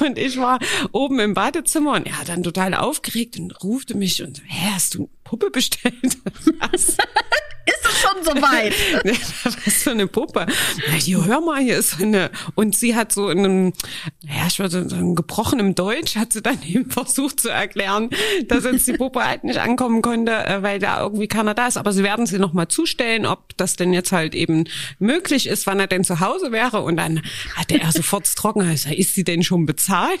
Und 0.00 0.18
ich 0.18 0.36
war 0.38 0.58
oben 0.92 1.20
im 1.20 1.34
Badezimmer 1.34 1.92
und 1.92 2.06
er 2.06 2.18
hat 2.18 2.28
dann 2.28 2.42
total 2.42 2.74
aufgeregt 2.74 3.38
und 3.38 3.62
rufte 3.62 3.96
mich 3.96 4.22
und, 4.22 4.42
hä, 4.46 4.70
hast 4.72 4.94
du 4.94 5.08
Puppe 5.24 5.50
bestellt? 5.50 6.18
Was? 6.60 6.96
Ist 7.66 7.86
es 7.86 8.00
schon 8.00 8.22
so 8.22 8.42
weit? 8.42 8.74
Was 9.64 9.82
für 9.82 9.92
eine 9.92 10.06
Puppe? 10.06 10.46
Na, 10.86 10.94
hier, 10.94 11.24
hör 11.24 11.40
mal, 11.40 11.62
hier 11.62 11.78
ist 11.78 12.00
eine. 12.00 12.30
Und 12.54 12.76
sie 12.76 12.94
hat 12.94 13.10
so 13.10 13.30
in 13.30 13.38
einem, 13.38 13.72
ja, 14.20 14.46
ich 14.46 14.58
würde 14.58 14.86
sagen, 14.86 15.14
gebrochenem 15.14 15.74
Deutsch, 15.74 16.16
hat 16.16 16.34
sie 16.34 16.42
dann 16.42 16.62
eben 16.66 16.90
versucht 16.90 17.40
zu 17.40 17.48
erklären, 17.48 18.10
dass 18.48 18.64
jetzt 18.64 18.86
die 18.86 18.92
Puppe 18.92 19.24
halt 19.24 19.44
nicht 19.44 19.58
ankommen 19.58 20.02
konnte, 20.02 20.32
äh, 20.32 20.62
weil 20.62 20.78
da 20.78 21.00
irgendwie 21.00 21.26
keiner 21.26 21.54
da 21.54 21.66
ist. 21.66 21.78
Aber 21.78 21.92
sie 21.92 22.02
werden 22.02 22.26
sie 22.26 22.38
nochmal 22.38 22.68
zustellen, 22.68 23.24
ob 23.24 23.56
das 23.56 23.76
denn 23.76 23.94
jetzt 23.94 24.12
halt 24.12 24.34
eben 24.34 24.64
möglich 24.98 25.46
ist, 25.46 25.66
wann 25.66 25.80
er 25.80 25.86
denn 25.86 26.04
zu 26.04 26.20
Hause 26.20 26.52
wäre. 26.52 26.82
Und 26.82 26.96
dann 26.96 27.22
hatte 27.54 27.80
er 27.80 27.92
sofort 27.92 28.26
trocken, 28.36 28.60
also, 28.60 28.90
ist 28.90 29.14
sie 29.14 29.24
denn 29.24 29.42
schon 29.42 29.64
bezahlt? 29.64 30.20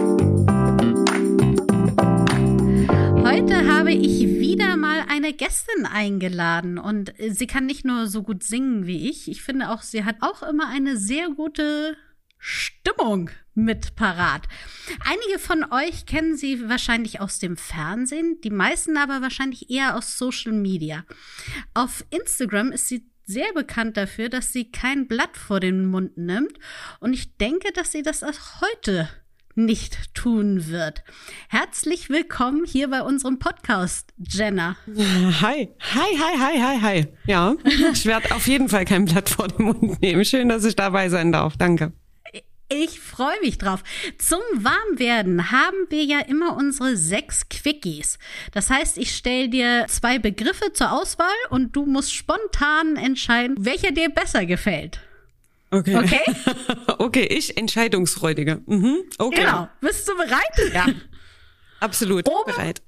Heute 3.31 3.65
habe 3.73 3.93
ich 3.93 4.27
wieder 4.27 4.75
mal 4.75 5.05
eine 5.07 5.31
Gästin 5.31 5.85
eingeladen 5.85 6.77
und 6.77 7.17
äh, 7.17 7.31
sie 7.31 7.47
kann 7.47 7.65
nicht 7.65 7.85
nur 7.85 8.07
so 8.07 8.23
gut 8.23 8.43
singen 8.43 8.87
wie 8.87 9.09
ich, 9.09 9.31
ich 9.31 9.41
finde 9.41 9.69
auch, 9.69 9.83
sie 9.83 10.03
hat 10.03 10.17
auch 10.19 10.43
immer 10.43 10.67
eine 10.67 10.97
sehr 10.97 11.29
gute 11.29 11.95
Stimmung 12.37 13.29
mit 13.53 13.95
parat. 13.95 14.49
Einige 15.05 15.39
von 15.39 15.63
euch 15.71 16.05
kennen 16.05 16.35
sie 16.35 16.67
wahrscheinlich 16.67 17.21
aus 17.21 17.39
dem 17.39 17.55
Fernsehen, 17.55 18.41
die 18.43 18.49
meisten 18.49 18.97
aber 18.97 19.21
wahrscheinlich 19.21 19.69
eher 19.69 19.95
aus 19.95 20.17
Social 20.17 20.51
Media. 20.51 21.05
Auf 21.73 22.03
Instagram 22.09 22.73
ist 22.73 22.89
sie 22.89 23.09
sehr 23.23 23.53
bekannt 23.53 23.95
dafür, 23.95 24.27
dass 24.27 24.51
sie 24.51 24.73
kein 24.73 25.07
Blatt 25.07 25.37
vor 25.37 25.61
den 25.61 25.85
Mund 25.85 26.17
nimmt 26.17 26.59
und 26.99 27.13
ich 27.13 27.37
denke, 27.37 27.71
dass 27.71 27.93
sie 27.93 28.01
das 28.01 28.23
auch 28.23 28.59
heute 28.59 29.07
nicht 29.65 30.13
tun 30.13 30.67
wird. 30.67 31.03
Herzlich 31.49 32.09
willkommen 32.09 32.65
hier 32.65 32.89
bei 32.89 33.01
unserem 33.01 33.39
Podcast, 33.39 34.13
Jenna. 34.17 34.75
Hi, 34.87 35.69
hi, 35.79 36.17
hi, 36.19 36.37
hi, 36.37 36.59
hi, 36.59 36.81
hi. 36.81 37.07
Ja, 37.25 37.55
ich 37.93 38.05
werde 38.05 38.33
auf 38.35 38.47
jeden 38.47 38.69
Fall 38.69 38.85
kein 38.85 39.05
Blatt 39.05 39.29
vor 39.29 39.47
den 39.47 39.65
Mund 39.65 40.01
nehmen. 40.01 40.25
Schön, 40.25 40.49
dass 40.49 40.65
ich 40.65 40.75
dabei 40.75 41.09
sein 41.09 41.31
darf. 41.31 41.57
Danke. 41.57 41.93
Ich 42.73 43.01
freue 43.01 43.39
mich 43.41 43.57
drauf. 43.57 43.83
Zum 44.17 44.39
Warmwerden 44.53 45.51
haben 45.51 45.75
wir 45.89 46.05
ja 46.05 46.19
immer 46.19 46.55
unsere 46.55 46.95
sechs 46.95 47.49
Quickies. 47.49 48.17
Das 48.53 48.69
heißt, 48.69 48.97
ich 48.97 49.13
stelle 49.13 49.49
dir 49.49 49.85
zwei 49.89 50.19
Begriffe 50.19 50.71
zur 50.71 50.93
Auswahl 50.93 51.27
und 51.49 51.75
du 51.75 51.85
musst 51.85 52.13
spontan 52.13 52.95
entscheiden, 52.95 53.57
welcher 53.59 53.91
dir 53.91 54.09
besser 54.09 54.45
gefällt. 54.45 55.01
Okay. 55.71 55.95
Okay? 55.95 56.21
okay, 56.97 57.23
ich 57.25 57.57
entscheidungsfreudige. 57.57 58.61
Mhm. 58.65 59.03
Okay. 59.17 59.41
Genau. 59.41 59.69
Bist 59.79 60.07
du 60.07 60.15
bereit? 60.15 60.73
Ja. 60.73 60.87
Absolut 61.79 62.27
Oben? 62.27 62.53
bereit. 62.53 62.81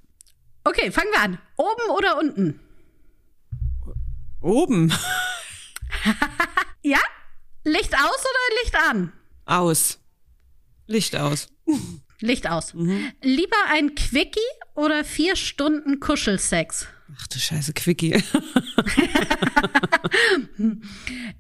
Okay, 0.66 0.92
fangen 0.92 1.12
wir 1.12 1.22
an. 1.22 1.38
Oben 1.58 1.90
oder 1.98 2.18
unten? 2.20 2.60
Oben. 4.42 4.94
Ja? 6.84 7.00
Licht 7.64 7.94
aus 7.94 8.02
oder 8.02 8.62
Licht 8.62 8.76
an? 8.76 9.14
Aus. 9.46 10.00
Licht 10.86 11.16
aus. 11.16 11.48
Licht 12.20 12.50
aus. 12.50 12.74
Lieber 13.22 13.58
ein 13.70 13.96
Quickie 13.96 14.40
oder 14.76 15.06
vier 15.06 15.38
Stunden 15.38 16.02
Kuschelsex? 16.02 16.88
Ach 17.18 17.28
du 17.28 17.40
Scheiße, 17.40 17.74
Quickie. 17.74 18.22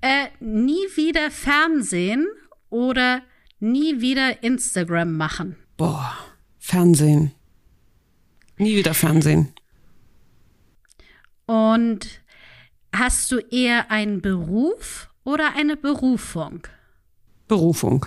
Äh, 0.02 0.28
nie 0.40 0.86
wieder 0.96 1.30
Fernsehen 1.32 2.28
oder 2.70 3.22
nie 3.60 4.02
wieder 4.02 4.44
Instagram 4.44 5.16
machen? 5.16 5.56
Boah, 5.78 6.18
Fernsehen. 6.60 7.32
Nie 8.58 8.76
wieder 8.76 8.94
Fernsehen. 8.94 9.54
Und 11.46 12.22
hast 12.94 13.32
du 13.32 13.40
eher 13.40 13.92
einen 13.92 14.22
Beruf 14.22 15.10
oder 15.24 15.56
eine 15.56 15.78
Berufung? 15.78 16.68
Berufung. 17.48 18.06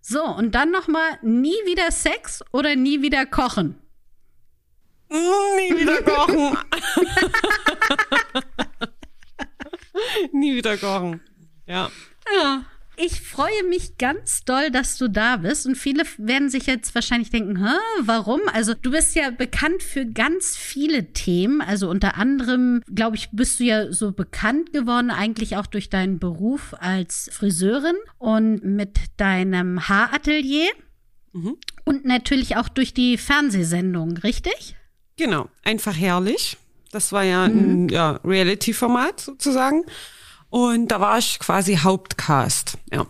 So, 0.00 0.24
und 0.24 0.54
dann 0.54 0.70
nochmal 0.70 1.18
nie 1.22 1.56
wieder 1.66 1.90
Sex 1.90 2.42
oder 2.52 2.76
nie 2.76 3.02
wieder 3.02 3.26
kochen? 3.26 3.76
Nie 5.12 5.78
wieder 5.78 6.02
kochen. 6.02 6.56
Nie 10.32 10.54
wieder 10.56 10.76
kochen. 10.78 11.20
Ja. 11.66 11.90
Ja. 12.34 12.64
Ich 12.96 13.22
freue 13.22 13.64
mich 13.68 13.96
ganz 13.96 14.44
doll, 14.44 14.70
dass 14.70 14.98
du 14.98 15.08
da 15.08 15.38
bist. 15.38 15.66
Und 15.66 15.76
viele 15.76 16.04
werden 16.18 16.50
sich 16.50 16.66
jetzt 16.66 16.94
wahrscheinlich 16.94 17.30
denken, 17.30 17.56
Hä, 17.64 17.74
warum? 18.02 18.40
Also 18.52 18.74
du 18.74 18.90
bist 18.90 19.14
ja 19.16 19.30
bekannt 19.30 19.82
für 19.82 20.04
ganz 20.06 20.56
viele 20.56 21.12
Themen. 21.12 21.62
Also 21.62 21.88
unter 21.88 22.16
anderem, 22.16 22.82
glaube 22.94 23.16
ich, 23.16 23.30
bist 23.32 23.60
du 23.60 23.64
ja 23.64 23.90
so 23.92 24.12
bekannt 24.12 24.72
geworden, 24.72 25.10
eigentlich 25.10 25.56
auch 25.56 25.66
durch 25.66 25.88
deinen 25.88 26.18
Beruf 26.18 26.74
als 26.78 27.30
Friseurin 27.32 27.96
und 28.18 28.62
mit 28.62 28.98
deinem 29.16 29.88
Haaratelier. 29.88 30.70
Und 31.84 32.04
natürlich 32.04 32.56
auch 32.56 32.68
durch 32.68 32.92
die 32.92 33.16
Fernsehsendung, 33.16 34.18
richtig? 34.18 34.76
Genau. 35.22 35.48
Einfach 35.62 35.96
herrlich. 35.96 36.56
Das 36.90 37.12
war 37.12 37.22
ja 37.22 37.44
ein 37.44 37.88
ja, 37.88 38.18
Reality-Format 38.24 39.20
sozusagen. 39.20 39.84
Und 40.50 40.88
da 40.88 41.00
war 41.00 41.16
ich 41.16 41.38
quasi 41.38 41.76
Hauptcast. 41.76 42.76
Ja. 42.92 43.06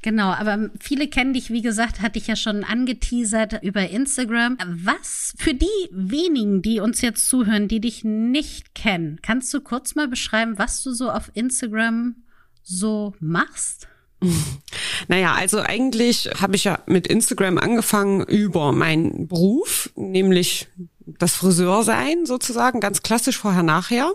Genau, 0.00 0.30
aber 0.30 0.70
viele 0.80 1.08
kennen 1.08 1.34
dich, 1.34 1.50
wie 1.50 1.60
gesagt, 1.60 2.00
hatte 2.00 2.18
ich 2.18 2.26
ja 2.26 2.36
schon 2.36 2.64
angeteasert 2.64 3.62
über 3.62 3.90
Instagram. 3.90 4.56
Was 4.66 5.34
für 5.36 5.52
die 5.52 5.66
wenigen, 5.90 6.62
die 6.62 6.80
uns 6.80 7.02
jetzt 7.02 7.28
zuhören, 7.28 7.68
die 7.68 7.80
dich 7.80 8.02
nicht 8.04 8.74
kennen, 8.74 9.18
kannst 9.20 9.52
du 9.52 9.60
kurz 9.60 9.94
mal 9.94 10.08
beschreiben, 10.08 10.58
was 10.58 10.82
du 10.82 10.92
so 10.92 11.10
auf 11.10 11.30
Instagram 11.34 12.16
so 12.62 13.14
machst? 13.20 13.88
Naja, 15.08 15.34
also 15.34 15.60
eigentlich 15.60 16.28
habe 16.40 16.56
ich 16.56 16.64
ja 16.64 16.80
mit 16.86 17.06
Instagram 17.06 17.58
angefangen 17.58 18.22
über 18.22 18.72
meinen 18.72 19.28
Beruf, 19.28 19.90
nämlich 19.94 20.68
das 21.06 21.34
Friseursein 21.34 22.26
sozusagen, 22.26 22.80
ganz 22.80 23.02
klassisch 23.02 23.38
vorher, 23.38 23.62
nachher. 23.62 24.12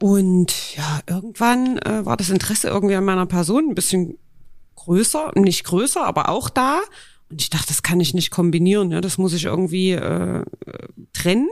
Und 0.00 0.76
ja, 0.76 1.00
irgendwann 1.06 1.78
äh, 1.78 2.06
war 2.06 2.16
das 2.16 2.30
Interesse 2.30 2.68
irgendwie 2.68 2.94
an 2.94 3.04
meiner 3.04 3.26
Person 3.26 3.70
ein 3.70 3.74
bisschen 3.74 4.16
größer, 4.76 5.32
nicht 5.34 5.64
größer, 5.64 6.04
aber 6.04 6.28
auch 6.28 6.48
da. 6.48 6.80
Und 7.30 7.42
ich 7.42 7.50
dachte, 7.50 7.68
das 7.68 7.82
kann 7.82 8.00
ich 8.00 8.14
nicht 8.14 8.30
kombinieren, 8.30 8.90
ja, 8.92 9.00
das 9.00 9.18
muss 9.18 9.34
ich 9.34 9.44
irgendwie 9.44 9.90
äh, 9.92 10.40
äh, 10.40 10.44
trennen. 11.12 11.48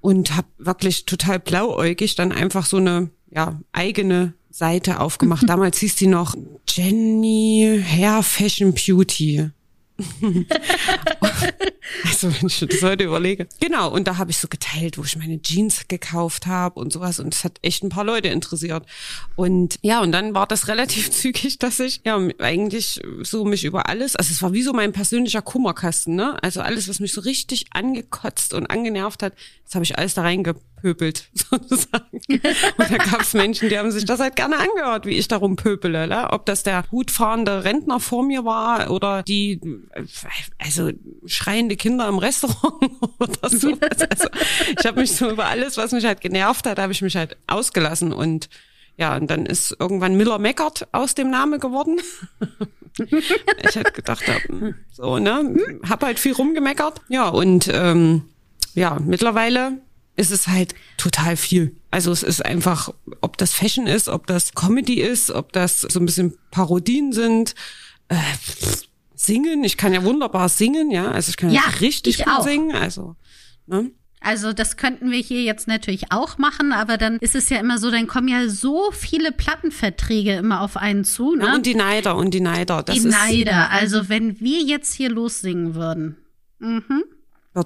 Und 0.00 0.36
habe 0.36 0.46
wirklich 0.58 1.06
total 1.06 1.40
blauäugig 1.40 2.14
dann 2.14 2.30
einfach 2.30 2.66
so 2.66 2.76
eine 2.76 3.10
ja, 3.30 3.60
eigene 3.72 4.34
Seite 4.50 5.00
aufgemacht. 5.00 5.44
Damals 5.48 5.78
hieß 5.78 5.96
die 5.96 6.06
noch 6.06 6.34
Jenny 6.68 7.82
Hair 7.84 8.22
Fashion 8.22 8.74
Beauty. 8.74 9.50
also 12.04 12.32
wenn 12.32 12.46
ich 12.46 12.60
das 12.60 12.82
heute 12.82 13.04
überlege. 13.04 13.48
Genau, 13.60 13.90
und 13.90 14.06
da 14.06 14.16
habe 14.16 14.30
ich 14.30 14.38
so 14.38 14.46
geteilt, 14.46 14.96
wo 14.96 15.02
ich 15.02 15.16
meine 15.16 15.42
Jeans 15.42 15.88
gekauft 15.88 16.46
habe 16.46 16.78
und 16.78 16.92
sowas. 16.92 17.18
Und 17.18 17.34
es 17.34 17.42
hat 17.42 17.58
echt 17.62 17.82
ein 17.82 17.88
paar 17.88 18.04
Leute 18.04 18.28
interessiert. 18.28 18.86
Und 19.34 19.78
ja, 19.82 20.00
und 20.00 20.12
dann 20.12 20.34
war 20.34 20.46
das 20.46 20.68
relativ 20.68 21.10
zügig, 21.18 21.58
dass 21.58 21.80
ich 21.80 22.02
ja 22.04 22.16
eigentlich 22.38 23.00
so 23.22 23.44
mich 23.44 23.64
über 23.64 23.88
alles, 23.88 24.14
also 24.14 24.30
es 24.30 24.40
war 24.42 24.52
wie 24.52 24.62
so 24.62 24.72
mein 24.72 24.92
persönlicher 24.92 25.42
Kummerkasten, 25.42 26.14
ne? 26.14 26.40
Also 26.42 26.60
alles, 26.60 26.88
was 26.88 27.00
mich 27.00 27.12
so 27.12 27.20
richtig 27.20 27.66
angekotzt 27.72 28.54
und 28.54 28.66
angenervt 28.66 29.22
hat, 29.24 29.32
das 29.64 29.74
habe 29.74 29.84
ich 29.84 29.98
alles 29.98 30.14
da 30.14 30.22
reingepöbelt, 30.78 31.28
sozusagen. 31.34 32.20
Und 32.28 32.90
da 32.90 32.96
gab 32.96 33.20
es 33.22 33.34
Menschen, 33.34 33.68
die 33.68 33.78
haben 33.78 33.90
sich 33.90 34.04
das 34.04 34.20
halt 34.20 34.36
gerne 34.36 34.58
angehört, 34.58 35.06
wie 35.06 35.16
ich 35.16 35.28
darum 35.28 35.56
pöpele. 35.56 36.06
Ne? 36.06 36.28
Ob 36.30 36.46
das 36.46 36.62
der 36.62 36.84
hutfahrende 36.90 37.64
Rentner 37.64 38.00
vor 38.00 38.24
mir 38.24 38.44
war 38.44 38.90
oder 38.90 39.22
die, 39.22 39.60
also 40.58 40.90
schreiende 41.26 41.76
Kinder 41.76 42.08
im 42.08 42.18
Restaurant 42.18 42.90
oder 43.18 43.48
so. 43.50 43.72
Also 44.10 44.28
ich 44.78 44.86
habe 44.86 45.00
mich 45.00 45.12
so 45.12 45.30
über 45.30 45.46
alles, 45.46 45.76
was 45.76 45.92
mich 45.92 46.04
halt 46.04 46.20
genervt 46.20 46.66
hat, 46.66 46.78
habe 46.78 46.92
ich 46.92 47.02
mich 47.02 47.16
halt 47.16 47.36
ausgelassen 47.46 48.12
und 48.12 48.48
ja, 48.96 49.16
und 49.16 49.30
dann 49.30 49.46
ist 49.46 49.76
irgendwann 49.78 50.16
Miller 50.16 50.40
Meckert 50.40 50.88
aus 50.90 51.14
dem 51.14 51.30
Name 51.30 51.60
geworden. 51.60 52.00
ich 53.62 53.76
halt 53.76 53.94
gedacht 53.94 54.26
hab, 54.26 54.42
so, 54.90 55.18
ne, 55.20 55.54
hab 55.88 56.02
halt 56.02 56.18
viel 56.18 56.32
rumgemeckert. 56.32 57.00
Ja, 57.08 57.28
und 57.28 57.70
ähm, 57.72 58.22
ja, 58.74 58.98
mittlerweile 59.00 59.78
ist 60.18 60.30
es 60.32 60.48
halt 60.48 60.74
total 60.96 61.36
viel. 61.36 61.76
Also 61.90 62.10
es 62.10 62.22
ist 62.22 62.44
einfach, 62.44 62.92
ob 63.20 63.38
das 63.38 63.52
Fashion 63.54 63.86
ist, 63.86 64.08
ob 64.08 64.26
das 64.26 64.54
Comedy 64.54 65.00
ist, 65.00 65.30
ob 65.30 65.52
das 65.52 65.80
so 65.80 66.00
ein 66.00 66.06
bisschen 66.06 66.36
Parodien 66.50 67.12
sind, 67.12 67.54
äh, 68.08 68.16
singen. 69.14 69.62
Ich 69.64 69.76
kann 69.76 69.94
ja 69.94 70.02
wunderbar 70.02 70.48
singen, 70.48 70.90
ja. 70.90 71.10
Also 71.10 71.30
ich 71.30 71.36
kann 71.36 71.50
ja, 71.50 71.62
richtig 71.80 72.18
gut 72.18 72.28
auch. 72.28 72.44
singen. 72.44 72.74
Also, 72.74 73.14
ne? 73.66 73.92
Also 74.20 74.52
das 74.52 74.76
könnten 74.76 75.12
wir 75.12 75.20
hier 75.20 75.42
jetzt 75.42 75.68
natürlich 75.68 76.10
auch 76.10 76.38
machen, 76.38 76.72
aber 76.72 76.96
dann 76.96 77.18
ist 77.18 77.36
es 77.36 77.48
ja 77.50 77.58
immer 77.58 77.78
so, 77.78 77.88
dann 77.92 78.08
kommen 78.08 78.26
ja 78.26 78.48
so 78.48 78.90
viele 78.90 79.30
Plattenverträge 79.30 80.34
immer 80.34 80.62
auf 80.62 80.76
einen 80.76 81.04
zu. 81.04 81.36
Ne? 81.36 81.46
Ja, 81.46 81.54
und 81.54 81.64
die 81.64 81.76
Neider 81.76 82.16
und 82.16 82.34
die 82.34 82.40
Neider. 82.40 82.82
Das 82.82 82.96
die 82.96 83.06
Neider. 83.06 83.70
Also 83.70 84.08
wenn 84.08 84.40
wir 84.40 84.62
jetzt 84.62 84.94
hier 84.94 85.10
lossingen 85.10 85.76
würden. 85.76 86.16
Mhm. 86.58 87.04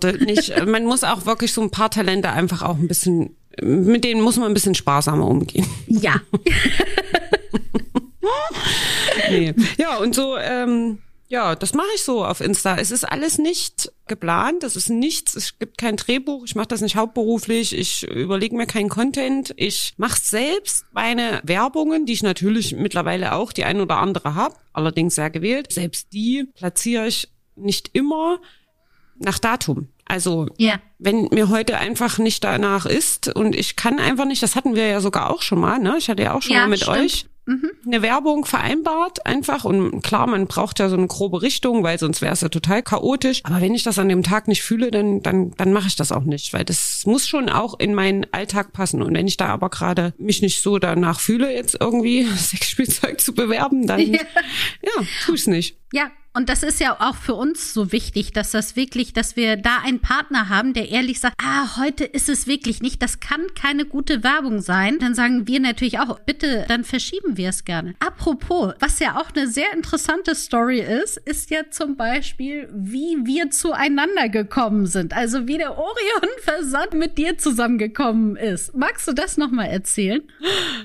Würde 0.00 0.24
nicht, 0.24 0.52
man 0.66 0.84
muss 0.84 1.04
auch 1.04 1.26
wirklich 1.26 1.52
so 1.52 1.62
ein 1.62 1.70
paar 1.70 1.90
Talente 1.90 2.30
einfach 2.30 2.62
auch 2.62 2.76
ein 2.76 2.88
bisschen, 2.88 3.36
mit 3.60 4.04
denen 4.04 4.20
muss 4.20 4.36
man 4.36 4.48
ein 4.48 4.54
bisschen 4.54 4.74
sparsamer 4.74 5.26
umgehen. 5.26 5.66
Ja. 5.86 6.20
nee. 9.30 9.54
Ja, 9.78 9.98
und 9.98 10.14
so, 10.14 10.36
ähm, 10.36 10.98
ja, 11.32 11.54
das 11.54 11.72
mache 11.72 11.88
ich 11.94 12.02
so 12.02 12.26
auf 12.26 12.42
Insta. 12.42 12.76
Es 12.76 12.90
ist 12.90 13.04
alles 13.04 13.38
nicht 13.38 13.90
geplant, 14.06 14.64
es 14.64 14.76
ist 14.76 14.90
nichts, 14.90 15.34
es 15.34 15.58
gibt 15.58 15.78
kein 15.78 15.96
Drehbuch, 15.96 16.44
ich 16.44 16.54
mache 16.54 16.68
das 16.68 16.82
nicht 16.82 16.96
hauptberuflich, 16.96 17.74
ich 17.74 18.06
überlege 18.06 18.54
mir 18.54 18.66
keinen 18.66 18.90
Content, 18.90 19.54
ich 19.56 19.94
mache 19.96 20.20
selbst 20.20 20.84
meine 20.92 21.40
Werbungen, 21.42 22.04
die 22.04 22.12
ich 22.12 22.22
natürlich 22.22 22.76
mittlerweile 22.76 23.32
auch 23.32 23.52
die 23.52 23.64
ein 23.64 23.80
oder 23.80 23.96
andere 23.96 24.34
habe, 24.34 24.56
allerdings 24.74 25.14
sehr 25.14 25.30
gewählt. 25.30 25.72
Selbst 25.72 26.12
die 26.12 26.50
platziere 26.54 27.06
ich 27.06 27.30
nicht 27.56 27.88
immer 27.94 28.38
nach 29.24 29.38
Datum. 29.38 29.88
Also 30.04 30.46
ja. 30.58 30.78
wenn 30.98 31.28
mir 31.30 31.48
heute 31.48 31.78
einfach 31.78 32.18
nicht 32.18 32.44
danach 32.44 32.86
ist 32.86 33.34
und 33.34 33.56
ich 33.56 33.76
kann 33.76 33.98
einfach 33.98 34.26
nicht, 34.26 34.42
das 34.42 34.56
hatten 34.56 34.74
wir 34.74 34.86
ja 34.86 35.00
sogar 35.00 35.30
auch 35.30 35.42
schon 35.42 35.60
mal, 35.60 35.78
ne? 35.78 35.94
Ich 35.96 36.10
hatte 36.10 36.22
ja 36.22 36.34
auch 36.34 36.42
schon 36.42 36.54
ja, 36.54 36.62
mal 36.62 36.68
mit 36.68 36.80
stimmt. 36.80 36.98
euch 36.98 37.26
mhm. 37.46 37.70
eine 37.86 38.02
Werbung 38.02 38.44
vereinbart 38.44 39.24
einfach 39.24 39.64
und 39.64 40.02
klar, 40.02 40.26
man 40.26 40.46
braucht 40.48 40.80
ja 40.80 40.88
so 40.88 40.96
eine 40.96 41.06
grobe 41.06 41.40
Richtung, 41.40 41.82
weil 41.82 41.98
sonst 41.98 42.20
wäre 42.20 42.32
es 42.32 42.42
ja 42.42 42.48
total 42.48 42.82
chaotisch. 42.82 43.40
Aber 43.44 43.60
wenn 43.60 43.74
ich 43.74 43.84
das 43.84 43.98
an 43.98 44.08
dem 44.08 44.22
Tag 44.22 44.48
nicht 44.48 44.62
fühle, 44.62 44.90
dann 44.90 45.22
dann 45.22 45.52
dann 45.56 45.72
mache 45.72 45.86
ich 45.86 45.96
das 45.96 46.12
auch 46.12 46.24
nicht, 46.24 46.52
weil 46.52 46.64
das 46.64 47.04
muss 47.06 47.26
schon 47.26 47.48
auch 47.48 47.78
in 47.78 47.94
meinen 47.94 48.26
Alltag 48.32 48.72
passen. 48.72 49.02
Und 49.02 49.14
wenn 49.14 49.26
ich 49.26 49.36
da 49.38 49.46
aber 49.46 49.70
gerade 49.70 50.14
mich 50.18 50.42
nicht 50.42 50.62
so 50.62 50.78
danach 50.78 51.20
fühle, 51.20 51.52
jetzt 51.54 51.78
irgendwie 51.80 52.24
Sexspielzeug 52.36 53.20
zu 53.20 53.34
bewerben, 53.34 53.86
dann 53.86 54.00
ja, 54.00 54.20
ja 54.82 55.06
tu 55.24 55.34
ich 55.34 55.46
nicht. 55.46 55.78
Ja, 55.92 56.10
und 56.34 56.48
das 56.48 56.62
ist 56.62 56.80
ja 56.80 56.96
auch 56.98 57.16
für 57.16 57.34
uns 57.34 57.74
so 57.74 57.92
wichtig, 57.92 58.32
dass 58.32 58.52
das 58.52 58.74
wirklich, 58.74 59.12
dass 59.12 59.36
wir 59.36 59.56
da 59.56 59.78
einen 59.84 60.00
Partner 60.00 60.48
haben, 60.48 60.72
der 60.72 60.88
ehrlich 60.88 61.20
sagt, 61.20 61.36
ah, 61.42 61.76
heute 61.76 62.04
ist 62.04 62.28
es 62.28 62.46
wirklich 62.46 62.80
nicht, 62.80 63.02
das 63.02 63.20
kann 63.20 63.40
keine 63.54 63.84
gute 63.84 64.24
Werbung 64.24 64.62
sein. 64.62 64.98
Dann 64.98 65.14
sagen 65.14 65.46
wir 65.46 65.60
natürlich 65.60 65.98
auch, 65.98 66.18
bitte, 66.20 66.64
dann 66.68 66.84
verschieben 66.84 67.36
wir 67.36 67.50
es 67.50 67.64
gerne. 67.64 67.94
Apropos, 68.00 68.72
was 68.80 68.98
ja 68.98 69.20
auch 69.20 69.30
eine 69.34 69.46
sehr 69.46 69.72
interessante 69.74 70.34
Story 70.34 70.80
ist, 70.80 71.18
ist 71.18 71.50
ja 71.50 71.70
zum 71.70 71.96
Beispiel, 71.96 72.68
wie 72.72 73.18
wir 73.24 73.50
zueinander 73.50 74.30
gekommen 74.30 74.86
sind. 74.86 75.14
Also 75.14 75.46
wie 75.46 75.58
der 75.58 75.76
Orion 75.76 76.28
Versand 76.42 76.94
mit 76.94 77.18
dir 77.18 77.36
zusammengekommen 77.36 78.36
ist. 78.36 78.74
Magst 78.74 79.06
du 79.06 79.12
das 79.12 79.36
nochmal 79.36 79.68
erzählen? 79.68 80.22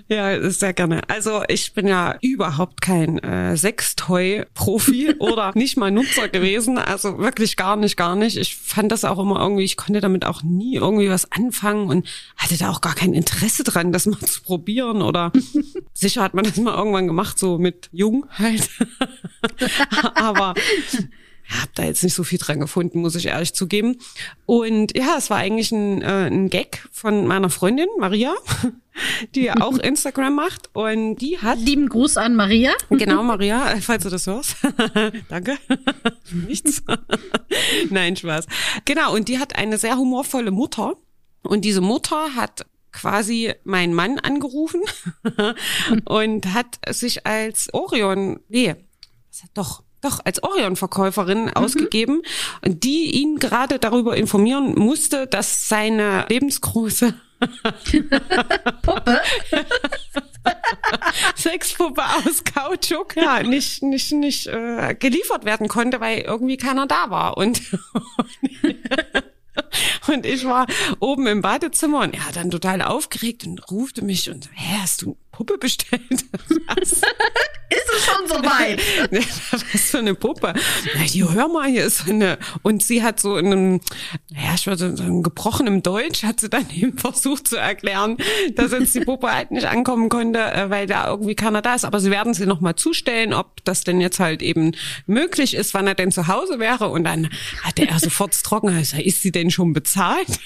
Ja, 0.09 0.49
sehr 0.49 0.73
gerne. 0.73 1.01
Also 1.07 1.43
ich 1.47 1.73
bin 1.73 1.87
ja 1.87 2.17
überhaupt 2.21 2.81
kein 2.81 3.19
äh, 3.19 3.55
Sextoy-Profi 3.55 5.15
oder 5.37 5.51
nicht 5.55 5.77
mal 5.77 5.91
Nutzer 5.91 6.29
gewesen. 6.29 6.77
Also 6.77 7.19
wirklich 7.19 7.55
gar 7.55 7.75
nicht, 7.75 7.95
gar 7.97 8.15
nicht. 8.15 8.37
Ich 8.37 8.55
fand 8.55 8.91
das 8.91 9.05
auch 9.05 9.19
immer 9.19 9.39
irgendwie, 9.39 9.63
ich 9.63 9.77
konnte 9.77 10.01
damit 10.01 10.25
auch 10.25 10.43
nie 10.43 10.75
irgendwie 10.75 11.09
was 11.09 11.31
anfangen 11.31 11.89
und 11.89 12.07
hatte 12.35 12.57
da 12.57 12.69
auch 12.69 12.81
gar 12.81 12.95
kein 12.95 13.13
Interesse 13.13 13.63
dran, 13.63 13.91
das 13.91 14.05
mal 14.05 14.19
zu 14.19 14.41
probieren. 14.41 15.01
Oder 15.01 15.31
sicher 15.93 16.23
hat 16.23 16.33
man 16.33 16.43
das 16.43 16.57
mal 16.57 16.75
irgendwann 16.75 17.07
gemacht, 17.07 17.37
so 17.37 17.57
mit 17.57 17.89
Jung 17.91 18.25
halt. 18.31 18.69
Aber 20.15 20.53
habe 21.47 21.71
da 21.75 21.83
jetzt 21.83 22.03
nicht 22.03 22.13
so 22.13 22.23
viel 22.23 22.39
dran 22.39 22.59
gefunden, 22.59 22.99
muss 22.99 23.15
ich 23.15 23.27
ehrlich 23.27 23.53
zugeben. 23.53 23.97
Und 24.45 24.97
ja, 24.97 25.15
es 25.17 25.29
war 25.29 25.37
eigentlich 25.37 25.71
ein, 25.71 26.01
äh, 26.01 26.27
ein 26.27 26.49
Gag 26.49 26.87
von 26.91 27.25
meiner 27.25 27.49
Freundin 27.49 27.87
Maria, 27.99 28.35
die 29.35 29.51
auch 29.51 29.77
Instagram 29.77 30.35
macht. 30.35 30.69
Und 30.73 31.17
die 31.17 31.39
hat. 31.39 31.59
Lieben 31.59 31.87
Gruß 31.89 32.17
an 32.17 32.35
Maria. 32.35 32.73
Genau, 32.89 33.23
Maria, 33.23 33.75
falls 33.81 34.03
du 34.03 34.09
das 34.09 34.27
hörst. 34.27 34.57
Danke. 35.29 35.57
Nichts. 36.31 36.83
Nein, 37.89 38.15
Spaß. 38.15 38.47
Genau, 38.85 39.13
und 39.13 39.29
die 39.29 39.39
hat 39.39 39.55
eine 39.55 39.77
sehr 39.77 39.97
humorvolle 39.97 40.51
Mutter. 40.51 40.95
Und 41.43 41.63
diese 41.63 41.81
Mutter 41.81 42.35
hat 42.35 42.65
quasi 42.91 43.53
meinen 43.63 43.93
Mann 43.93 44.19
angerufen 44.19 44.81
und 46.05 46.53
hat 46.53 46.79
sich 46.89 47.27
als 47.27 47.71
Orion, 47.73 48.39
nee, 48.49 48.75
doch, 49.53 49.83
doch 50.07 50.19
als 50.23 50.41
Orion-Verkäuferin 50.43 51.45
mhm. 51.45 51.53
ausgegeben, 51.53 52.21
die 52.65 53.21
ihn 53.21 53.37
gerade 53.37 53.79
darüber 53.79 54.15
informieren 54.15 54.75
musste, 54.77 55.27
dass 55.27 55.67
seine 55.67 56.25
lebensgroße 56.29 57.13
Puppe. 58.81 59.21
Sexpuppe 61.35 62.01
aus 62.03 62.43
Kautschuk 62.43 63.15
ja 63.15 63.43
nicht 63.43 63.83
nicht 63.83 64.11
nicht 64.13 64.47
äh, 64.47 64.95
geliefert 64.97 65.45
werden 65.45 65.67
konnte, 65.67 65.99
weil 65.99 66.19
irgendwie 66.19 66.57
keiner 66.57 66.87
da 66.87 67.09
war 67.09 67.37
und 67.37 67.61
und 70.07 70.25
ich 70.25 70.45
war 70.45 70.65
oben 70.99 71.27
im 71.27 71.41
Badezimmer 71.41 72.01
und 72.01 72.15
er 72.15 72.27
hat 72.27 72.37
dann 72.37 72.49
total 72.49 72.81
aufgeregt 72.81 73.45
und 73.45 73.69
rufte 73.69 74.03
mich 74.03 74.29
und 74.29 74.49
hä, 74.53 74.77
hast 74.81 75.03
du 75.03 75.17
Puppe 75.37 75.59
bestellt. 75.59 76.01
ist 76.81 77.03
es 77.95 78.05
schon 78.05 78.27
so 78.27 78.35
weit? 78.37 78.81
Was 79.51 79.91
für 79.91 79.99
eine 79.99 80.15
Puppe? 80.15 80.55
Na, 80.95 81.03
die 81.03 81.23
hör 81.23 81.47
mal, 81.47 81.69
hier 81.69 81.85
ist 81.85 82.09
eine. 82.09 82.39
Und 82.63 82.81
sie 82.81 83.03
hat 83.03 83.19
so 83.19 83.37
in 83.37 83.45
einem, 83.45 83.81
ja, 84.29 84.55
ich 84.55 84.65
würde 84.65 84.97
sagen, 84.97 85.21
gebrochenem 85.21 85.83
Deutsch, 85.83 86.23
hat 86.23 86.39
sie 86.39 86.49
dann 86.49 86.67
eben 86.75 86.97
versucht 86.97 87.47
zu 87.47 87.55
erklären, 87.55 88.17
dass 88.55 88.71
jetzt 88.71 88.95
die 88.95 89.01
Puppe 89.01 89.31
halt 89.31 89.51
nicht 89.51 89.67
ankommen 89.67 90.09
konnte, 90.09 90.39
äh, 90.39 90.71
weil 90.71 90.87
da 90.87 91.07
irgendwie 91.07 91.35
keiner 91.35 91.61
da 91.61 91.75
ist. 91.75 91.85
Aber 91.85 91.99
sie 91.99 92.09
werden 92.09 92.33
sie 92.33 92.47
nochmal 92.47 92.75
zustellen, 92.75 93.31
ob 93.31 93.63
das 93.63 93.83
denn 93.83 94.01
jetzt 94.01 94.19
halt 94.19 94.41
eben 94.41 94.71
möglich 95.05 95.53
ist, 95.53 95.75
wann 95.75 95.85
er 95.85 95.93
denn 95.93 96.11
zu 96.11 96.27
Hause 96.27 96.57
wäre. 96.57 96.87
Und 96.87 97.03
dann 97.03 97.29
hatte 97.61 97.87
er 97.87 97.99
sofort 97.99 98.33
trocken, 98.43 98.69
also, 98.69 98.97
ist 98.97 99.21
sie 99.21 99.31
denn 99.31 99.51
schon 99.51 99.73
bezahlt? 99.73 100.39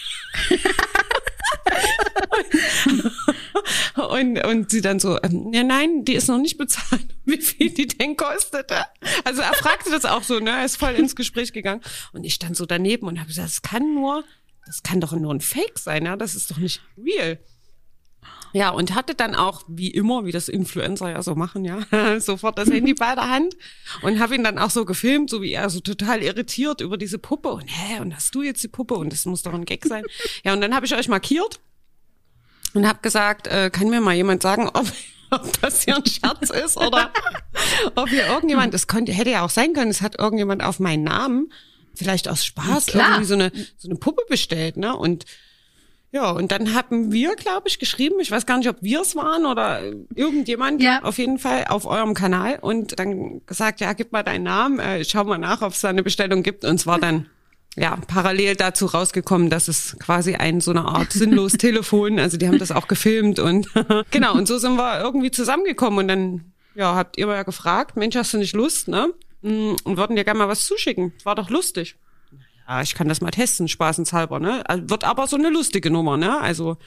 Und, 3.95 4.43
und 4.45 4.71
sie 4.71 4.81
dann 4.81 4.99
so, 4.99 5.17
ähm, 5.21 5.51
ja 5.53 5.63
nein, 5.63 6.05
die 6.05 6.13
ist 6.13 6.27
noch 6.27 6.39
nicht 6.39 6.57
bezahlt, 6.57 7.05
wie 7.25 7.41
viel 7.41 7.71
die 7.71 7.87
denn 7.87 8.15
kostete. 8.17 8.85
Also 9.23 9.41
er 9.41 9.53
fragte 9.53 9.91
das 9.91 10.05
auch 10.05 10.23
so, 10.23 10.39
ne, 10.39 10.51
er 10.51 10.65
ist 10.65 10.77
voll 10.77 10.93
ins 10.93 11.15
Gespräch 11.15 11.53
gegangen 11.53 11.81
und 12.13 12.23
ich 12.23 12.33
stand 12.33 12.55
so 12.57 12.65
daneben 12.65 13.07
und 13.07 13.19
habe 13.19 13.27
gesagt, 13.27 13.47
das 13.47 13.61
kann 13.61 13.93
nur, 13.93 14.23
das 14.65 14.83
kann 14.83 15.01
doch 15.01 15.13
nur 15.13 15.33
ein 15.33 15.41
Fake 15.41 15.79
sein, 15.79 16.05
ja, 16.05 16.15
das 16.15 16.35
ist 16.35 16.51
doch 16.51 16.57
nicht 16.57 16.81
real. 16.97 17.39
Ja, 18.53 18.69
und 18.69 18.95
hatte 18.95 19.15
dann 19.15 19.33
auch, 19.33 19.63
wie 19.67 19.89
immer, 19.89 20.25
wie 20.25 20.31
das 20.31 20.49
Influencer 20.49 21.09
ja 21.09 21.23
so 21.23 21.35
machen, 21.35 21.63
ja, 21.63 21.79
sofort 22.19 22.57
das 22.57 22.69
Handy 22.69 22.93
bei 22.93 23.15
der 23.15 23.29
Hand 23.29 23.55
und 24.01 24.19
habe 24.19 24.35
ihn 24.35 24.43
dann 24.43 24.57
auch 24.57 24.69
so 24.69 24.85
gefilmt, 24.85 25.29
so 25.29 25.41
wie 25.41 25.53
er 25.53 25.69
so 25.69 25.79
total 25.79 26.21
irritiert 26.21 26.81
über 26.81 26.97
diese 26.97 27.17
Puppe 27.17 27.49
und 27.49 27.67
hä, 27.67 27.99
und 28.01 28.13
hast 28.13 28.35
du 28.35 28.41
jetzt 28.41 28.63
die 28.63 28.67
Puppe 28.67 28.95
und 28.95 29.13
das 29.13 29.25
muss 29.25 29.41
doch 29.41 29.53
ein 29.53 29.65
Gag 29.65 29.85
sein. 29.85 30.03
Ja, 30.43 30.53
und 30.53 30.61
dann 30.61 30.75
habe 30.75 30.85
ich 30.85 30.95
euch 30.95 31.07
markiert 31.07 31.61
und 32.73 32.87
habe 32.87 32.99
gesagt, 33.01 33.47
äh, 33.47 33.69
kann 33.69 33.89
mir 33.89 34.01
mal 34.01 34.15
jemand 34.15 34.41
sagen, 34.41 34.69
ob, 34.73 34.85
ob 35.31 35.61
das 35.61 35.83
hier 35.83 35.97
ein 35.97 36.05
Scherz 36.05 36.49
ist 36.49 36.77
oder 36.77 37.11
ob 37.95 38.09
hier 38.09 38.27
irgendjemand, 38.27 38.73
das 38.73 38.87
könnte, 38.87 39.11
hätte 39.11 39.31
ja 39.31 39.43
auch 39.43 39.49
sein 39.49 39.73
können, 39.73 39.91
es 39.91 40.01
hat 40.01 40.19
irgendjemand 40.19 40.63
auf 40.63 40.79
meinen 40.79 41.03
Namen, 41.03 41.51
vielleicht 41.93 42.27
aus 42.27 42.45
Spaß, 42.45 42.89
irgendwie 42.89 43.25
so 43.25 43.33
eine, 43.33 43.51
so 43.77 43.89
eine 43.89 43.97
Puppe 43.97 44.23
bestellt, 44.29 44.77
ne? 44.77 44.95
Und 44.95 45.25
ja, 46.13 46.29
und 46.31 46.51
dann 46.51 46.73
haben 46.73 47.13
wir, 47.13 47.35
glaube 47.37 47.69
ich, 47.69 47.79
geschrieben, 47.79 48.19
ich 48.19 48.31
weiß 48.31 48.45
gar 48.45 48.57
nicht, 48.57 48.67
ob 48.67 48.75
wir 48.81 48.99
es 48.99 49.15
waren 49.15 49.45
oder 49.45 49.81
irgendjemand, 50.13 50.81
ja. 50.81 51.01
auf 51.03 51.17
jeden 51.17 51.39
Fall 51.39 51.65
auf 51.69 51.85
eurem 51.85 52.13
Kanal 52.13 52.59
und 52.59 52.99
dann 52.99 53.45
gesagt, 53.45 53.79
ja, 53.79 53.93
gib 53.93 54.11
mal 54.11 54.23
deinen 54.23 54.43
Namen, 54.43 54.79
äh, 54.79 55.05
schau 55.05 55.23
mal 55.23 55.37
nach, 55.37 55.61
ob 55.61 55.71
es 55.71 55.79
da 55.79 55.87
eine 55.87 56.03
Bestellung 56.03 56.43
gibt 56.43 56.65
und 56.65 56.77
zwar 56.79 56.99
dann 56.99 57.29
ja, 57.77 57.97
parallel 58.07 58.55
dazu 58.55 58.85
rausgekommen, 58.85 59.49
dass 59.49 59.67
es 59.67 59.95
quasi 59.99 60.35
ein 60.35 60.59
so 60.59 60.71
eine 60.71 60.85
Art 60.85 61.13
sinnlos 61.13 61.53
Telefon, 61.57 62.19
also 62.19 62.37
die 62.37 62.47
haben 62.47 62.59
das 62.59 62.71
auch 62.71 62.87
gefilmt 62.87 63.39
und 63.39 63.69
genau, 64.11 64.33
und 64.33 64.47
so 64.47 64.57
sind 64.57 64.75
wir 64.75 65.01
irgendwie 65.01 65.31
zusammengekommen 65.31 65.99
und 65.99 66.07
dann, 66.07 66.53
ja, 66.75 66.95
habt 66.95 67.17
ihr 67.17 67.27
mal 67.27 67.35
ja 67.35 67.43
gefragt, 67.43 67.95
Mensch, 67.95 68.15
hast 68.15 68.33
du 68.33 68.37
nicht 68.37 68.55
Lust, 68.55 68.87
ne? 68.87 69.13
Mm, 69.41 69.75
und 69.83 69.97
würden 69.97 70.15
dir 70.15 70.23
gerne 70.23 70.39
mal 70.39 70.47
was 70.47 70.65
zuschicken. 70.65 71.13
War 71.23 71.35
doch 71.35 71.49
lustig. 71.49 71.95
Ja, 72.67 72.81
ich 72.81 72.93
kann 72.93 73.07
das 73.07 73.21
mal 73.21 73.31
testen, 73.31 73.67
spaßenshalber, 73.67 74.39
ne? 74.39 74.67
Also 74.69 74.89
wird 74.89 75.03
aber 75.03 75.27
so 75.27 75.37
eine 75.37 75.49
lustige 75.49 75.89
Nummer, 75.89 76.17
ne? 76.17 76.39
Also 76.39 76.77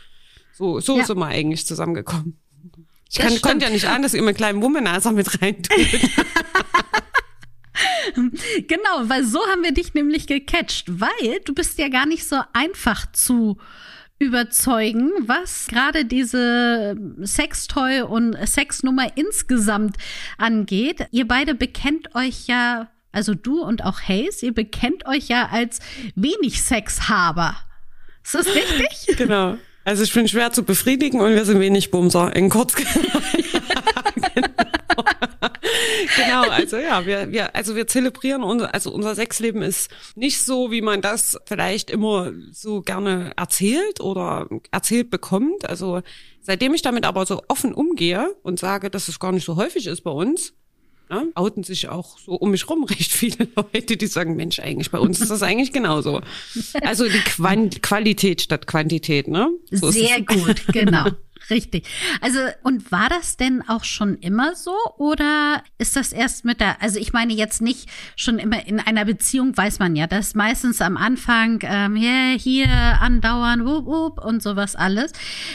so, 0.52 0.80
so 0.80 0.98
ja. 0.98 1.04
sind 1.04 1.18
wir 1.18 1.26
eigentlich 1.26 1.66
zusammengekommen. 1.66 2.38
Ich 3.10 3.18
kann, 3.18 3.40
konnte 3.40 3.66
ja 3.66 3.70
nicht 3.70 3.86
an, 3.86 4.02
dass 4.02 4.14
ihr 4.14 4.22
mir 4.22 4.34
kleinen 4.34 4.62
Womanizer 4.62 5.12
mit 5.12 5.40
reintut. 5.40 5.76
genau, 8.14 9.02
weil 9.08 9.24
so 9.24 9.40
haben 9.50 9.62
wir 9.62 9.72
dich 9.72 9.94
nämlich 9.94 10.26
gecatcht, 10.26 10.86
weil 10.88 11.40
du 11.44 11.54
bist 11.54 11.78
ja 11.78 11.88
gar 11.88 12.06
nicht 12.06 12.26
so 12.26 12.36
einfach 12.52 13.10
zu 13.12 13.58
überzeugen, 14.18 15.10
was 15.26 15.66
gerade 15.68 16.04
diese 16.04 16.96
Sextoy 17.22 18.02
und 18.02 18.36
Sexnummer 18.46 19.16
insgesamt 19.16 19.96
angeht. 20.38 21.06
Ihr 21.10 21.26
beide 21.26 21.54
bekennt 21.54 22.14
euch 22.14 22.46
ja, 22.46 22.88
also 23.12 23.34
du 23.34 23.62
und 23.62 23.84
auch 23.84 24.00
Hayes, 24.00 24.42
ihr 24.42 24.54
bekennt 24.54 25.06
euch 25.06 25.28
ja 25.28 25.48
als 25.50 25.80
wenig 26.14 26.62
Sexhaber. 26.62 27.56
Ist 28.24 28.34
das 28.34 28.46
richtig? 28.46 29.16
Genau. 29.18 29.58
Also 29.86 30.02
ich 30.02 30.14
bin 30.14 30.26
schwer 30.26 30.50
zu 30.50 30.62
befriedigen 30.62 31.20
und 31.20 31.34
wir 31.34 31.44
sind 31.44 31.60
wenig 31.60 31.90
Bumser 31.90 32.34
in 32.34 32.48
kurz. 32.48 32.74
genau, 36.24 36.42
also 36.48 36.76
ja, 36.76 37.06
wir, 37.06 37.30
wir, 37.32 37.54
also 37.54 37.76
wir 37.76 37.86
zelebrieren 37.86 38.42
unser, 38.42 38.74
also 38.74 38.90
unser 38.90 39.14
Sexleben 39.14 39.62
ist 39.62 39.90
nicht 40.14 40.40
so, 40.40 40.70
wie 40.70 40.82
man 40.82 41.00
das 41.00 41.38
vielleicht 41.46 41.90
immer 41.90 42.32
so 42.52 42.82
gerne 42.82 43.32
erzählt 43.36 44.00
oder 44.00 44.48
erzählt 44.70 45.10
bekommt. 45.10 45.68
Also 45.68 46.02
seitdem 46.40 46.74
ich 46.74 46.82
damit 46.82 47.04
aber 47.04 47.26
so 47.26 47.42
offen 47.48 47.74
umgehe 47.74 48.34
und 48.42 48.58
sage, 48.58 48.90
dass 48.90 49.08
es 49.08 49.18
gar 49.18 49.32
nicht 49.32 49.44
so 49.44 49.56
häufig 49.56 49.86
ist 49.86 50.02
bei 50.02 50.10
uns, 50.10 50.52
ja, 51.10 51.24
outen 51.34 51.64
sich 51.64 51.88
auch 51.88 52.18
so 52.18 52.32
um 52.32 52.50
mich 52.50 52.68
rum 52.68 52.84
recht 52.84 53.12
viele 53.12 53.48
Leute, 53.56 53.96
die 53.96 54.06
sagen, 54.06 54.36
Mensch, 54.36 54.58
eigentlich 54.58 54.90
bei 54.90 54.98
uns 54.98 55.20
ist 55.20 55.30
das 55.30 55.42
eigentlich 55.42 55.72
genauso. 55.72 56.20
Also 56.82 57.04
die 57.08 57.20
Quant 57.20 57.82
Qualität 57.82 58.42
statt 58.42 58.66
Quantität, 58.66 59.28
ne? 59.28 59.48
So 59.70 59.90
Sehr 59.90 60.22
gut, 60.22 60.66
genau. 60.72 61.06
Richtig. 61.50 61.86
Also, 62.20 62.38
und 62.62 62.90
war 62.90 63.08
das 63.08 63.36
denn 63.36 63.62
auch 63.68 63.84
schon 63.84 64.18
immer 64.18 64.54
so 64.54 64.74
oder 64.96 65.62
ist 65.78 65.96
das 65.96 66.12
erst 66.12 66.44
mit 66.44 66.60
der, 66.60 66.80
also 66.82 66.98
ich 66.98 67.12
meine 67.12 67.32
jetzt 67.32 67.60
nicht 67.60 67.88
schon 68.16 68.38
immer 68.38 68.66
in 68.66 68.80
einer 68.80 69.04
Beziehung, 69.04 69.56
weiß 69.56 69.78
man 69.78 69.96
ja, 69.96 70.06
dass 70.06 70.34
meistens 70.34 70.80
am 70.80 70.96
Anfang, 70.96 71.60
ähm, 71.62 71.96
yeah, 71.96 72.36
hier 72.38 72.68
andauern, 72.68 73.66
wup, 73.66 73.86
wup 73.86 74.24
und 74.24 74.42
sowas 74.42 74.76
alles. 74.76 75.12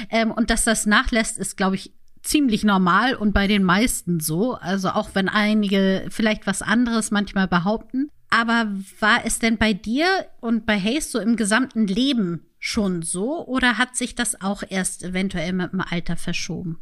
Ähm, 0.10 0.31
und 0.31 0.50
dass 0.50 0.63
das 0.63 0.86
nachlässt, 0.86 1.38
ist, 1.38 1.58
glaube 1.58 1.75
ich, 1.75 1.91
ziemlich 2.22 2.63
normal 2.63 3.15
und 3.15 3.34
bei 3.34 3.48
den 3.48 3.63
meisten 3.63 4.19
so. 4.19 4.53
Also 4.55 4.89
auch 4.89 5.10
wenn 5.13 5.29
einige 5.29 6.05
vielleicht 6.10 6.48
was 6.48 6.62
anderes 6.62 7.12
manchmal 7.12 7.48
behaupten. 7.48 8.10
Aber 8.29 8.72
war 9.00 9.25
es 9.25 9.39
denn 9.39 9.58
bei 9.58 9.74
dir 9.74 10.05
und 10.39 10.65
bei 10.65 10.79
Hayes 10.79 11.12
so 11.12 11.19
im 11.19 11.36
gesamten 11.36 11.88
Leben 11.88 12.46
schon 12.60 13.01
so 13.01 13.46
oder 13.46 13.78
hat 13.78 13.96
sich 13.96 14.16
das 14.16 14.42
auch 14.42 14.63
erst 14.68 15.04
eventuell 15.04 15.54
mit 15.54 15.72
dem 15.72 15.82
Alter 15.82 16.18
verschoben? 16.18 16.80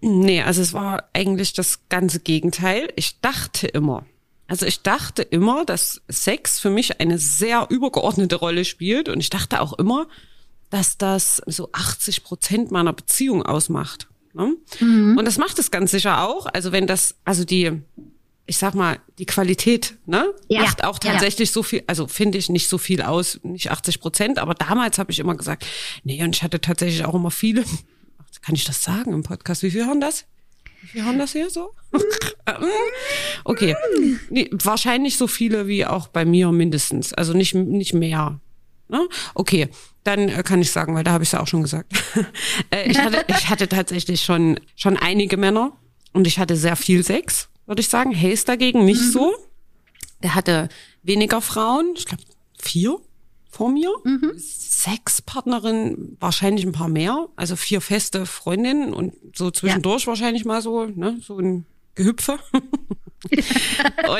Nee, 0.00 0.42
also 0.42 0.62
es 0.62 0.72
war 0.72 1.08
eigentlich 1.12 1.52
das 1.52 1.88
ganze 1.88 2.20
Gegenteil. 2.20 2.92
Ich 2.96 3.20
dachte 3.20 3.66
immer, 3.66 4.06
also 4.46 4.64
ich 4.64 4.82
dachte 4.82 5.22
immer, 5.22 5.64
dass 5.64 6.02
Sex 6.08 6.60
für 6.60 6.70
mich 6.70 7.00
eine 7.00 7.18
sehr 7.18 7.66
übergeordnete 7.68 8.36
Rolle 8.36 8.64
spielt 8.64 9.08
und 9.08 9.20
ich 9.20 9.30
dachte 9.30 9.60
auch 9.60 9.72
immer, 9.74 10.06
dass 10.70 10.98
das 10.98 11.42
so 11.46 11.70
80 11.72 12.24
Prozent 12.24 12.70
meiner 12.70 12.92
Beziehung 12.92 13.42
ausmacht. 13.42 14.08
Ne? 14.34 14.56
Mhm. 14.80 15.16
Und 15.18 15.24
das 15.24 15.38
macht 15.38 15.58
es 15.58 15.70
ganz 15.70 15.90
sicher 15.90 16.26
auch. 16.26 16.46
Also 16.46 16.72
wenn 16.72 16.86
das, 16.86 17.16
also 17.24 17.44
die, 17.44 17.82
ich 18.48 18.56
sag 18.56 18.74
mal, 18.74 18.98
die 19.18 19.26
Qualität, 19.26 19.98
ne, 20.06 20.32
ja. 20.48 20.62
macht 20.62 20.82
auch 20.82 20.98
tatsächlich 20.98 21.50
ja. 21.50 21.52
so 21.52 21.62
viel, 21.62 21.84
also 21.86 22.06
finde 22.06 22.38
ich 22.38 22.48
nicht 22.48 22.68
so 22.68 22.78
viel 22.78 23.02
aus, 23.02 23.38
nicht 23.42 23.70
80 23.70 24.00
Prozent, 24.00 24.38
aber 24.38 24.54
damals 24.54 24.98
habe 24.98 25.12
ich 25.12 25.18
immer 25.18 25.36
gesagt, 25.36 25.66
nee, 26.02 26.24
und 26.24 26.34
ich 26.34 26.42
hatte 26.42 26.58
tatsächlich 26.58 27.04
auch 27.04 27.14
immer 27.14 27.30
viele, 27.30 27.62
kann 28.42 28.54
ich 28.54 28.64
das 28.64 28.82
sagen 28.82 29.12
im 29.12 29.22
Podcast, 29.22 29.62
wie 29.62 29.70
viel 29.70 29.84
haben 29.84 30.00
das? 30.00 30.24
Wie 30.80 30.86
viel 30.86 31.04
haben 31.04 31.18
das 31.18 31.32
hier 31.32 31.50
so? 31.50 31.74
okay. 33.44 33.76
Nee, 34.30 34.48
wahrscheinlich 34.52 35.18
so 35.18 35.26
viele 35.26 35.66
wie 35.66 35.84
auch 35.84 36.08
bei 36.08 36.24
mir 36.24 36.50
mindestens. 36.50 37.12
Also 37.12 37.34
nicht, 37.34 37.54
nicht 37.54 37.94
mehr. 37.94 38.40
Ne? 38.88 39.06
Okay, 39.34 39.68
dann 40.04 40.28
äh, 40.28 40.42
kann 40.42 40.62
ich 40.62 40.70
sagen, 40.70 40.94
weil 40.94 41.04
da 41.04 41.12
habe 41.12 41.24
ich 41.24 41.28
es 41.28 41.32
ja 41.32 41.40
auch 41.40 41.48
schon 41.48 41.62
gesagt. 41.62 41.92
Äh, 42.70 42.90
ich, 42.90 42.98
hatte, 42.98 43.24
ich 43.28 43.48
hatte 43.48 43.68
tatsächlich 43.68 44.22
schon, 44.22 44.60
schon 44.76 44.96
einige 44.96 45.36
Männer 45.36 45.72
und 46.12 46.26
ich 46.26 46.38
hatte 46.38 46.56
sehr 46.56 46.76
viel 46.76 47.02
Sex, 47.02 47.47
würde 47.68 47.80
ich 47.80 47.88
sagen. 47.88 48.14
Hayes 48.14 48.44
dagegen 48.44 48.84
nicht 48.84 49.02
mhm. 49.02 49.12
so. 49.12 49.34
Der 50.22 50.34
hatte 50.34 50.68
weniger 51.02 51.40
Frauen, 51.40 51.94
ich 51.96 52.06
glaube 52.06 52.24
vier 52.58 52.98
vor 53.50 53.70
mir. 53.70 53.90
Mhm. 54.04 54.32
Sechs 54.36 55.22
Partnerinnen, 55.22 56.16
wahrscheinlich 56.20 56.66
ein 56.66 56.72
paar 56.72 56.88
mehr. 56.88 57.28
Also 57.36 57.56
vier 57.56 57.80
feste 57.80 58.26
Freundinnen 58.26 58.92
und 58.92 59.14
so 59.34 59.50
zwischendurch 59.50 60.02
ja. 60.02 60.06
wahrscheinlich 60.08 60.44
mal 60.44 60.60
so, 60.60 60.86
ne, 60.86 61.18
so 61.22 61.38
ein 61.38 61.66
Gehüpfe. 61.94 62.38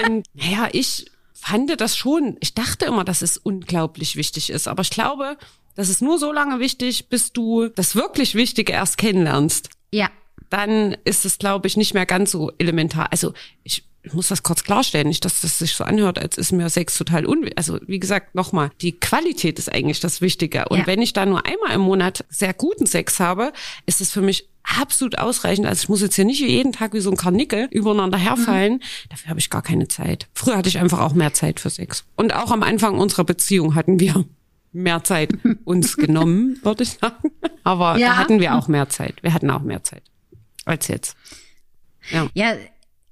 und 0.03 0.25
naja, 0.35 0.69
ich 0.73 1.11
fand 1.33 1.81
das 1.81 1.97
schon, 1.97 2.37
ich 2.41 2.55
dachte 2.55 2.87
immer, 2.87 3.05
dass 3.05 3.23
es 3.23 3.39
unglaublich 3.39 4.17
wichtig 4.17 4.51
ist. 4.51 4.69
Aber 4.69 4.83
ich 4.83 4.91
glaube, 4.91 5.37
das 5.77 5.89
ist 5.89 6.03
nur 6.03 6.19
so 6.19 6.33
lange 6.33 6.59
wichtig, 6.59 7.09
bis 7.09 7.33
du 7.33 7.69
das 7.69 7.95
wirklich 7.95 8.35
Wichtige 8.35 8.73
erst 8.73 8.99
kennenlernst. 8.99 9.71
Ja. 9.93 10.11
Dann 10.51 10.97
ist 11.05 11.25
es, 11.25 11.39
glaube 11.39 11.67
ich, 11.67 11.77
nicht 11.77 11.95
mehr 11.95 12.07
ganz 12.07 12.31
so 12.31 12.53
elementar. 12.59 13.09
Also 13.11 13.33
ich 13.65 13.85
ich 14.03 14.15
muss 14.15 14.29
das 14.29 14.43
kurz 14.43 14.65
klarstellen, 14.65 15.09
nicht, 15.09 15.25
dass 15.25 15.41
das 15.41 15.59
sich 15.59 15.75
so 15.75 15.85
anhört, 15.85 16.19
als 16.19 16.39
ist 16.39 16.53
mir 16.53 16.71
Sex 16.71 16.97
total 16.97 17.27
unwichtig. 17.27 17.59
Also 17.59 17.79
wie 17.87 17.99
gesagt, 17.99 18.35
nochmal, 18.35 18.71
die 18.81 18.93
Qualität 18.93 19.59
ist 19.59 19.71
eigentlich 19.71 20.01
das 20.01 20.21
Wichtige. 20.21 20.67
Und 20.69 20.81
ja. 20.81 20.87
wenn 20.87 21.03
ich 21.03 21.13
da 21.13 21.27
nur 21.27 21.45
einmal 21.45 21.75
im 21.75 21.83
Monat 21.83 22.25
sehr 22.31 22.55
guten 22.55 22.87
Sex 22.87 23.21
habe, 23.21 23.53
ist 23.87 24.01
es 24.01 24.11
für 24.11 24.23
mich 24.23 24.49
absolut 24.63 25.19
ausreichend. 25.19 25.67
Also 25.67 25.83
ich 25.83 25.89
muss 25.89 26.01
jetzt 26.01 26.15
hier 26.15 26.25
nicht 26.25 26.41
jeden 26.41 26.73
Tag 26.73 26.95
wie 26.95 27.01
so 27.01 27.11
ein 27.11 27.17
Karnickel 27.17 27.69
übereinander 27.71 28.19
herfallen. 28.19 28.75
Mhm. 28.75 29.09
Dafür 29.11 29.31
habe 29.31 29.41
ich 29.41 29.51
gar 29.51 29.63
keine 29.63 29.89
Zeit. 29.89 30.29
Früher 30.33 30.57
hatte 30.57 30.69
ich 30.69 30.79
einfach 30.79 31.01
auch 31.01 31.15
mehr 31.15 31.35
Zeit 31.35 31.61
für 31.61 31.71
Sex. 31.71 32.05
Und 32.17 32.35
auch 32.35 32.51
am 32.51 32.63
Anfang 32.63 32.99
unserer 32.99 33.25
Beziehung 33.25 33.75
hatten 33.75 33.99
wir 34.01 34.25
mehr 34.73 35.03
Zeit 35.03 35.31
uns 35.65 35.97
genommen, 35.97 36.59
würde 36.63 36.85
ich 36.85 36.91
sagen. 36.91 37.33
Aber 37.65 37.99
ja. 37.99 38.11
da 38.11 38.17
hatten 38.17 38.41
wir 38.41 38.55
auch 38.55 38.69
mehr 38.69 38.89
Zeit. 38.89 39.23
Wir 39.23 39.35
hatten 39.35 39.51
auch 39.51 39.63
mehr 39.63 39.83
Zeit 39.83 40.03
als 40.69 40.87
jetzt. 40.87 41.17
Ja. 42.11 42.29
ja, 42.35 42.57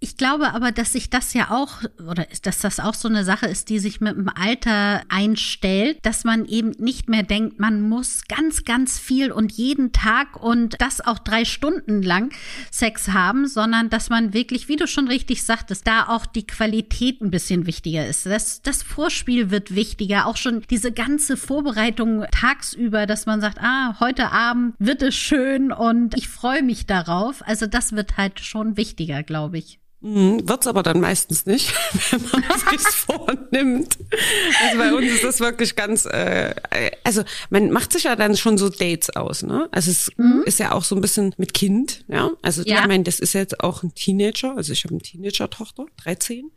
ich 0.06 0.16
glaube 0.16 0.54
aber, 0.54 0.70
dass 0.70 0.92
sich 0.92 1.10
das 1.10 1.34
ja 1.34 1.50
auch, 1.50 1.82
oder 1.98 2.28
dass 2.42 2.60
das 2.60 2.78
auch 2.78 2.94
so 2.94 3.08
eine 3.08 3.24
Sache 3.24 3.46
ist, 3.46 3.70
die 3.70 3.80
sich 3.80 4.00
mit 4.00 4.16
dem 4.16 4.28
Alter 4.28 5.02
einstellt, 5.08 5.98
dass 6.02 6.22
man 6.22 6.44
eben 6.46 6.70
nicht 6.78 7.08
mehr 7.08 7.24
denkt, 7.24 7.58
man 7.58 7.80
muss 7.80 8.22
ganz, 8.28 8.64
ganz 8.64 9.00
viel 9.00 9.32
und 9.32 9.50
jeden 9.50 9.90
Tag 9.90 10.40
und 10.40 10.80
das 10.80 11.00
auch 11.00 11.18
drei 11.18 11.44
Stunden 11.44 12.02
lang 12.02 12.30
Sex 12.70 13.08
haben, 13.08 13.48
sondern 13.48 13.90
dass 13.90 14.08
man 14.08 14.32
wirklich, 14.32 14.68
wie 14.68 14.76
du 14.76 14.86
schon 14.86 15.08
richtig 15.08 15.42
sagtest, 15.42 15.88
da 15.88 16.06
auch 16.06 16.24
die 16.24 16.46
Qualität 16.46 17.20
ein 17.20 17.32
bisschen 17.32 17.66
wichtiger 17.66 18.06
ist. 18.06 18.26
Das, 18.26 18.62
das 18.62 18.84
Vorspiel 18.84 19.50
wird 19.50 19.74
wichtiger, 19.74 20.26
auch 20.26 20.36
schon 20.36 20.62
diese 20.70 20.92
ganze 20.92 21.36
Vorbereitung 21.36 22.26
tagsüber, 22.30 23.06
dass 23.06 23.26
man 23.26 23.40
sagt, 23.40 23.58
ah, 23.60 23.98
heute 23.98 24.30
Abend 24.30 24.76
wird 24.78 25.02
es 25.02 25.16
schön 25.16 25.72
und 25.72 26.16
ich 26.16 26.28
freue 26.28 26.62
mich 26.62 26.86
darauf. 26.86 27.42
Also 27.44 27.66
das 27.66 27.90
wird 27.90 28.16
halt 28.16 28.38
schon 28.38 28.76
wichtiger, 28.76 29.24
glaube 29.24 29.58
ich. 29.58 29.80
Mhm, 30.00 30.46
wird's 30.46 30.66
aber 30.66 30.82
dann 30.82 31.00
meistens 31.00 31.46
nicht, 31.46 31.72
wenn 32.10 32.22
man 32.30 32.42
sich 32.70 32.86
vornimmt. 32.88 33.98
Also 34.62 34.78
bei 34.78 34.94
uns 34.94 35.06
ist 35.06 35.24
das 35.24 35.40
wirklich 35.40 35.74
ganz, 35.74 36.04
äh, 36.04 36.54
also 37.02 37.22
man 37.50 37.70
macht 37.70 37.92
sich 37.92 38.04
ja 38.04 38.14
dann 38.14 38.36
schon 38.36 38.58
so 38.58 38.68
Dates 38.68 39.10
aus, 39.16 39.42
ne? 39.42 39.68
Also 39.72 39.90
es 39.90 40.10
mhm. 40.16 40.42
ist 40.44 40.58
ja 40.58 40.72
auch 40.72 40.84
so 40.84 40.94
ein 40.94 41.00
bisschen 41.00 41.34
mit 41.38 41.54
Kind, 41.54 42.04
ja. 42.08 42.30
Also 42.42 42.62
ja. 42.62 42.80
ich 42.80 42.86
meine, 42.86 43.04
das 43.04 43.20
ist 43.20 43.32
jetzt 43.32 43.60
auch 43.60 43.82
ein 43.82 43.94
Teenager, 43.94 44.56
also 44.56 44.72
ich 44.72 44.84
habe 44.84 44.94
eine 44.94 45.02
Teenager-Tochter, 45.02 45.86
13. 45.96 46.50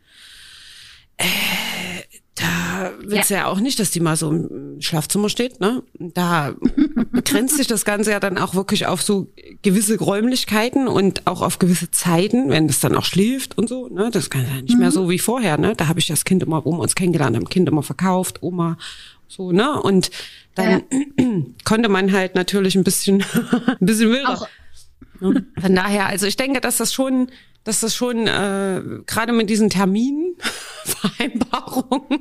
Äh, 1.20 1.24
da 2.34 2.92
willst 3.00 3.30
ja. 3.30 3.36
du 3.36 3.42
ja 3.42 3.46
auch 3.46 3.60
nicht, 3.60 3.78
dass 3.78 3.90
die 3.90 4.00
mal 4.00 4.16
so 4.16 4.30
im 4.30 4.80
Schlafzimmer 4.80 5.28
steht, 5.28 5.60
ne? 5.60 5.82
Da 5.98 6.54
begrenzt 7.12 7.56
sich 7.56 7.66
das 7.66 7.84
Ganze 7.84 8.12
ja 8.12 8.20
dann 8.20 8.38
auch 8.38 8.54
wirklich 8.54 8.86
auf 8.86 9.02
so 9.02 9.30
gewisse 9.62 9.98
Räumlichkeiten 9.98 10.88
und 10.88 11.26
auch 11.26 11.42
auf 11.42 11.58
gewisse 11.58 11.90
Zeiten, 11.90 12.48
wenn 12.48 12.66
es 12.66 12.80
dann 12.80 12.96
auch 12.96 13.04
schläft 13.04 13.58
und 13.58 13.68
so, 13.68 13.88
ne? 13.88 14.10
Das 14.10 14.30
kann 14.30 14.46
ja 14.46 14.62
nicht 14.62 14.74
mhm. 14.74 14.80
mehr 14.80 14.90
so 14.90 15.10
wie 15.10 15.18
vorher, 15.18 15.58
ne? 15.58 15.74
Da 15.76 15.88
habe 15.88 15.98
ich 15.98 16.06
das 16.06 16.24
Kind 16.24 16.42
immer, 16.42 16.64
wo 16.64 16.72
wir 16.72 16.80
uns 16.80 16.94
kennengelernt 16.94 17.36
haben, 17.36 17.48
Kind 17.48 17.68
immer 17.68 17.82
verkauft, 17.82 18.42
Oma, 18.42 18.78
so, 19.28 19.52
ne? 19.52 19.80
Und 19.80 20.10
dann 20.54 20.82
ja. 20.90 21.26
konnte 21.64 21.88
man 21.88 22.12
halt 22.12 22.34
natürlich 22.34 22.74
ein 22.74 22.84
bisschen, 22.84 23.22
ein 23.66 23.86
bisschen 23.86 24.10
wilder. 24.10 24.30
Auch? 24.30 24.48
Von 25.20 25.74
daher, 25.74 26.06
also 26.06 26.26
ich 26.26 26.36
denke, 26.36 26.62
dass 26.62 26.78
das 26.78 26.94
schon 26.94 27.30
dass 27.64 27.80
das 27.80 27.94
schon 27.94 28.26
äh, 28.26 28.82
gerade 29.06 29.32
mit 29.32 29.50
diesen 29.50 29.68
Terminvereinbarungen 29.70 32.00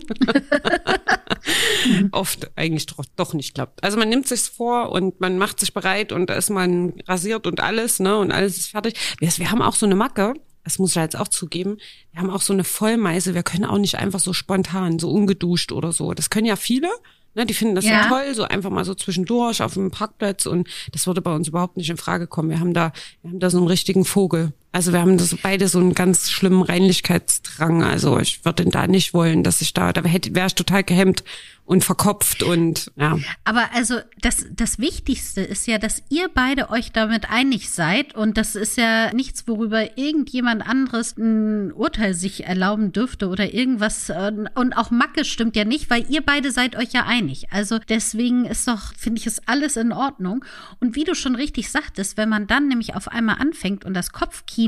oft 2.12 2.52
eigentlich 2.56 2.86
doch, 2.88 3.04
doch 3.16 3.34
nicht 3.34 3.56
klappt. 3.56 3.84
Also 3.84 3.98
man 3.98 4.10
nimmt 4.10 4.28
sich's 4.28 4.48
vor 4.48 4.92
und 4.92 5.20
man 5.22 5.38
macht 5.38 5.60
sich 5.60 5.74
bereit 5.74 6.12
und 6.12 6.30
da 6.30 6.36
ist 6.36 6.50
man 6.50 6.94
rasiert 7.08 7.48
und 7.48 7.62
alles, 7.62 8.00
ne, 8.00 8.18
und 8.18 8.32
alles 8.32 8.58
ist 8.58 8.72
fertig. 8.72 8.96
Wir, 9.20 9.30
wir 9.38 9.52
haben 9.52 9.62
auch 9.62 9.76
so 9.76 9.86
eine 9.86 9.96
Macke, 9.96 10.34
das 10.64 10.78
muss 10.78 10.92
ich 10.92 10.98
jetzt 10.98 11.18
auch 11.18 11.30
zugeben, 11.30 11.78
wir 12.12 12.22
haben 12.22 12.30
auch 12.30 12.42
so 12.42 12.54
eine 12.54 12.66
Vollmeise, 12.66 13.34
wir 13.34 13.44
können 13.44 13.66
auch 13.66 13.78
nicht 13.78 13.98
einfach 13.98 14.20
so 14.20 14.34
spontan, 14.34 15.00
so 15.00 15.10
ungeduscht 15.10 15.72
oder 15.72 15.94
so. 15.94 16.14
Das 16.14 16.30
können 16.30 16.46
ja 16.46 16.58
viele, 16.58 16.90
Ne, 17.36 17.46
die 17.46 17.54
finden 17.54 17.76
das 17.76 17.86
ja. 17.86 17.92
ja. 17.92 18.08
toll, 18.08 18.34
so 18.34 18.44
einfach 18.44 18.72
mal 18.72 18.84
so 18.84 18.96
zwischendurch 18.96 19.62
auf 19.62 19.76
dem 19.76 19.92
Parkplatz 19.92 20.48
und 20.48 20.68
das 20.92 21.06
würde 21.06 21.22
bei 21.22 21.34
uns 21.34 21.48
überhaupt 21.48 21.78
nicht 21.78 21.90
in 21.90 21.98
Frage 21.98 22.26
kommen. 22.26 22.50
Wir 22.50 22.60
haben 22.60 22.74
da, 22.74 22.92
wir 23.22 23.30
haben 23.30 23.40
da 23.40 23.52
so 23.52 23.60
einen 23.60 23.68
richtigen 23.68 24.04
Vogel 24.04 24.52
Also 24.72 24.94
wir 24.94 25.00
haben 25.00 25.18
das 25.18 25.36
beide 25.42 25.68
so 25.68 25.80
einen 25.80 25.96
ganz 25.96 26.30
schlimmen 26.30 26.62
Reinlichkeitsdrang. 26.62 27.84
Also 27.84 28.20
ich 28.20 28.46
würde 28.46 28.66
da 28.66 28.86
nicht 28.86 29.14
wollen, 29.14 29.44
dass 29.44 29.62
ich 29.62 29.74
da, 29.74 29.94
da 29.94 30.04
wäre 30.04 30.48
ich 30.48 30.56
total 30.56 30.84
gehemmt 30.84 31.24
und 31.66 31.84
verkopft 31.84 32.42
und 32.42 32.92
ja. 32.96 33.20
Aber 33.44 33.70
also 33.76 34.00
das, 34.20 34.48
das 34.52 34.80
Wichtigste 34.80 35.42
ist 35.42 35.68
ja, 35.68 35.78
dass 35.78 36.02
ihr 36.10 36.28
beide 36.34 36.72
euch 36.72 36.92
damit 36.92 37.30
einig 37.30 37.70
seid 37.70 38.16
und 38.16 38.38
das 38.40 38.56
ist 38.56 38.76
ja 38.76 39.14
nichts, 39.14 39.48
worüber 39.48 39.96
irgendjemand 39.96 40.68
anderes 40.68 41.16
ein 41.16 41.72
Urteil 41.72 42.16
sich 42.16 42.46
erlauben 42.46 42.92
dürfte 42.92 43.28
oder 43.28 43.54
irgendwas 43.54 44.12
und 44.56 44.74
auch 44.74 44.90
Macke 44.90 45.24
stimmt 45.24 45.56
ja 45.56 45.64
nicht, 45.64 45.92
weil 45.92 46.10
ihr 46.10 46.22
beide 46.22 46.52
seid 46.52 46.76
euch 46.76 46.92
ja 46.94 47.06
einig. 47.06 47.52
Also 47.52 47.78
deswegen 47.78 48.46
ist 48.46 48.68
doch, 48.68 48.96
finde 48.98 49.20
ich, 49.20 49.28
ist 49.28 49.48
alles 49.48 49.78
in 49.78 49.92
Ordnung. 49.92 50.44
Und 50.80 50.96
wie 50.96 51.04
du 51.04 51.14
schon 51.14 51.36
richtig 51.36 51.70
sagtest, 51.70 52.18
wenn 52.18 52.30
man 52.30 52.48
dann 52.48 52.68
nämlich 52.68 52.96
auf 52.96 53.10
einmal 53.10 53.36
anfängt 53.40 53.86
und 53.86 53.94
das 53.94 54.12
Kopfkino 54.12 54.59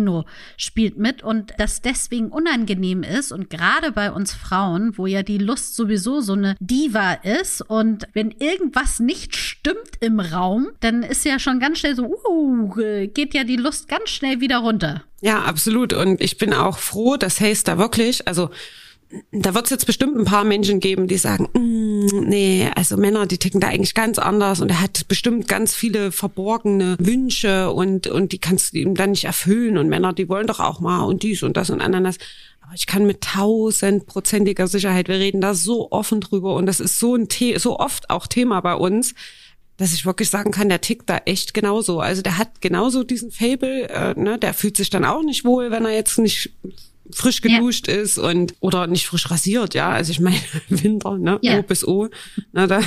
spielt 0.58 0.98
mit 0.98 1.24
und 1.24 1.54
das 1.58 1.82
deswegen 1.82 2.30
unangenehm 2.30 3.04
ist 3.04 3.32
und 3.32 3.50
gerade 3.50 3.92
bei 3.92 4.12
uns 4.12 4.34
Frauen, 4.34 4.98
wo 4.98 5.08
ja 5.08 5.24
die 5.24 5.38
Lust 5.38 5.76
sowieso 5.76 6.22
so 6.22 6.34
eine 6.34 6.56
Diva 6.60 7.14
ist 7.14 7.62
und 7.62 8.08
wenn 8.14 8.32
irgendwas 8.32 9.00
nicht 9.00 9.36
stimmt 9.36 9.98
im 10.00 10.20
Raum, 10.20 10.70
dann 10.80 11.04
ist 11.04 11.26
ja 11.26 11.40
schon 11.40 11.60
ganz 11.60 11.80
schnell 11.80 11.96
so, 11.96 12.06
uh, 12.06 12.68
geht 13.14 13.34
ja 13.34 13.44
die 13.44 13.58
Lust 13.58 13.88
ganz 13.88 14.10
schnell 14.10 14.40
wieder 14.40 14.60
runter. 14.60 15.04
Ja, 15.22 15.44
absolut. 15.44 15.94
Und 15.94 16.20
ich 16.20 16.38
bin 16.38 16.54
auch 16.54 16.80
froh, 16.80 17.16
dass 17.16 17.40
Hayes 17.40 17.64
da 17.64 17.78
wirklich, 17.78 18.28
also 18.28 18.50
da 19.32 19.54
wird 19.54 19.66
es 19.66 19.72
jetzt 19.72 19.86
bestimmt 19.86 20.18
ein 20.18 20.26
paar 20.26 20.44
Menschen 20.44 20.80
geben, 20.80 21.08
die 21.08 21.18
sagen, 21.18 21.50
mm, 21.54 22.30
nee, 22.30 22.70
also 22.76 22.98
Männer, 22.98 23.26
die 23.26 23.38
ticken 23.38 23.60
da 23.60 23.68
eigentlich 23.68 23.94
ganz 23.94 24.20
anders 24.20 24.62
und 24.62 24.70
er 24.70 24.82
hat 24.82 25.08
bestimmt 25.08 25.48
ganz 25.48 25.74
viele 25.74 26.12
verborgene 26.12 26.96
Wünsche 27.00 27.72
und, 27.72 28.08
und 28.08 28.32
die 28.32 28.40
kannst 28.40 28.74
du 28.74 28.80
ihm 28.80 28.96
dann 28.96 29.12
nicht 29.12 29.26
erfüllen 29.26 29.78
und 29.78 29.90
Männer, 29.90 30.14
die 30.14 30.30
wollen 30.30 30.48
doch 30.48 30.60
auch 30.60 30.80
mal 30.80 31.02
und 31.02 31.24
dies 31.24 31.44
und 31.44 31.58
das 31.58 31.70
und 31.70 31.82
anderes. 31.82 32.18
Aber 32.62 32.74
ich 32.76 32.88
kann 32.88 33.06
mit 33.06 33.22
tausendprozentiger 33.22 34.68
Sicherheit, 34.68 35.08
wir 35.08 35.20
reden 35.20 35.42
da 35.42 35.54
so 35.54 35.92
offen 35.92 36.22
drüber 36.22 36.56
und 36.56 36.66
das 36.66 36.80
ist 36.80 37.00
so 37.00 37.16
ein 37.16 37.28
The 37.30 37.56
so 37.58 37.80
oft 37.80 38.10
auch 38.10 38.28
Thema 38.28 38.62
bei 38.62 38.76
uns, 38.76 39.14
dass 39.78 39.94
ich 39.94 40.06
wirklich 40.06 40.30
sagen 40.30 40.52
kann, 40.52 40.70
der 40.70 40.80
tickt 40.80 41.10
da 41.10 41.18
echt 41.26 41.54
genauso. 41.54 42.00
Also 42.00 42.22
der 42.22 42.38
hat 42.38 42.62
genauso 42.62 43.04
diesen 43.04 43.32
Fable, 43.32 43.90
äh, 43.90 44.14
ne, 44.18 44.38
der 44.38 44.54
fühlt 44.54 44.78
sich 44.78 44.90
dann 44.90 45.06
auch 45.06 45.24
nicht 45.24 45.44
wohl, 45.44 45.72
wenn 45.72 45.86
er 45.86 45.94
jetzt 45.94 46.20
nicht 46.20 46.52
frisch 47.14 47.42
geduscht 47.42 47.88
ja. 47.88 47.96
ist 47.96 48.18
und 48.18 48.56
oder 48.60 48.88
nicht 48.88 49.06
frisch 49.06 49.30
rasiert, 49.30 49.74
ja. 49.74 49.90
Also 49.90 50.12
ich 50.12 50.20
meine 50.20 50.40
Winter, 50.70 51.18
ne, 51.18 51.40
ja. 51.42 51.60
O 51.60 51.64
bis 51.64 51.86
O. 51.86 52.10
Na, 52.52 52.68
da 52.68 52.80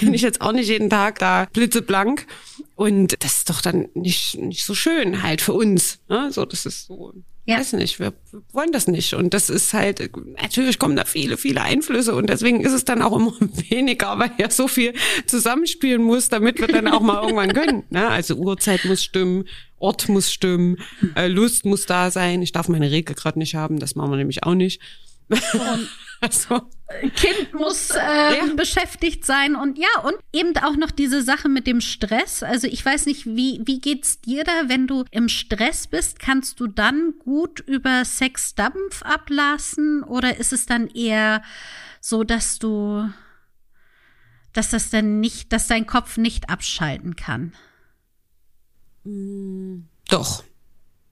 bin 0.00 0.14
ich 0.14 0.22
jetzt 0.22 0.40
auch 0.40 0.52
nicht 0.52 0.68
jeden 0.68 0.90
Tag 0.90 1.18
da 1.18 1.46
blitzeblank. 1.52 2.26
Und 2.74 3.22
das 3.22 3.38
ist 3.38 3.50
doch 3.50 3.60
dann 3.60 3.88
nicht, 3.94 4.38
nicht 4.38 4.64
so 4.64 4.74
schön 4.74 5.22
halt 5.22 5.42
für 5.42 5.52
uns. 5.52 5.98
Ne? 6.08 6.32
So, 6.32 6.46
das 6.46 6.64
ist 6.64 6.86
so, 6.86 7.12
ja. 7.50 7.58
weiß 7.58 7.74
nicht, 7.74 8.00
wir 8.00 8.12
wollen 8.52 8.72
das 8.72 8.86
nicht. 8.86 9.14
Und 9.14 9.34
das 9.34 9.50
ist 9.50 9.74
halt, 9.74 10.10
natürlich 10.40 10.78
kommen 10.78 10.96
da 10.96 11.04
viele, 11.04 11.36
viele 11.36 11.62
Einflüsse 11.62 12.14
und 12.14 12.28
deswegen 12.28 12.60
ist 12.60 12.72
es 12.72 12.84
dann 12.84 13.02
auch 13.02 13.16
immer 13.16 13.32
weniger, 13.70 14.18
weil 14.18 14.32
ja 14.38 14.50
so 14.50 14.68
viel 14.68 14.94
zusammenspielen 15.26 16.02
muss, 16.02 16.28
damit 16.28 16.58
wir 16.60 16.68
dann 16.68 16.88
auch 16.88 17.00
mal 17.00 17.22
irgendwann 17.22 17.52
können. 17.52 17.84
Ne? 17.90 18.08
Also 18.08 18.36
Uhrzeit 18.36 18.84
muss 18.84 19.02
stimmen, 19.02 19.44
Ort 19.78 20.08
muss 20.08 20.32
stimmen, 20.32 20.78
äh, 21.16 21.26
Lust 21.26 21.64
muss 21.64 21.86
da 21.86 22.10
sein. 22.10 22.42
Ich 22.42 22.52
darf 22.52 22.68
meine 22.68 22.90
Regel 22.90 23.14
gerade 23.14 23.38
nicht 23.38 23.54
haben, 23.54 23.78
das 23.78 23.94
machen 23.94 24.10
wir 24.10 24.16
nämlich 24.16 24.44
auch 24.44 24.54
nicht. 24.54 24.80
also. 26.26 26.68
Kind 27.14 27.54
muss 27.54 27.90
äh, 27.90 27.96
ja. 28.36 28.54
beschäftigt 28.56 29.24
sein 29.24 29.54
und 29.54 29.78
ja, 29.78 29.88
und 30.02 30.16
eben 30.32 30.56
auch 30.58 30.76
noch 30.76 30.90
diese 30.90 31.22
Sache 31.22 31.48
mit 31.48 31.66
dem 31.66 31.80
Stress. 31.80 32.42
Also 32.42 32.66
ich 32.66 32.84
weiß 32.84 33.06
nicht, 33.06 33.26
wie, 33.26 33.60
wie 33.64 33.80
geht's 33.80 34.20
dir 34.20 34.44
da, 34.44 34.68
wenn 34.68 34.86
du 34.86 35.04
im 35.10 35.28
Stress 35.28 35.86
bist? 35.86 36.18
Kannst 36.18 36.58
du 36.58 36.66
dann 36.66 37.14
gut 37.20 37.60
über 37.60 38.04
Sex 38.04 38.54
Dampf 38.54 39.02
ablassen 39.02 40.02
oder 40.02 40.36
ist 40.38 40.52
es 40.52 40.66
dann 40.66 40.88
eher 40.88 41.42
so, 42.00 42.24
dass 42.24 42.58
du, 42.58 43.08
dass 44.52 44.70
das 44.70 44.90
dann 44.90 45.20
nicht, 45.20 45.52
dass 45.52 45.68
dein 45.68 45.86
Kopf 45.86 46.16
nicht 46.16 46.50
abschalten 46.50 47.14
kann? 47.14 47.54
Doch. 50.08 50.44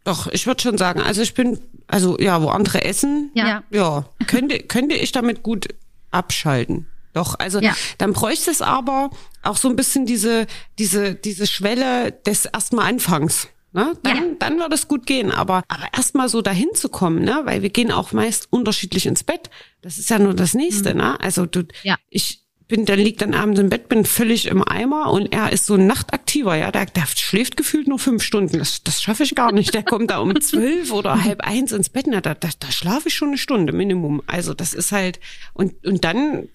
Doch, 0.09 0.27
ich 0.29 0.47
würde 0.47 0.63
schon 0.63 0.79
sagen, 0.79 1.03
also 1.03 1.21
ich 1.21 1.35
bin, 1.35 1.61
also 1.87 2.19
ja, 2.19 2.41
wo 2.41 2.49
andere 2.49 2.83
essen, 2.83 3.31
ja, 3.35 3.63
ja 3.71 4.09
könnte, 4.27 4.59
könnte 4.61 4.95
ich 4.95 5.13
damit 5.13 5.43
gut 5.43 5.69
abschalten. 6.11 6.87
Doch, 7.13 7.39
also 7.39 7.61
ja. 7.61 7.75
dann 7.99 8.15
bräuchte 8.15 8.51
es 8.51 8.63
aber 8.63 9.11
auch 9.43 9.59
so 9.59 9.69
ein 9.69 9.77
bisschen 9.77 10.07
diese, 10.07 10.47
diese, 10.79 11.15
diese 11.15 11.47
Schwelle 11.47 12.13
des 12.13 12.47
erstmal 12.47 12.89
Anfangs. 12.89 13.49
Ne? 13.73 13.99
Dann, 14.03 14.17
ja. 14.17 14.23
dann 14.39 14.59
wird 14.59 14.73
es 14.73 14.89
gut 14.89 15.05
gehen. 15.05 15.31
Aber, 15.31 15.63
aber 15.69 15.89
erstmal 15.95 16.31
so 16.31 16.41
dahin 16.41 16.71
zu 16.73 16.89
kommen, 16.89 17.23
ne? 17.23 17.43
weil 17.45 17.61
wir 17.61 17.69
gehen 17.69 17.93
auch 17.93 18.13
meist 18.13 18.49
unterschiedlich 18.51 19.05
ins 19.05 19.25
Bett. 19.25 19.51
Das 19.83 19.99
ist 19.99 20.09
ja 20.09 20.19
nur 20.19 20.33
das 20.33 20.55
Nächste. 20.55 20.95
Mhm. 20.95 21.01
Ne? 21.01 21.21
Also 21.21 21.45
du, 21.45 21.65
ja. 21.83 21.97
ich, 22.09 22.47
bin, 22.69 22.85
dann 22.85 22.99
liegt 22.99 23.23
dann 23.23 23.35
abends 23.35 23.59
im 23.59 23.71
Bett, 23.71 23.89
bin 23.89 24.05
völlig 24.05 24.47
im 24.47 24.63
Eimer 24.63 25.11
und 25.11 25.33
er 25.33 25.53
ist 25.53 25.67
so 25.67 25.75
ein 25.75 25.87
nachtaktiver, 25.87 26.55
ja, 26.55 26.71
der, 26.71 26.85
der 26.87 27.07
schläft 27.07 27.57
gefühlt 27.57 27.89
nur 27.89 27.99
fünf 27.99 28.23
Stunden. 28.23 28.59
Das, 28.59 28.85
das 28.85 29.03
schaffe 29.03 29.23
ich 29.23 29.35
gar 29.35 29.53
nicht. 29.53 29.73
Der 29.73 29.83
kommt 29.83 30.11
da 30.11 30.19
um 30.19 30.39
zwölf 30.41 30.93
oder 30.93 31.25
halb 31.25 31.41
eins 31.41 31.73
ins 31.73 31.89
Bett, 31.89 32.07
na, 32.09 32.21
da, 32.21 32.35
da, 32.35 32.51
da 32.61 32.71
schlafe 32.71 33.09
ich 33.09 33.15
schon 33.15 33.29
eine 33.29 33.39
Stunde 33.39 33.73
Minimum. 33.73 34.23
Also 34.27 34.53
das 34.53 34.75
ist 34.75 34.93
halt, 34.93 35.19
und, 35.55 35.85
und 35.87 36.05
dann 36.05 36.49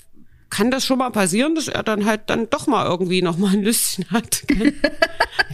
kann 0.51 0.69
das 0.69 0.85
schon 0.85 0.99
mal 0.99 1.09
passieren, 1.09 1.55
dass 1.55 1.67
er 1.67 1.81
dann 1.81 2.05
halt 2.05 2.21
dann 2.27 2.47
doch 2.47 2.67
mal 2.67 2.85
irgendwie 2.85 3.23
noch 3.23 3.37
mal 3.37 3.53
ein 3.53 3.63
Lüstchen 3.63 4.05
hat. 4.11 4.43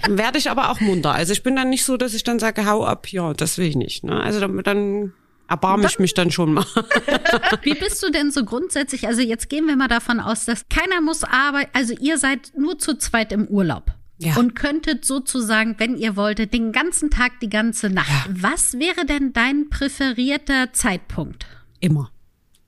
dann 0.03 0.17
werde 0.17 0.37
ich 0.37 0.51
aber 0.51 0.71
auch 0.71 0.81
munter. 0.81 1.13
Also 1.13 1.31
ich 1.31 1.41
bin 1.41 1.55
dann 1.55 1.69
nicht 1.69 1.85
so, 1.85 1.95
dass 1.95 2.13
ich 2.13 2.25
dann 2.25 2.37
sage, 2.37 2.65
hau 2.65 2.85
ab, 2.85 3.07
ja, 3.07 3.33
das 3.33 3.57
will 3.57 3.67
ich 3.67 3.77
nicht. 3.77 4.03
Ne? 4.03 4.19
Also 4.21 4.41
dann, 4.41 4.61
dann 4.63 5.13
erbarme 5.49 5.88
ich 5.88 5.99
mich 5.99 6.13
dann 6.13 6.31
schon 6.31 6.53
mal. 6.53 6.65
Wie 7.63 7.73
bist 7.73 8.01
du 8.03 8.12
denn 8.12 8.31
so 8.31 8.45
grundsätzlich? 8.45 9.07
Also 9.07 9.21
jetzt 9.21 9.49
gehen 9.49 9.67
wir 9.67 9.75
mal 9.75 9.88
davon 9.88 10.19
aus, 10.19 10.45
dass 10.45 10.67
keiner 10.69 11.01
muss 11.01 11.23
arbeiten, 11.23 11.71
also 11.73 11.93
ihr 11.99 12.17
seid 12.17 12.51
nur 12.57 12.77
zu 12.77 12.97
zweit 12.97 13.31
im 13.31 13.47
Urlaub. 13.47 13.91
Ja. 14.21 14.35
Und 14.35 14.53
könntet 14.53 15.05
sozusagen, 15.05 15.75
wenn 15.77 15.95
ihr 15.95 16.17
wolltet, 16.17 16.53
den 16.53 16.73
ganzen 16.73 17.09
Tag, 17.09 17.39
die 17.39 17.49
ganze 17.49 17.89
Nacht. 17.89 18.09
Ja. 18.09 18.33
Was 18.41 18.73
wäre 18.73 19.05
denn 19.05 19.31
dein 19.31 19.69
präferierter 19.69 20.73
Zeitpunkt? 20.73 21.45
Immer. 21.79 22.12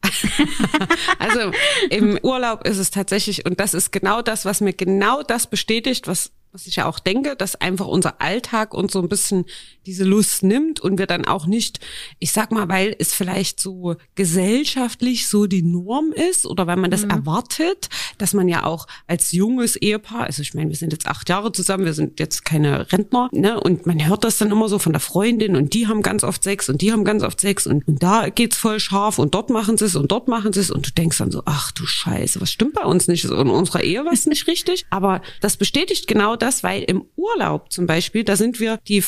also 1.20 1.52
im 1.90 2.18
Urlaub 2.24 2.66
ist 2.66 2.78
es 2.78 2.90
tatsächlich, 2.90 3.46
und 3.46 3.60
das 3.60 3.74
ist 3.74 3.92
genau 3.92 4.22
das, 4.22 4.46
was 4.46 4.62
mir 4.62 4.74
genau 4.74 5.24
das 5.24 5.48
bestätigt, 5.48 6.08
was 6.08 6.32
was 6.54 6.68
ich 6.68 6.78
ja 6.78 6.86
auch 6.86 7.00
denke, 7.00 7.36
dass 7.36 7.56
einfach 7.56 7.88
unser 7.88 8.22
Alltag 8.22 8.74
uns 8.74 8.92
so 8.92 9.02
ein 9.02 9.08
bisschen 9.08 9.46
diese 9.86 10.04
Lust 10.04 10.44
nimmt 10.44 10.82
und 10.82 11.00
wir 11.00 11.08
dann 11.08 11.26
auch 11.26 11.46
nicht, 11.46 11.80
ich 12.20 12.34
sag 12.34 12.52
mal, 12.52 12.68
weil 12.68 12.96
es 13.00 13.14
vielleicht 13.14 13.60
so 13.60 13.96
gesellschaftlich 14.16 15.28
so 15.28 15.48
die 15.48 15.64
Norm 15.64 16.12
ist 16.12 16.46
oder 16.46 16.68
weil 16.68 16.76
man 16.76 16.92
das 16.92 17.04
mhm. 17.04 17.12
erwartet, 17.12 17.90
dass 18.18 18.34
man 18.34 18.50
ja 18.50 18.66
auch 18.66 18.88
als 19.08 19.32
junges 19.32 19.78
Ehepaar, 19.78 20.26
also 20.26 20.42
ich 20.42 20.54
meine, 20.54 20.70
wir 20.70 20.76
sind 20.76 20.92
jetzt 20.92 21.08
acht 21.08 21.30
Jahre 21.30 21.54
zusammen, 21.54 21.86
wir 21.86 21.94
sind 21.94 22.20
jetzt 22.20 22.44
keine 22.44 22.92
Rentner, 22.92 23.30
ne, 23.32 23.60
und 23.60 23.86
man 23.86 24.06
hört 24.06 24.24
das 24.26 24.38
dann 24.38 24.52
immer 24.52 24.68
so 24.68 24.78
von 24.78 24.92
der 24.92 25.00
Freundin 25.00 25.56
und 25.56 25.74
die 25.74 25.88
haben 25.88 26.02
ganz 26.02 26.24
oft 26.24 26.44
Sex 26.44 26.68
und 26.68 26.82
die 26.82 26.92
haben 26.92 27.06
ganz 27.06 27.24
oft 27.24 27.40
Sex 27.40 27.66
und, 27.66 27.88
und 27.88 28.04
da 28.04 28.30
geht's 28.30 28.58
voll 28.58 28.80
scharf 28.80 29.20
und 29.20 29.34
dort 29.34 29.50
machen 29.50 29.78
sie 29.78 29.86
es 29.86 29.96
und 29.96 30.12
dort 30.12 30.28
machen 30.28 30.52
sie 30.52 30.60
es 30.60 30.70
und 30.70 30.86
du 30.86 30.92
denkst 30.92 31.18
dann 31.18 31.32
so, 31.32 31.44
ach 31.46 31.72
du 31.72 31.86
Scheiße, 31.86 32.42
was 32.42 32.52
stimmt 32.52 32.74
bei 32.74 32.84
uns 32.84 33.08
nicht? 33.08 33.24
Ist 33.24 33.32
in 33.32 33.50
unserer 33.50 33.84
Ehe 33.84 34.04
was 34.06 34.26
nicht 34.26 34.48
richtig? 34.48 34.86
Aber 34.90 35.22
das 35.40 35.56
bestätigt 35.58 36.08
genau 36.08 36.36
das, 36.42 36.64
weil 36.64 36.84
im 36.84 37.06
Urlaub 37.16 37.72
zum 37.72 37.88
Beispiel, 37.88 38.24
da 38.24 38.36
sind 38.36 38.60
wir 38.60 38.78
die, 38.88 39.04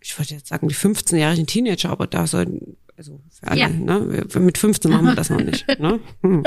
ich 0.00 0.18
würde 0.18 0.34
jetzt 0.34 0.48
sagen, 0.48 0.68
die 0.68 0.74
15-jährigen 0.74 1.46
Teenager, 1.46 1.90
aber 1.90 2.06
da 2.06 2.26
sollten 2.26 2.76
also 2.98 3.20
für 3.30 3.46
alle, 3.46 3.60
ja. 3.60 3.68
ne? 3.68 4.26
Mit 4.40 4.58
15 4.58 4.90
machen 4.90 5.06
wir 5.06 5.14
das 5.14 5.30
noch 5.30 5.40
nicht. 5.40 5.64
Ne? 5.78 6.00
Hm. 6.22 6.42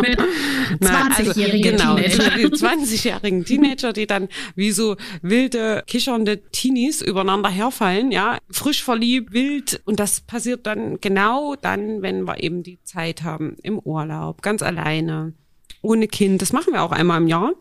Mit 0.00 0.18
20-jährigen 0.80 1.78
also, 1.78 1.94
genau, 1.94 1.96
Teenager. 1.96 2.36
Die 2.36 2.46
20-jährigen 2.46 3.44
Teenager, 3.44 3.92
die 3.92 4.06
dann 4.06 4.28
wie 4.54 4.72
so 4.72 4.96
wilde, 5.20 5.84
kichernde 5.86 6.42
Teenies 6.50 7.02
übereinander 7.02 7.50
herfallen, 7.50 8.12
ja, 8.12 8.38
frisch 8.50 8.82
verliebt, 8.82 9.34
wild. 9.34 9.82
Und 9.84 10.00
das 10.00 10.22
passiert 10.22 10.66
dann 10.66 11.02
genau 11.02 11.54
dann, 11.56 12.00
wenn 12.00 12.24
wir 12.24 12.42
eben 12.42 12.62
die 12.62 12.82
Zeit 12.82 13.22
haben, 13.22 13.56
im 13.62 13.78
Urlaub, 13.78 14.40
ganz 14.40 14.62
alleine, 14.62 15.34
ohne 15.82 16.08
Kind. 16.08 16.40
Das 16.40 16.54
machen 16.54 16.72
wir 16.72 16.82
auch 16.82 16.92
einmal 16.92 17.20
im 17.20 17.28
Jahr. 17.28 17.52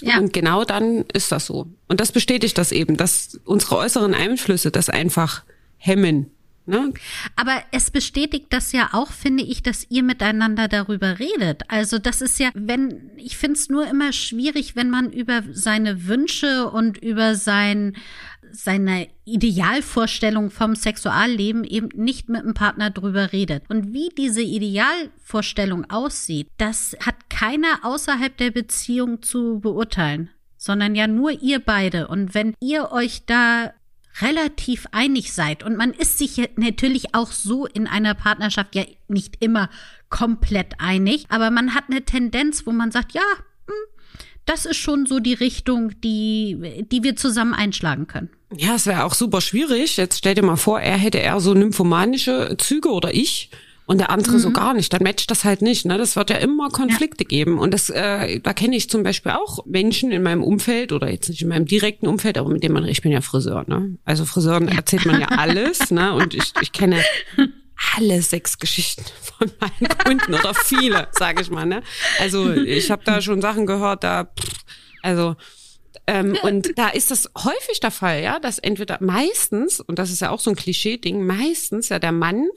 Ja. 0.00 0.18
Und 0.18 0.32
genau 0.32 0.64
dann 0.64 1.04
ist 1.12 1.32
das 1.32 1.46
so. 1.46 1.66
Und 1.88 2.00
das 2.00 2.12
bestätigt 2.12 2.58
das 2.58 2.72
eben, 2.72 2.96
dass 2.96 3.40
unsere 3.44 3.76
äußeren 3.76 4.14
Einflüsse 4.14 4.70
das 4.70 4.88
einfach 4.90 5.44
hemmen. 5.76 6.30
Ne? 6.66 6.94
Aber 7.36 7.62
es 7.72 7.90
bestätigt 7.90 8.46
das 8.48 8.72
ja 8.72 8.88
auch, 8.92 9.12
finde 9.12 9.42
ich, 9.42 9.62
dass 9.62 9.86
ihr 9.90 10.02
miteinander 10.02 10.66
darüber 10.66 11.18
redet. 11.18 11.62
Also 11.68 11.98
das 11.98 12.22
ist 12.22 12.38
ja, 12.38 12.50
wenn, 12.54 13.10
ich 13.16 13.36
finde 13.36 13.58
es 13.58 13.68
nur 13.68 13.86
immer 13.86 14.14
schwierig, 14.14 14.74
wenn 14.74 14.88
man 14.88 15.12
über 15.12 15.42
seine 15.52 16.06
Wünsche 16.06 16.70
und 16.70 16.96
über 16.96 17.34
sein 17.34 17.96
seine 18.54 19.08
Idealvorstellung 19.24 20.50
vom 20.50 20.74
Sexualleben 20.74 21.64
eben 21.64 21.88
nicht 21.94 22.28
mit 22.28 22.42
dem 22.42 22.54
Partner 22.54 22.90
drüber 22.90 23.32
redet. 23.32 23.64
Und 23.68 23.92
wie 23.92 24.10
diese 24.16 24.42
Idealvorstellung 24.42 25.90
aussieht, 25.90 26.48
das 26.56 26.96
hat 27.04 27.28
keiner 27.28 27.80
außerhalb 27.82 28.36
der 28.36 28.50
Beziehung 28.50 29.22
zu 29.22 29.60
beurteilen 29.60 30.30
sondern 30.64 30.94
ja 30.94 31.06
nur 31.06 31.30
ihr 31.42 31.60
beide. 31.60 32.08
Und 32.08 32.34
wenn 32.34 32.54
ihr 32.58 32.90
euch 32.90 33.26
da 33.26 33.74
relativ 34.22 34.86
einig 34.92 35.34
seid 35.34 35.62
und 35.62 35.76
man 35.76 35.90
ist 35.90 36.16
sich 36.16 36.40
natürlich 36.56 37.14
auch 37.14 37.32
so 37.32 37.66
in 37.66 37.86
einer 37.86 38.14
Partnerschaft 38.14 38.74
ja 38.74 38.84
nicht 39.06 39.42
immer 39.42 39.68
komplett 40.08 40.74
einig, 40.78 41.26
aber 41.28 41.50
man 41.50 41.74
hat 41.74 41.84
eine 41.90 42.02
Tendenz, 42.02 42.66
wo 42.66 42.72
man 42.72 42.92
sagt, 42.92 43.12
ja, 43.12 43.22
hm, 43.66 43.74
das 44.46 44.66
ist 44.66 44.76
schon 44.76 45.06
so 45.06 45.20
die 45.20 45.34
Richtung, 45.34 45.92
die, 46.02 46.84
die 46.90 47.02
wir 47.02 47.16
zusammen 47.16 47.54
einschlagen 47.54 48.06
können. 48.06 48.30
Ja, 48.56 48.74
es 48.74 48.86
wäre 48.86 49.04
auch 49.04 49.14
super 49.14 49.40
schwierig. 49.40 49.96
Jetzt 49.96 50.18
stell 50.18 50.34
dir 50.34 50.44
mal 50.44 50.56
vor, 50.56 50.80
er 50.80 50.96
hätte 50.96 51.18
eher 51.18 51.40
so 51.40 51.54
nymphomanische 51.54 52.56
Züge 52.58 52.90
oder 52.90 53.14
ich 53.14 53.50
und 53.86 53.98
der 53.98 54.10
andere 54.10 54.34
mhm. 54.34 54.38
so 54.38 54.50
gar 54.50 54.72
nicht, 54.74 54.92
dann 54.92 55.02
matcht 55.02 55.30
das 55.30 55.44
halt 55.44 55.60
nicht. 55.60 55.84
Ne? 55.84 55.98
Das 55.98 56.16
wird 56.16 56.30
ja 56.30 56.36
immer 56.36 56.70
Konflikte 56.70 57.24
ja. 57.24 57.28
geben. 57.28 57.58
Und 57.58 57.74
das, 57.74 57.90
äh, 57.90 58.40
da 58.40 58.54
kenne 58.54 58.76
ich 58.76 58.88
zum 58.88 59.02
Beispiel 59.02 59.32
auch 59.32 59.64
Menschen 59.66 60.10
in 60.10 60.22
meinem 60.22 60.42
Umfeld 60.42 60.92
oder 60.92 61.10
jetzt 61.10 61.28
nicht 61.28 61.42
in 61.42 61.48
meinem 61.48 61.66
direkten 61.66 62.06
Umfeld, 62.06 62.38
aber 62.38 62.48
mit 62.48 62.62
dem 62.62 62.72
man, 62.72 62.86
ich 62.86 63.02
bin 63.02 63.12
ja 63.12 63.20
Friseur, 63.20 63.64
ne? 63.66 63.96
Also 64.04 64.24
Friseuren 64.24 64.68
ja. 64.68 64.76
erzählt 64.76 65.04
man 65.04 65.20
ja 65.20 65.26
alles, 65.30 65.90
ne? 65.90 66.14
Und 66.14 66.34
ich, 66.34 66.52
ich 66.62 66.72
kenne 66.72 67.02
alle 67.96 68.22
sechs 68.22 68.58
Geschichten 68.58 69.04
von 69.38 69.50
meinen 69.60 69.98
Kunden 69.98 70.34
oder 70.34 70.54
viele, 70.54 71.08
sage 71.12 71.42
ich 71.42 71.50
mal. 71.50 71.66
Ne? 71.66 71.82
Also 72.20 72.52
ich 72.52 72.90
habe 72.90 73.02
da 73.04 73.20
schon 73.20 73.40
Sachen 73.40 73.66
gehört, 73.66 74.04
da 74.04 74.24
pff, 74.24 74.64
also 75.02 75.36
ähm, 76.06 76.36
und 76.42 76.76
da 76.76 76.88
ist 76.88 77.10
das 77.10 77.30
häufig 77.36 77.80
der 77.80 77.90
Fall, 77.90 78.22
ja, 78.22 78.38
dass 78.38 78.58
entweder 78.58 78.98
meistens 79.00 79.80
und 79.80 79.98
das 79.98 80.10
ist 80.10 80.20
ja 80.20 80.30
auch 80.30 80.40
so 80.40 80.50
ein 80.50 80.56
Klischee-Ding, 80.56 81.24
meistens 81.24 81.88
ja 81.88 81.98
der 81.98 82.12
Mann 82.12 82.48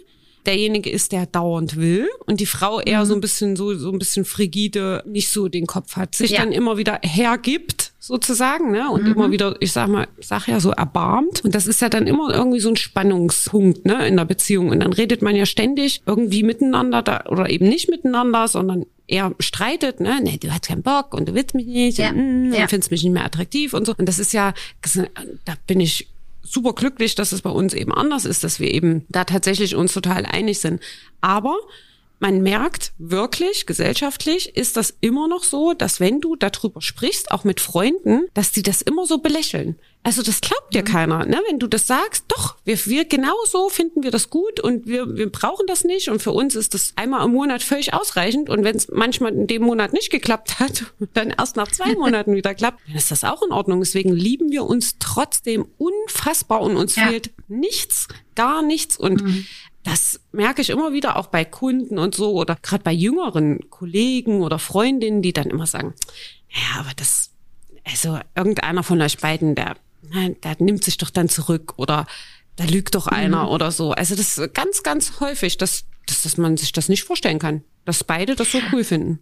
derjenige 0.46 0.90
ist, 0.90 1.12
der 1.12 1.26
dauernd 1.26 1.78
will 1.78 2.08
und 2.26 2.40
die 2.40 2.46
Frau 2.46 2.82
eher 2.82 3.02
mhm. 3.02 3.06
so 3.06 3.14
ein 3.14 3.22
bisschen 3.22 3.56
so 3.56 3.76
so 3.76 3.92
ein 3.92 4.00
bisschen 4.00 4.26
frigide, 4.26 5.04
nicht 5.06 5.30
so 5.30 5.48
den 5.48 5.66
Kopf 5.66 5.96
hat, 5.96 6.16
sich 6.16 6.32
ja. 6.32 6.40
dann 6.40 6.52
immer 6.52 6.78
wieder 6.78 7.00
hergibt 7.04 7.87
sozusagen, 8.08 8.72
ne? 8.72 8.90
Und 8.90 9.04
mhm. 9.04 9.12
immer 9.12 9.32
wieder, 9.32 9.56
ich 9.60 9.74
sag 9.74 9.90
mal, 9.90 10.08
sag 10.20 10.48
ja 10.48 10.62
so 10.62 10.72
erbarmt. 10.72 11.44
Und 11.44 11.54
das 11.54 11.68
ist 11.68 11.82
ja 11.82 11.90
dann 11.90 12.08
immer 12.08 12.34
irgendwie 12.34 12.62
so 12.62 12.70
ein 12.70 12.78
Spannungspunkt, 12.78 13.86
ne, 13.86 14.08
in 14.08 14.16
der 14.16 14.24
Beziehung. 14.24 14.70
Und 14.70 14.80
dann 14.80 14.94
redet 14.94 15.22
man 15.22 15.36
ja 15.36 15.46
ständig 15.46 16.02
irgendwie 16.06 16.44
miteinander 16.44 17.02
da, 17.02 17.26
oder 17.28 17.50
eben 17.50 17.68
nicht 17.68 17.90
miteinander, 17.90 18.48
sondern 18.48 18.86
eher 19.08 19.36
streitet, 19.40 20.00
ne, 20.00 20.20
nee, 20.24 20.38
du 20.38 20.50
hast 20.50 20.68
keinen 20.68 20.84
Bock 20.84 21.14
und 21.14 21.28
du 21.28 21.34
willst 21.36 21.54
mich 21.54 21.68
nicht, 21.68 21.98
ja. 21.98 22.10
und, 22.10 22.50
mm, 22.50 22.54
ja. 22.54 22.68
findest 22.68 22.92
mich 22.92 23.04
nicht 23.04 23.14
mehr 23.14 23.26
attraktiv 23.26 23.74
und 23.74 23.86
so. 23.86 23.94
Und 23.98 24.08
das 24.08 24.20
ist 24.20 24.32
ja, 24.32 24.54
das, 24.82 25.00
da 25.44 25.54
bin 25.68 25.82
ich 25.82 26.08
super 26.44 26.74
glücklich, 26.74 27.16
dass 27.16 27.34
es 27.34 27.42
bei 27.42 27.50
uns 27.50 27.74
eben 27.74 27.94
anders 27.94 28.24
ist, 28.24 28.46
dass 28.46 28.62
wir 28.62 28.74
eben 28.74 29.06
da 29.10 29.26
tatsächlich 29.26 29.76
uns 29.76 29.94
total 29.94 30.26
einig 30.26 30.60
sind. 30.60 30.82
Aber 31.20 31.58
man 32.20 32.42
merkt 32.42 32.94
wirklich, 32.98 33.66
gesellschaftlich 33.66 34.56
ist 34.56 34.78
das 34.78 34.96
immer 35.02 35.28
noch 35.28 35.44
so, 35.44 35.74
dass 35.74 36.00
wenn 36.00 36.20
du 36.20 36.36
darüber 36.36 36.82
sprichst, 36.82 37.32
auch 37.32 37.44
mit 37.44 37.60
Freunden, 37.60 38.28
dass 38.34 38.52
die 38.52 38.64
das 38.64 38.82
immer 38.82 39.06
so 39.06 39.20
belächeln. 39.20 39.78
Also 40.04 40.24
das 40.24 40.40
glaubt 40.40 40.74
dir 40.74 40.84
mhm. 40.84 40.86
keiner, 40.86 41.26
ne? 41.26 41.42
Wenn 41.50 41.60
du 41.60 41.68
das 41.68 41.86
sagst, 41.86 42.26
doch, 42.30 42.56
wir, 42.64 42.78
wir 42.86 43.06
genau 43.06 43.36
so 43.46 43.68
finden 43.68 44.04
wir 44.04 44.12
das 44.12 44.30
gut 44.30 44.60
und 44.62 44.88
wir, 44.88 45.18
wir 45.18 45.30
brauchen 45.30 45.68
das 45.68 45.84
nicht 45.84 46.10
und 46.10 46.22
für 46.22 46.32
uns 46.32 46.56
ist 46.56 46.74
das 46.74 46.94
einmal 46.96 47.26
im 47.26 47.34
Monat 47.34 47.62
völlig 47.62 47.94
ausreichend 47.94 48.50
und 48.50 48.64
wenn 48.64 48.78
es 48.78 48.88
manchmal 48.88 49.34
in 49.34 49.48
dem 49.48 49.64
Monat 49.64 49.92
nicht 49.92 50.10
geklappt 50.10 50.60
hat, 50.60 50.94
dann 51.14 51.32
erst 51.32 51.58
nach 51.58 51.70
zwei 51.70 51.94
Monaten 51.98 52.36
wieder 52.36 52.56
klappt, 52.56 52.80
dann 52.88 52.96
ist 52.96 53.12
das 53.12 53.26
auch 53.26 53.44
in 53.44 53.52
Ordnung. 53.52 53.82
Deswegen 53.82 54.14
lieben 54.14 54.50
wir 54.50 54.64
uns 54.64 54.96
trotzdem 55.00 55.68
unfassbar 55.78 56.62
und 56.62 56.78
uns 56.78 56.96
ja. 56.96 57.08
fehlt 57.08 57.32
nichts, 57.50 58.08
gar 58.36 58.62
nichts 58.62 58.98
und 58.98 59.22
mhm 59.22 59.46
das 59.88 60.20
merke 60.34 60.62
ich 60.62 60.70
immer 60.70 60.92
wieder 60.92 61.16
auch 61.16 61.28
bei 61.28 61.46
Kunden 61.46 61.98
und 61.98 62.14
so 62.14 62.34
oder 62.34 62.58
gerade 62.62 62.84
bei 62.84 62.92
jüngeren 62.92 63.70
Kollegen 63.70 64.42
oder 64.42 64.60
Freundinnen, 64.60 65.22
die 65.22 65.32
dann 65.32 65.50
immer 65.50 65.66
sagen, 65.66 65.94
ja, 66.50 66.82
aber 66.82 66.92
das, 66.98 67.32
also 67.86 68.20
irgendeiner 68.36 68.84
von 68.84 69.02
euch 69.02 69.18
beiden, 69.18 69.56
der, 69.56 69.78
der 70.12 70.58
nimmt 70.60 70.84
sich 70.84 70.98
doch 70.98 71.10
dann 71.10 71.30
zurück 71.30 71.76
oder 71.78 72.06
da 72.58 72.66
lügt 72.66 72.96
doch 72.96 73.08
einer 73.08 73.44
mhm. 73.44 73.50
oder 73.50 73.72
so. 73.72 73.92
Also 73.92 74.16
das 74.16 74.38
ist 74.38 74.54
ganz, 74.54 74.84
ganz 74.84 75.22
häufig, 75.22 75.56
dass, 75.58 75.86
dass, 76.06 76.24
dass 76.24 76.36
man 76.36 76.58
sich 76.58 76.74
das 76.74 76.90
nicht 76.90 77.04
vorstellen 77.04 77.40
kann, 77.40 77.64
dass 77.86 78.04
beide 78.04 78.36
das 78.36 78.52
so 78.52 78.60
cool 78.74 78.84
finden. 78.84 79.20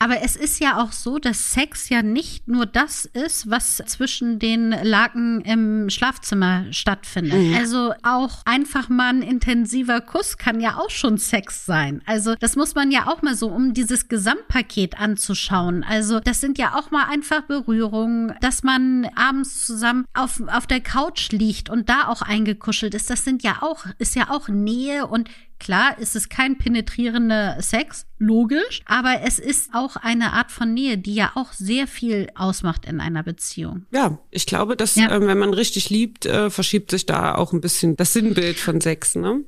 Aber 0.00 0.22
es 0.22 0.36
ist 0.36 0.60
ja 0.60 0.80
auch 0.80 0.92
so, 0.92 1.18
dass 1.18 1.52
Sex 1.52 1.88
ja 1.88 2.02
nicht 2.02 2.46
nur 2.46 2.66
das 2.66 3.04
ist, 3.04 3.50
was 3.50 3.82
zwischen 3.86 4.38
den 4.38 4.70
Laken 4.70 5.40
im 5.40 5.90
Schlafzimmer 5.90 6.66
stattfindet. 6.72 7.40
Mhm. 7.40 7.54
Also 7.54 7.94
auch 8.04 8.42
einfach 8.44 8.88
mal 8.88 9.08
ein 9.08 9.22
intensiver 9.22 10.00
Kuss 10.00 10.38
kann 10.38 10.60
ja 10.60 10.76
auch 10.76 10.90
schon 10.90 11.18
Sex 11.18 11.66
sein. 11.66 12.00
Also 12.06 12.36
das 12.36 12.54
muss 12.54 12.76
man 12.76 12.92
ja 12.92 13.08
auch 13.08 13.22
mal 13.22 13.34
so, 13.34 13.48
um 13.48 13.74
dieses 13.74 14.08
Gesamtpaket 14.08 15.00
anzuschauen. 15.00 15.82
Also 15.82 16.20
das 16.20 16.40
sind 16.40 16.58
ja 16.58 16.76
auch 16.76 16.92
mal 16.92 17.06
einfach 17.06 17.42
Berührungen, 17.42 18.34
dass 18.40 18.62
man 18.62 19.08
abends 19.16 19.66
zusammen 19.66 20.04
auf, 20.14 20.40
auf 20.46 20.68
der 20.68 20.80
Couch 20.80 21.32
liegt 21.32 21.70
und 21.70 21.88
da 21.88 22.06
auch 22.06 22.22
eingekuschelt 22.22 22.94
ist. 22.94 23.10
Das 23.10 23.24
sind 23.24 23.42
ja 23.42 23.58
auch, 23.62 23.86
ist 23.98 24.14
ja 24.14 24.30
auch 24.30 24.48
Nähe 24.48 25.06
und 25.06 25.28
Klar 25.58 25.98
ist 25.98 26.14
es 26.16 26.28
kein 26.28 26.56
penetrierender 26.56 27.60
Sex, 27.60 28.06
logisch, 28.18 28.82
aber 28.86 29.22
es 29.22 29.38
ist 29.38 29.70
auch 29.74 29.96
eine 29.96 30.32
Art 30.32 30.52
von 30.52 30.72
Nähe, 30.72 30.98
die 30.98 31.14
ja 31.14 31.32
auch 31.34 31.52
sehr 31.52 31.86
viel 31.86 32.28
ausmacht 32.34 32.86
in 32.86 33.00
einer 33.00 33.22
Beziehung. 33.22 33.86
Ja, 33.90 34.18
ich 34.30 34.46
glaube, 34.46 34.76
dass 34.76 34.94
ja. 34.94 35.10
äh, 35.10 35.20
wenn 35.20 35.38
man 35.38 35.52
richtig 35.54 35.90
liebt, 35.90 36.26
äh, 36.26 36.50
verschiebt 36.50 36.90
sich 36.90 37.06
da 37.06 37.34
auch 37.34 37.52
ein 37.52 37.60
bisschen 37.60 37.96
das 37.96 38.12
Sinnbild 38.12 38.58
von 38.58 38.80
Sex, 38.80 39.16
ne? 39.16 39.44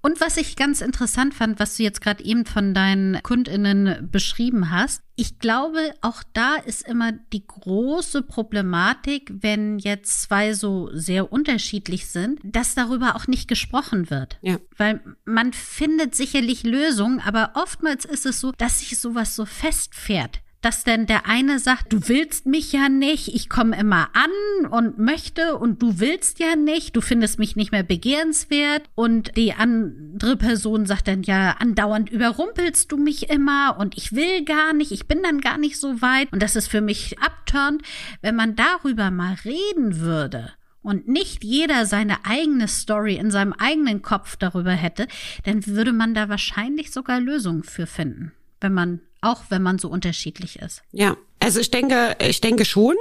Und 0.00 0.20
was 0.20 0.36
ich 0.36 0.56
ganz 0.56 0.80
interessant 0.80 1.34
fand, 1.34 1.58
was 1.58 1.76
du 1.76 1.82
jetzt 1.82 2.00
gerade 2.00 2.24
eben 2.24 2.46
von 2.46 2.74
deinen 2.74 3.22
Kundinnen 3.22 4.08
beschrieben 4.10 4.70
hast, 4.70 5.02
ich 5.14 5.38
glaube, 5.38 5.94
auch 6.00 6.22
da 6.32 6.56
ist 6.56 6.86
immer 6.88 7.12
die 7.12 7.46
große 7.46 8.22
Problematik, 8.22 9.30
wenn 9.32 9.78
jetzt 9.78 10.22
zwei 10.22 10.54
so 10.54 10.88
sehr 10.92 11.32
unterschiedlich 11.32 12.06
sind, 12.06 12.40
dass 12.42 12.74
darüber 12.74 13.14
auch 13.14 13.26
nicht 13.26 13.46
gesprochen 13.46 14.10
wird. 14.10 14.38
Ja. 14.42 14.58
Weil 14.76 15.00
man 15.24 15.52
findet 15.52 16.14
sicherlich 16.14 16.64
Lösungen, 16.64 17.20
aber 17.20 17.52
oftmals 17.54 18.04
ist 18.04 18.26
es 18.26 18.40
so, 18.40 18.52
dass 18.52 18.80
sich 18.80 18.98
sowas 18.98 19.36
so 19.36 19.44
festfährt 19.44 20.40
dass 20.62 20.84
denn 20.84 21.06
der 21.06 21.26
eine 21.26 21.58
sagt, 21.58 21.92
du 21.92 22.08
willst 22.08 22.46
mich 22.46 22.72
ja 22.72 22.88
nicht, 22.88 23.28
ich 23.34 23.48
komme 23.48 23.78
immer 23.78 24.08
an 24.14 24.66
und 24.70 24.98
möchte 24.98 25.58
und 25.58 25.82
du 25.82 25.98
willst 25.98 26.38
ja 26.38 26.56
nicht, 26.56 26.96
du 26.96 27.00
findest 27.00 27.38
mich 27.38 27.56
nicht 27.56 27.72
mehr 27.72 27.82
begehrenswert. 27.82 28.88
Und 28.94 29.36
die 29.36 29.52
andere 29.52 30.36
Person 30.36 30.86
sagt 30.86 31.08
dann 31.08 31.24
ja, 31.24 31.56
andauernd 31.58 32.10
überrumpelst 32.10 32.90
du 32.90 32.96
mich 32.96 33.28
immer 33.28 33.76
und 33.78 33.96
ich 33.96 34.12
will 34.12 34.44
gar 34.44 34.72
nicht, 34.72 34.92
ich 34.92 35.06
bin 35.06 35.22
dann 35.22 35.40
gar 35.40 35.58
nicht 35.58 35.78
so 35.78 36.00
weit. 36.00 36.32
Und 36.32 36.42
das 36.42 36.56
ist 36.56 36.68
für 36.68 36.80
mich 36.80 37.18
abturnt, 37.18 37.82
wenn 38.22 38.36
man 38.36 38.54
darüber 38.54 39.10
mal 39.10 39.36
reden 39.44 39.98
würde 39.98 40.52
und 40.82 41.08
nicht 41.08 41.42
jeder 41.44 41.86
seine 41.86 42.24
eigene 42.24 42.68
Story 42.68 43.16
in 43.16 43.30
seinem 43.30 43.52
eigenen 43.52 44.02
Kopf 44.02 44.36
darüber 44.36 44.72
hätte, 44.72 45.06
dann 45.44 45.66
würde 45.66 45.92
man 45.92 46.14
da 46.14 46.28
wahrscheinlich 46.28 46.92
sogar 46.92 47.20
Lösungen 47.20 47.64
für 47.64 47.86
finden, 47.86 48.32
wenn 48.60 48.74
man 48.74 49.00
auch 49.22 49.44
wenn 49.48 49.62
man 49.62 49.78
so 49.78 49.88
unterschiedlich 49.88 50.58
ist. 50.58 50.82
Ja, 50.92 51.16
also 51.40 51.60
ich 51.60 51.70
denke, 51.70 52.16
ich 52.20 52.40
denke 52.40 52.64
schon, 52.64 52.96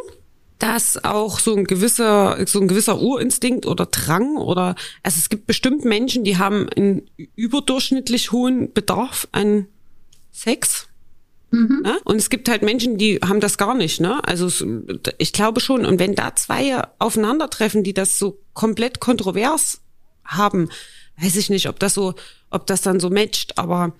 dass 0.60 1.04
auch 1.04 1.40
so 1.40 1.56
ein 1.56 1.66
gewisser, 1.66 2.38
so 2.46 2.62
ein 2.62 2.68
gewisser 2.68 3.02
Urinstinkt 3.02 3.66
oder 3.66 3.88
Drang 3.88 4.38
oder, 4.38 4.76
also 5.02 5.18
es 5.18 5.30
gibt 5.30 5.48
bestimmt 5.48 5.84
Menschen, 5.84 6.24
die 6.24 6.38
haben 6.38 6.70
einen 6.70 7.10
überdurchschnittlich 7.36 8.32
hohen 8.32 8.72
Bedarf 8.72 9.28
an 9.32 9.68
Sex. 10.32 10.88
Mhm. 11.50 11.82
Ne? 11.84 12.00
Und 12.06 12.18
es 12.18 12.30
gibt 12.30 12.48
halt 12.48 12.62
Menschen, 12.62 13.00
die 13.00 13.18
haben 13.18 13.40
das 13.40 13.58
gar 13.58 13.74
nicht. 13.74 14.00
Ne? 14.00 14.24
Also 14.24 14.50
ich 15.18 15.34
glaube 15.34 15.60
schon. 15.60 15.86
Und 15.86 16.00
wenn 16.00 16.14
da 16.14 16.36
zwei 16.36 16.82
aufeinandertreffen, 17.00 17.84
die 17.84 17.94
das 17.94 18.20
so 18.20 18.40
komplett 18.54 19.00
kontrovers 19.00 19.82
haben, 20.24 20.70
weiß 21.20 21.36
ich 21.38 21.50
nicht, 21.50 21.68
ob 21.68 21.80
das 21.80 21.96
so, 21.96 22.14
ob 22.52 22.68
das 22.68 22.82
dann 22.82 23.00
so 23.00 23.10
matcht. 23.10 23.58
Aber 23.58 23.94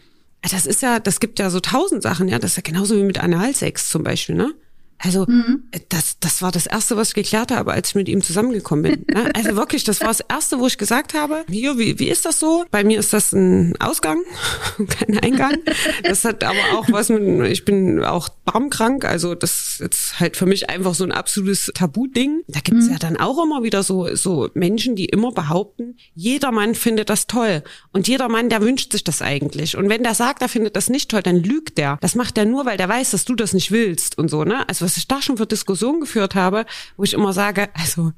das 0.50 0.66
ist 0.66 0.82
ja, 0.82 1.00
das 1.00 1.20
gibt 1.20 1.40
ja 1.40 1.50
so 1.50 1.60
tausend 1.60 2.02
Sachen, 2.02 2.28
ja. 2.28 2.40
Das 2.40 2.52
ist 2.52 2.58
ja 2.58 2.64
genauso 2.64 2.96
wie 2.96 3.04
mit 3.04 3.20
Analsex 3.20 3.90
zum 3.90 4.04
Beispiel, 4.04 4.36
ne? 4.36 4.54
Also 5.04 5.26
mhm. 5.28 5.64
das, 5.90 6.18
das 6.20 6.42
war 6.42 6.52
das 6.52 6.68
Erste, 6.68 6.96
was 6.96 7.10
ich 7.10 7.14
geklärt 7.16 7.52
habe, 7.52 7.74
als 7.74 7.90
ich 7.90 7.96
mit 7.96 8.08
ihm 8.08 8.22
zusammengekommen 8.22 8.84
bin. 8.84 9.06
Ne? 9.14 9.32
Also 9.42 9.56
wirklich, 9.56 9.84
das 9.84 10.02
war 10.02 10.10
das 10.10 10.20
Erste, 10.20 10.60
wo 10.60 10.68
ich 10.68 10.78
gesagt 10.78 11.14
habe, 11.14 11.46
hier, 11.50 11.78
wie, 11.78 11.98
wie 11.98 12.10
ist 12.10 12.26
das 12.26 12.40
so? 12.40 12.66
Bei 12.70 12.84
mir 12.84 13.00
ist 13.00 13.14
das 13.14 13.32
ein 13.32 13.76
Ausgang, 13.80 14.22
kein 15.00 15.18
Eingang. 15.20 15.58
Das 16.04 16.26
hat 16.26 16.44
aber 16.44 16.60
auch 16.74 16.86
was 16.92 17.10
mit, 17.10 17.50
ich 17.50 17.66
bin 17.66 18.04
auch 18.04 18.30
barmkrank, 18.46 19.06
also 19.06 19.34
das 19.34 19.80
ist 19.80 20.20
halt 20.20 20.38
für 20.38 20.46
mich 20.46 20.70
einfach 20.70 20.94
so 20.94 21.04
ein 21.04 21.12
absolutes 21.12 21.72
Tabu-Ding. 21.74 22.44
Da 22.48 22.60
gibt's 22.60 22.86
mhm. 22.86 22.92
ja 22.92 23.00
dann 23.00 23.18
auch 23.18 23.44
immer 23.44 23.64
wieder 23.64 23.84
so, 23.84 24.14
so 24.16 24.50
Menschen, 24.54 24.96
die 24.96 25.06
immer 25.06 25.32
behaupten, 25.32 25.96
jeder 26.14 26.52
Mann 26.52 26.76
findet 26.76 27.10
das 27.10 27.26
toll. 27.26 27.64
Und 27.94 28.08
jeder 28.08 28.30
Mann, 28.30 28.50
der 28.50 28.62
wünscht 28.62 28.92
sich 28.92 29.04
das 29.04 29.22
eigentlich. 29.22 29.78
Und 29.78 29.90
wenn 29.90 30.04
der 30.04 30.14
sagt, 30.14 30.42
er 30.42 30.50
findet 30.50 30.76
das 30.76 30.90
nicht 30.90 31.10
toll, 31.10 31.24
dann 31.24 31.38
lügt 31.38 31.78
der. 31.78 31.98
Das 32.02 32.16
macht 32.16 32.38
er 32.38 32.46
nur, 32.46 32.66
weil 32.66 32.78
der 32.78 32.90
weiß, 32.90 33.12
dass 33.12 33.26
du 33.26 33.36
das 33.36 33.54
nicht 33.54 33.72
willst 33.72 34.18
und 34.18 34.30
so, 34.30 34.44
ne? 34.44 34.68
Also 34.68 34.86
was 34.92 34.98
ich 34.98 35.08
da 35.08 35.22
schon 35.22 35.38
für 35.38 35.46
Diskussionen 35.46 36.02
geführt 36.02 36.36
habe, 36.36 36.66
wo 36.98 37.04
ich 37.04 37.14
immer 37.14 37.32
sage, 37.32 37.70
also 37.74 38.12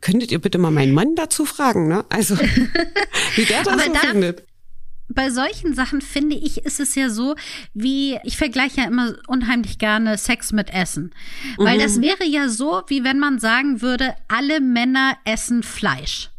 könntet 0.00 0.32
ihr 0.32 0.40
bitte 0.40 0.58
mal 0.58 0.72
meinen 0.72 0.92
Mann 0.92 1.14
dazu 1.14 1.44
fragen, 1.44 1.86
ne? 1.86 2.04
Also 2.08 2.36
wie 3.36 3.44
der 3.44 3.62
das 3.62 3.84
so 3.84 3.92
findet. 3.94 4.44
bei 5.08 5.30
solchen 5.30 5.72
Sachen 5.74 6.00
finde 6.00 6.34
ich, 6.34 6.64
ist 6.64 6.80
es 6.80 6.96
ja 6.96 7.10
so, 7.10 7.36
wie 7.74 8.18
ich 8.24 8.36
vergleiche 8.36 8.80
ja 8.80 8.88
immer 8.88 9.14
unheimlich 9.28 9.78
gerne 9.78 10.18
Sex 10.18 10.50
mit 10.50 10.68
Essen. 10.70 11.14
Weil 11.58 11.76
mhm. 11.76 11.82
das 11.82 12.00
wäre 12.00 12.24
ja 12.24 12.48
so, 12.48 12.82
wie 12.88 13.04
wenn 13.04 13.20
man 13.20 13.38
sagen 13.38 13.80
würde, 13.80 14.16
alle 14.26 14.60
Männer 14.60 15.16
essen 15.24 15.62
Fleisch. 15.62 16.30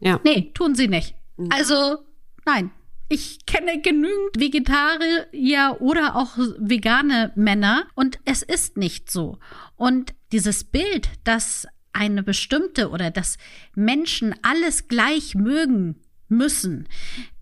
Ja. 0.00 0.18
Nee, 0.24 0.50
tun 0.52 0.74
sie 0.74 0.88
nicht. 0.88 1.14
Mhm. 1.36 1.50
Also, 1.52 1.98
nein. 2.44 2.72
Ich 3.10 3.46
kenne 3.46 3.80
genügend 3.80 4.38
Vegetarier 4.38 5.78
oder 5.80 6.14
auch 6.16 6.36
vegane 6.58 7.32
Männer 7.36 7.86
und 7.94 8.18
es 8.26 8.42
ist 8.42 8.76
nicht 8.76 9.10
so. 9.10 9.38
Und 9.76 10.14
dieses 10.30 10.64
Bild, 10.64 11.08
dass 11.24 11.66
eine 11.94 12.22
bestimmte 12.22 12.90
oder 12.90 13.10
dass 13.10 13.38
Menschen 13.74 14.34
alles 14.42 14.88
gleich 14.88 15.34
mögen 15.34 15.96
müssen, 16.28 16.86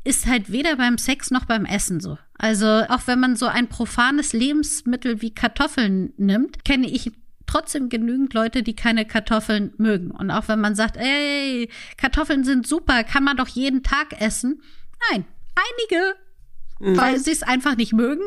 ist 0.05 0.27
halt 0.27 0.53
weder 0.53 0.77
beim 0.77 0.99
Sex 0.99 1.33
noch 1.33 1.47
beim 1.47 1.65
Essen 1.65 1.99
so. 1.99 2.17
Also 2.39 2.67
auch 2.67 3.07
wenn 3.07 3.19
man 3.19 3.35
so 3.35 3.47
ein 3.47 3.69
profanes 3.69 4.33
Lebensmittel 4.33 5.21
wie 5.21 5.35
Kartoffeln 5.35 6.13
nimmt, 6.17 6.65
kenne 6.65 6.89
ich 6.89 7.11
trotzdem 7.47 7.89
genügend 7.89 8.33
Leute, 8.35 8.63
die 8.63 8.77
keine 8.77 9.05
Kartoffeln 9.05 9.73
mögen. 9.79 10.13
Und 10.13 10.31
auch 10.31 10.47
wenn 10.47 10.61
man 10.61 10.77
sagt, 10.77 10.97
ey, 10.97 11.69
Kartoffeln 11.97 12.45
sind 12.45 12.69
super, 12.69 13.03
kann 13.03 13.25
man 13.25 13.37
doch 13.37 13.49
jeden 13.49 13.83
Tag 13.83 14.21
essen. 14.21 14.63
Nein, 15.11 15.25
einige, 15.57 16.15
mhm. 16.81 16.97
weil 16.97 17.19
sie 17.19 17.33
es 17.33 17.43
einfach 17.43 17.77
nicht 17.77 17.93
mögen, 17.93 18.23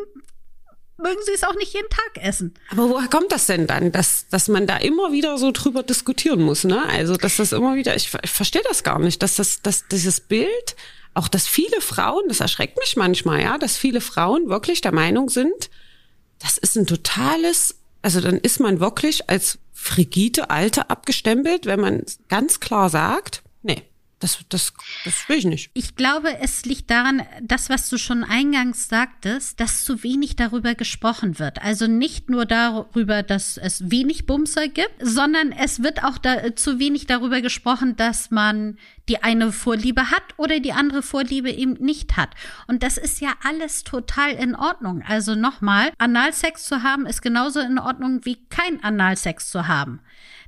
mögen 0.97 1.19
sie 1.25 1.33
es 1.33 1.43
auch 1.43 1.55
nicht 1.55 1.73
jeden 1.73 1.89
Tag 1.89 2.23
essen. 2.23 2.53
Aber 2.71 2.89
woher 2.89 3.07
kommt 3.07 3.31
das 3.31 3.45
denn 3.45 3.67
dann, 3.67 3.91
dass, 3.91 4.27
dass 4.29 4.47
man 4.47 4.67
da 4.67 4.77
immer 4.77 5.11
wieder 5.11 5.37
so 5.37 5.51
drüber 5.51 5.83
diskutieren 5.83 6.41
muss, 6.41 6.63
ne? 6.63 6.83
Also, 6.89 7.15
dass 7.15 7.37
das 7.37 7.53
immer 7.53 7.75
wieder, 7.75 7.95
ich, 7.95 8.11
ich 8.21 8.31
verstehe 8.31 8.63
das 8.67 8.83
gar 8.83 8.99
nicht, 8.99 9.23
dass 9.23 9.35
das, 9.35 9.61
dass 9.61 9.87
dieses 9.87 10.19
Bild 10.19 10.75
auch, 11.13 11.27
dass 11.27 11.47
viele 11.47 11.81
Frauen, 11.81 12.27
das 12.27 12.39
erschreckt 12.39 12.77
mich 12.77 12.95
manchmal, 12.95 13.41
ja, 13.41 13.57
dass 13.57 13.77
viele 13.77 14.01
Frauen 14.01 14.49
wirklich 14.49 14.81
der 14.81 14.93
Meinung 14.93 15.29
sind, 15.29 15.69
das 16.39 16.57
ist 16.57 16.77
ein 16.77 16.87
totales, 16.87 17.75
also 18.01 18.21
dann 18.21 18.37
ist 18.37 18.59
man 18.59 18.79
wirklich 18.79 19.29
als 19.29 19.59
frigide 19.73 20.49
Alte 20.49 20.89
abgestempelt, 20.89 21.65
wenn 21.65 21.79
man 21.79 22.03
ganz 22.27 22.59
klar 22.59 22.89
sagt, 22.89 23.41
nee, 23.63 23.83
das, 24.19 24.39
das, 24.49 24.73
das 25.05 25.29
will 25.29 25.37
ich 25.37 25.45
nicht. 25.45 25.71
Ich 25.73 25.95
glaube, 25.95 26.39
es 26.41 26.65
liegt 26.65 26.91
daran, 26.91 27.23
das, 27.41 27.69
was 27.69 27.89
du 27.89 27.97
schon 27.97 28.25
eingangs 28.25 28.89
sagtest, 28.89 29.59
dass 29.59 29.85
zu 29.85 30.03
wenig 30.03 30.35
darüber 30.35 30.75
gesprochen 30.75 31.39
wird. 31.39 31.61
Also 31.61 31.87
nicht 31.87 32.29
nur 32.29 32.45
darüber, 32.45 33.23
dass 33.23 33.57
es 33.57 33.89
wenig 33.89 34.25
Bumser 34.25 34.67
gibt, 34.67 34.93
sondern 35.01 35.53
es 35.53 35.83
wird 35.83 36.03
auch 36.03 36.17
da, 36.17 36.55
zu 36.55 36.79
wenig 36.79 37.07
darüber 37.07 37.41
gesprochen, 37.41 37.95
dass 37.95 38.29
man 38.29 38.77
die 39.07 39.23
eine 39.23 39.51
Vorliebe 39.51 40.11
hat 40.11 40.23
oder 40.37 40.59
die 40.59 40.73
andere 40.73 41.01
Vorliebe 41.01 41.49
eben 41.49 41.73
nicht 41.73 42.17
hat. 42.17 42.35
Und 42.67 42.83
das 42.83 42.97
ist 42.97 43.21
ja 43.21 43.33
alles 43.43 43.83
total 43.83 44.31
in 44.31 44.53
Ordnung. 44.53 45.01
Also 45.07 45.35
nochmal, 45.35 45.91
Analsex 45.97 46.65
zu 46.65 46.83
haben 46.83 47.05
ist 47.05 47.21
genauso 47.21 47.59
in 47.61 47.79
Ordnung 47.79 48.25
wie 48.25 48.37
kein 48.49 48.83
Analsex 48.83 49.49
zu 49.49 49.67
haben. 49.67 50.01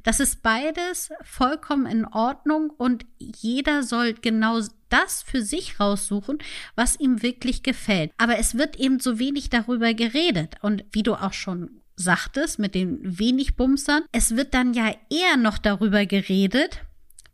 Das 0.03 0.19
ist 0.19 0.43
beides 0.43 1.11
vollkommen 1.23 1.85
in 1.85 2.05
Ordnung 2.05 2.69
und 2.69 3.05
jeder 3.19 3.83
soll 3.83 4.13
genau 4.13 4.59
das 4.89 5.23
für 5.23 5.41
sich 5.41 5.79
raussuchen, 5.79 6.39
was 6.75 6.99
ihm 6.99 7.21
wirklich 7.21 7.63
gefällt. 7.63 8.11
Aber 8.17 8.37
es 8.37 8.55
wird 8.55 8.75
eben 8.75 8.99
so 8.99 9.19
wenig 9.19 9.49
darüber 9.49 9.93
geredet. 9.93 10.55
Und 10.61 10.83
wie 10.91 11.03
du 11.03 11.15
auch 11.15 11.33
schon 11.33 11.81
sagtest, 11.95 12.59
mit 12.59 12.75
den 12.75 12.99
wenig 13.19 13.55
Bumsern, 13.55 14.03
es 14.11 14.35
wird 14.35 14.53
dann 14.53 14.73
ja 14.73 14.93
eher 15.09 15.37
noch 15.37 15.57
darüber 15.57 16.05
geredet, 16.05 16.81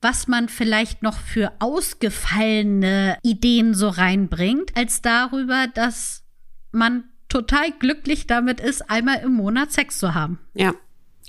was 0.02 0.28
man 0.28 0.50
vielleicht 0.50 1.02
noch 1.02 1.18
für 1.18 1.54
ausgefallene 1.60 3.18
Ideen 3.24 3.74
so 3.74 3.90
reinbringt, 3.90 4.76
als 4.76 5.02
darüber, 5.02 5.68
dass 5.68 6.24
man 6.72 7.06
total 7.30 7.72
glücklich 7.72 8.28
damit 8.28 8.60
ist, 8.60 8.90
einmal 8.90 9.20
im 9.20 9.34
Monat 9.34 9.72
Sex 9.72 9.98
zu 10.00 10.14
haben. 10.14 10.40
Ja, 10.54 10.74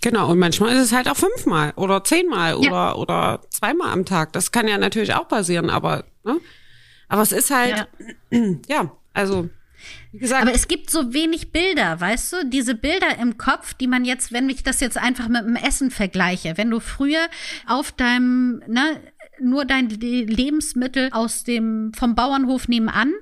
Genau, 0.00 0.30
und 0.30 0.38
manchmal 0.38 0.74
ist 0.74 0.82
es 0.82 0.92
halt 0.92 1.08
auch 1.08 1.16
fünfmal 1.16 1.72
oder 1.76 2.04
zehnmal 2.04 2.52
ja. 2.52 2.58
oder, 2.58 2.98
oder 2.98 3.40
zweimal 3.50 3.90
am 3.90 4.04
Tag. 4.04 4.32
Das 4.32 4.52
kann 4.52 4.68
ja 4.68 4.78
natürlich 4.78 5.14
auch 5.14 5.26
passieren, 5.26 5.70
aber, 5.70 6.04
ne? 6.24 6.38
aber 7.08 7.22
es 7.22 7.32
ist 7.32 7.50
halt, 7.50 7.88
ja, 8.30 8.38
ja 8.68 8.92
also, 9.12 9.50
wie 10.12 10.18
gesagt. 10.18 10.42
Aber 10.42 10.54
es 10.54 10.68
gibt 10.68 10.90
so 10.90 11.12
wenig 11.12 11.50
Bilder, 11.50 12.00
weißt 12.00 12.32
du? 12.32 12.46
Diese 12.46 12.74
Bilder 12.74 13.18
im 13.18 13.38
Kopf, 13.38 13.74
die 13.74 13.88
man 13.88 14.04
jetzt, 14.04 14.32
wenn 14.32 14.48
ich 14.48 14.62
das 14.62 14.80
jetzt 14.80 14.96
einfach 14.96 15.28
mit 15.28 15.42
dem 15.42 15.56
Essen 15.56 15.90
vergleiche, 15.90 16.56
wenn 16.56 16.70
du 16.70 16.78
früher 16.78 17.28
auf 17.66 17.90
deinem, 17.92 18.62
ne, 18.68 19.00
nur 19.40 19.64
dein 19.64 19.88
Lebensmittel 19.88 21.10
aus 21.12 21.44
dem, 21.44 21.92
vom 21.96 22.14
Bauernhof 22.14 22.68
nebenan 22.68 23.12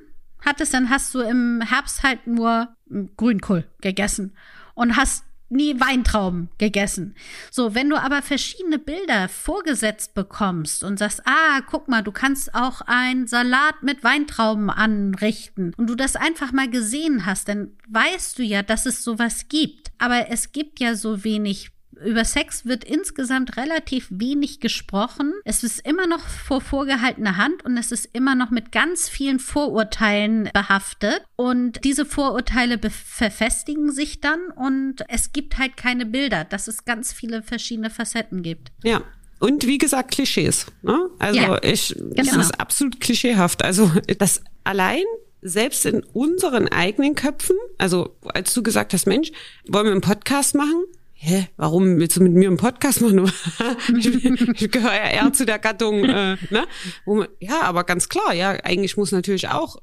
hattest, 0.44 0.74
dann 0.74 0.90
hast 0.90 1.14
du 1.14 1.20
im 1.20 1.62
Herbst 1.62 2.02
halt 2.02 2.26
nur 2.26 2.68
Grünkohl 3.16 3.66
gegessen 3.80 4.36
und 4.74 4.96
hast 4.96 5.24
nie 5.48 5.78
Weintrauben 5.80 6.48
gegessen. 6.58 7.14
So, 7.50 7.74
wenn 7.74 7.90
du 7.90 7.96
aber 7.96 8.22
verschiedene 8.22 8.78
Bilder 8.78 9.28
vorgesetzt 9.28 10.14
bekommst 10.14 10.84
und 10.84 10.98
sagst, 10.98 11.22
ah, 11.24 11.60
guck 11.66 11.88
mal, 11.88 12.02
du 12.02 12.12
kannst 12.12 12.54
auch 12.54 12.80
ein 12.86 13.26
Salat 13.26 13.82
mit 13.82 14.02
Weintrauben 14.04 14.70
anrichten 14.70 15.72
und 15.76 15.88
du 15.88 15.94
das 15.94 16.16
einfach 16.16 16.52
mal 16.52 16.68
gesehen 16.68 17.26
hast, 17.26 17.48
dann 17.48 17.72
weißt 17.88 18.38
du 18.38 18.42
ja, 18.42 18.62
dass 18.62 18.86
es 18.86 19.04
sowas 19.04 19.48
gibt. 19.48 19.92
Aber 19.98 20.30
es 20.30 20.52
gibt 20.52 20.80
ja 20.80 20.94
so 20.94 21.24
wenig 21.24 21.70
über 22.04 22.24
Sex 22.24 22.66
wird 22.66 22.84
insgesamt 22.84 23.56
relativ 23.56 24.06
wenig 24.10 24.60
gesprochen. 24.60 25.32
Es 25.44 25.62
ist 25.62 25.86
immer 25.86 26.06
noch 26.06 26.20
vor 26.20 26.60
vorgehaltener 26.60 27.36
Hand 27.36 27.64
und 27.64 27.76
es 27.76 27.92
ist 27.92 28.08
immer 28.12 28.34
noch 28.34 28.50
mit 28.50 28.72
ganz 28.72 29.08
vielen 29.08 29.38
Vorurteilen 29.38 30.50
behaftet. 30.52 31.22
Und 31.36 31.84
diese 31.84 32.04
Vorurteile 32.04 32.78
verfestigen 32.90 33.90
sich 33.92 34.20
dann 34.20 34.40
und 34.54 35.04
es 35.08 35.32
gibt 35.32 35.58
halt 35.58 35.76
keine 35.76 36.06
Bilder, 36.06 36.44
dass 36.44 36.68
es 36.68 36.84
ganz 36.84 37.12
viele 37.12 37.42
verschiedene 37.42 37.90
Facetten 37.90 38.42
gibt. 38.42 38.72
Ja, 38.84 39.02
und 39.38 39.66
wie 39.66 39.78
gesagt, 39.78 40.12
Klischees. 40.12 40.66
Ne? 40.82 41.10
Also 41.18 41.40
ja, 41.40 41.62
ich, 41.62 41.94
das 42.14 42.28
genau. 42.28 42.40
ist 42.40 42.58
absolut 42.58 43.00
klischeehaft. 43.00 43.64
Also 43.64 43.90
das 44.18 44.42
allein 44.64 45.04
selbst 45.42 45.86
in 45.86 46.02
unseren 46.12 46.68
eigenen 46.68 47.14
Köpfen, 47.14 47.56
also 47.78 48.16
als 48.26 48.52
du 48.54 48.62
gesagt 48.62 48.92
hast, 48.94 49.06
Mensch, 49.06 49.30
wollen 49.68 49.84
wir 49.84 49.92
einen 49.92 50.00
Podcast 50.00 50.54
machen? 50.54 50.84
Hä, 51.18 51.48
warum 51.56 51.98
willst 51.98 52.16
du 52.16 52.22
mit 52.22 52.32
mir 52.32 52.48
einen 52.48 52.56
Podcast 52.56 53.00
machen? 53.00 53.30
ich, 53.98 54.62
ich 54.62 54.70
gehöre 54.70 54.94
ja 54.94 55.10
eher 55.10 55.32
zu 55.32 55.46
der 55.46 55.58
Gattung, 55.58 56.04
äh, 56.04 56.36
ne? 56.50 56.66
Man, 57.04 57.26
ja, 57.40 57.62
aber 57.62 57.84
ganz 57.84 58.08
klar, 58.08 58.32
ja, 58.34 58.50
eigentlich 58.62 58.96
muss 58.96 59.12
natürlich 59.12 59.48
auch 59.48 59.76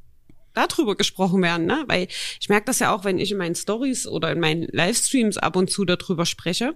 darüber 0.53 0.95
gesprochen 0.95 1.41
werden, 1.41 1.65
ne? 1.65 1.83
Weil 1.87 2.07
ich 2.39 2.49
merke 2.49 2.65
das 2.65 2.79
ja 2.79 2.93
auch, 2.93 3.03
wenn 3.03 3.17
ich 3.17 3.31
in 3.31 3.37
meinen 3.37 3.55
Stories 3.55 4.07
oder 4.07 4.31
in 4.31 4.39
meinen 4.39 4.67
Livestreams 4.71 5.37
ab 5.37 5.55
und 5.55 5.69
zu 5.69 5.85
darüber 5.85 6.25
spreche, 6.25 6.75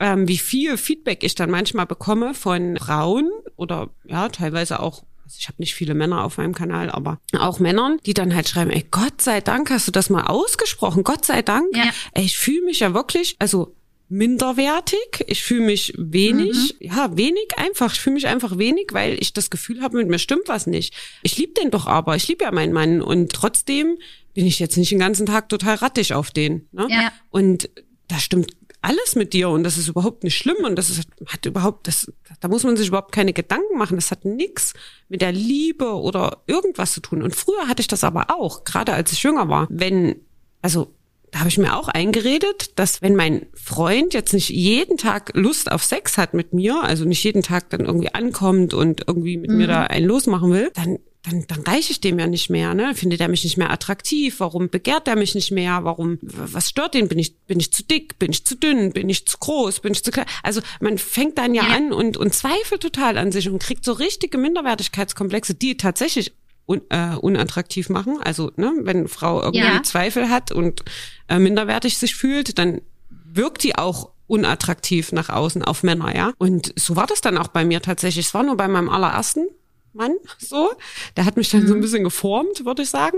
ähm, 0.00 0.28
wie 0.28 0.38
viel 0.38 0.76
Feedback 0.76 1.24
ich 1.24 1.34
dann 1.34 1.50
manchmal 1.50 1.86
bekomme 1.86 2.34
von 2.34 2.76
Frauen 2.76 3.30
oder 3.56 3.90
ja, 4.04 4.28
teilweise 4.28 4.80
auch 4.80 5.02
also 5.24 5.36
ich 5.40 5.48
habe 5.48 5.56
nicht 5.58 5.74
viele 5.74 5.92
Männer 5.92 6.24
auf 6.24 6.38
meinem 6.38 6.54
Kanal, 6.54 6.88
aber 6.88 7.20
auch 7.38 7.58
Männern, 7.58 7.98
die 8.06 8.14
dann 8.14 8.34
halt 8.34 8.48
schreiben, 8.48 8.70
ey, 8.70 8.86
Gott 8.90 9.20
sei 9.20 9.42
Dank 9.42 9.68
hast 9.68 9.86
du 9.86 9.92
das 9.92 10.08
mal 10.08 10.22
ausgesprochen, 10.22 11.04
Gott 11.04 11.26
sei 11.26 11.42
Dank. 11.42 11.66
Ja. 11.76 11.90
Ey, 12.14 12.24
ich 12.24 12.38
fühle 12.38 12.64
mich 12.64 12.80
ja 12.80 12.94
wirklich, 12.94 13.36
also 13.38 13.76
minderwertig. 14.08 15.24
Ich 15.26 15.42
fühle 15.42 15.66
mich 15.66 15.94
wenig, 15.96 16.76
mhm. 16.80 16.86
ja, 16.86 17.16
wenig 17.16 17.56
einfach. 17.56 17.92
Ich 17.92 18.00
fühle 18.00 18.14
mich 18.14 18.26
einfach 18.26 18.58
wenig, 18.58 18.88
weil 18.92 19.20
ich 19.20 19.32
das 19.32 19.50
Gefühl 19.50 19.82
habe, 19.82 19.98
mit 19.98 20.08
mir 20.08 20.18
stimmt 20.18 20.48
was 20.48 20.66
nicht. 20.66 20.94
Ich 21.22 21.36
liebe 21.36 21.54
den 21.54 21.70
doch 21.70 21.86
aber, 21.86 22.16
ich 22.16 22.26
liebe 22.28 22.44
ja 22.44 22.52
meinen 22.52 22.72
Mann 22.72 23.02
und 23.02 23.32
trotzdem 23.32 23.98
bin 24.34 24.46
ich 24.46 24.58
jetzt 24.58 24.76
nicht 24.76 24.90
den 24.90 24.98
ganzen 24.98 25.26
Tag 25.26 25.48
total 25.48 25.76
rattig 25.76 26.14
auf 26.14 26.30
den. 26.30 26.68
Ne? 26.72 26.86
Ja. 26.90 27.12
Und 27.30 27.70
da 28.06 28.18
stimmt 28.18 28.56
alles 28.80 29.16
mit 29.16 29.32
dir 29.32 29.48
und 29.48 29.64
das 29.64 29.76
ist 29.76 29.88
überhaupt 29.88 30.22
nicht 30.24 30.36
schlimm 30.36 30.64
und 30.64 30.76
das 30.76 30.88
ist, 30.88 31.08
hat 31.26 31.44
überhaupt, 31.44 31.88
das, 31.88 32.12
da 32.40 32.48
muss 32.48 32.62
man 32.62 32.76
sich 32.76 32.88
überhaupt 32.88 33.12
keine 33.12 33.32
Gedanken 33.32 33.76
machen. 33.76 33.96
Das 33.96 34.10
hat 34.10 34.24
nichts 34.24 34.74
mit 35.08 35.20
der 35.20 35.32
Liebe 35.32 35.92
oder 35.94 36.42
irgendwas 36.46 36.92
zu 36.92 37.00
tun. 37.00 37.22
Und 37.22 37.34
früher 37.34 37.66
hatte 37.66 37.80
ich 37.80 37.88
das 37.88 38.04
aber 38.04 38.30
auch, 38.30 38.64
gerade 38.64 38.92
als 38.92 39.12
ich 39.12 39.22
jünger 39.22 39.48
war. 39.48 39.66
Wenn, 39.68 40.20
also 40.62 40.94
da 41.30 41.40
habe 41.40 41.48
ich 41.48 41.58
mir 41.58 41.76
auch 41.76 41.88
eingeredet, 41.88 42.72
dass 42.76 43.02
wenn 43.02 43.16
mein 43.16 43.46
Freund 43.54 44.14
jetzt 44.14 44.32
nicht 44.32 44.50
jeden 44.50 44.96
Tag 44.96 45.32
Lust 45.34 45.70
auf 45.70 45.84
Sex 45.84 46.18
hat 46.18 46.34
mit 46.34 46.52
mir, 46.52 46.82
also 46.82 47.04
nicht 47.04 47.22
jeden 47.24 47.42
Tag 47.42 47.70
dann 47.70 47.84
irgendwie 47.84 48.14
ankommt 48.14 48.74
und 48.74 49.04
irgendwie 49.06 49.36
mit 49.36 49.50
mhm. 49.50 49.58
mir 49.58 49.66
da 49.66 49.82
einen 49.84 50.06
losmachen 50.06 50.52
will, 50.52 50.70
dann 50.74 50.98
dann, 51.22 51.44
dann 51.48 51.62
reiche 51.62 51.92
ich 51.92 52.00
dem 52.00 52.18
ja 52.18 52.26
nicht 52.26 52.48
mehr, 52.48 52.74
ne? 52.74 52.94
Findet 52.94 53.20
er 53.20 53.28
mich 53.28 53.44
nicht 53.44 53.56
mehr 53.56 53.70
attraktiv? 53.70 54.40
Warum 54.40 54.70
begehrt 54.70 55.08
er 55.08 55.16
mich 55.16 55.34
nicht 55.34 55.50
mehr? 55.50 55.80
Warum, 55.82 56.18
was 56.22 56.68
stört 56.68 56.94
ihn? 56.94 57.08
Bin 57.08 57.18
ich, 57.18 57.36
bin 57.40 57.58
ich 57.60 57.72
zu 57.72 57.82
dick? 57.82 58.18
Bin 58.18 58.30
ich 58.30 58.44
zu 58.44 58.54
dünn? 58.54 58.92
Bin 58.92 59.08
ich 59.08 59.26
zu 59.26 59.36
groß? 59.38 59.80
Bin 59.80 59.92
ich 59.92 60.04
zu 60.04 60.10
klein? 60.10 60.26
Also 60.42 60.60
man 60.80 60.96
fängt 60.96 61.38
dann 61.38 61.54
ja, 61.54 61.64
ja. 61.64 61.74
an 61.74 61.92
und, 61.92 62.16
und 62.16 62.34
zweifelt 62.34 62.82
total 62.82 63.18
an 63.18 63.32
sich 63.32 63.48
und 63.48 63.60
kriegt 63.60 63.84
so 63.84 63.92
richtige 63.92 64.38
Minderwertigkeitskomplexe, 64.38 65.54
die 65.54 65.76
tatsächlich 65.76 66.32
un, 66.68 66.82
äh, 66.90 67.16
unattraktiv 67.16 67.88
machen. 67.88 68.18
Also, 68.22 68.52
ne, 68.56 68.72
wenn 68.82 68.98
eine 68.98 69.08
Frau 69.08 69.42
irgendwie 69.42 69.64
ja. 69.64 69.82
Zweifel 69.82 70.28
hat 70.28 70.52
und 70.52 70.84
äh, 71.28 71.38
minderwertig 71.38 71.98
sich 71.98 72.14
fühlt, 72.14 72.58
dann 72.58 72.82
wirkt 73.08 73.62
die 73.62 73.76
auch 73.76 74.10
unattraktiv 74.26 75.12
nach 75.12 75.30
außen 75.30 75.64
auf 75.64 75.82
Männer, 75.82 76.14
ja. 76.14 76.32
Und 76.38 76.72
so 76.76 76.94
war 76.96 77.06
das 77.06 77.22
dann 77.22 77.38
auch 77.38 77.48
bei 77.48 77.64
mir 77.64 77.80
tatsächlich. 77.80 78.26
Es 78.26 78.34
war 78.34 78.42
nur 78.42 78.56
bei 78.56 78.68
meinem 78.68 78.90
allerersten 78.90 79.48
Mann, 79.94 80.12
so. 80.38 80.70
Der 81.16 81.24
hat 81.24 81.36
mich 81.36 81.50
dann 81.50 81.66
so 81.66 81.74
ein 81.74 81.80
bisschen 81.80 82.04
geformt, 82.04 82.64
würde 82.66 82.82
ich 82.82 82.90
sagen, 82.90 83.16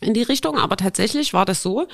in 0.00 0.14
die 0.14 0.22
Richtung. 0.22 0.56
Aber 0.56 0.76
tatsächlich 0.76 1.34
war 1.34 1.44
das 1.44 1.62
so, 1.62 1.86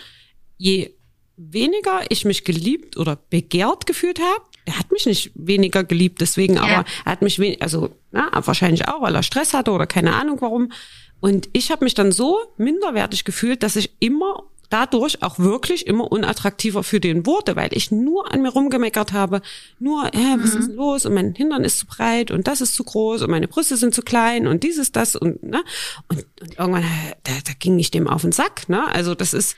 je 0.56 0.94
weniger 1.36 2.02
ich 2.08 2.24
mich 2.24 2.44
geliebt 2.44 2.96
oder 2.96 3.16
begehrt 3.16 3.86
gefühlt 3.86 4.20
habe, 4.20 4.44
er 4.66 4.78
hat 4.78 4.90
mich 4.92 5.06
nicht 5.06 5.30
weniger 5.34 5.84
geliebt, 5.84 6.20
deswegen, 6.20 6.58
aber 6.58 6.84
er 7.04 7.12
hat 7.12 7.22
mich, 7.22 7.38
wen 7.38 7.60
also 7.62 7.90
na, 8.10 8.28
wahrscheinlich 8.44 8.88
auch, 8.88 9.00
weil 9.00 9.14
er 9.14 9.22
Stress 9.22 9.54
hatte 9.54 9.70
oder 9.70 9.86
keine 9.86 10.14
Ahnung 10.14 10.40
warum. 10.40 10.72
Und 11.20 11.48
ich 11.52 11.70
habe 11.70 11.84
mich 11.84 11.94
dann 11.94 12.12
so 12.12 12.36
minderwertig 12.58 13.24
gefühlt, 13.24 13.62
dass 13.62 13.76
ich 13.76 13.92
immer 14.00 14.42
dadurch 14.68 15.22
auch 15.22 15.38
wirklich 15.38 15.86
immer 15.86 16.10
unattraktiver 16.10 16.82
für 16.82 17.00
den 17.00 17.24
wurde, 17.24 17.54
weil 17.54 17.68
ich 17.72 17.92
nur 17.92 18.32
an 18.32 18.42
mir 18.42 18.50
rumgemeckert 18.50 19.12
habe, 19.12 19.40
nur, 19.78 20.06
hä, 20.06 20.36
was 20.38 20.54
mhm. 20.54 20.60
ist 20.60 20.72
los 20.72 21.06
und 21.06 21.14
mein 21.14 21.34
Hintern 21.34 21.64
ist 21.64 21.78
zu 21.78 21.86
breit 21.86 22.32
und 22.32 22.48
das 22.48 22.60
ist 22.60 22.74
zu 22.74 22.82
groß 22.82 23.22
und 23.22 23.30
meine 23.30 23.48
Brüste 23.48 23.76
sind 23.76 23.94
zu 23.94 24.02
klein 24.02 24.48
und 24.48 24.64
dieses, 24.64 24.90
das 24.90 25.14
und, 25.14 25.42
ne, 25.42 25.62
und, 26.08 26.26
und 26.40 26.58
irgendwann, 26.58 26.84
da, 27.22 27.32
da 27.44 27.52
ging 27.58 27.78
ich 27.78 27.92
dem 27.92 28.08
auf 28.08 28.22
den 28.22 28.32
Sack, 28.32 28.68
ne, 28.68 28.86
also 28.88 29.14
das 29.14 29.32
ist, 29.32 29.56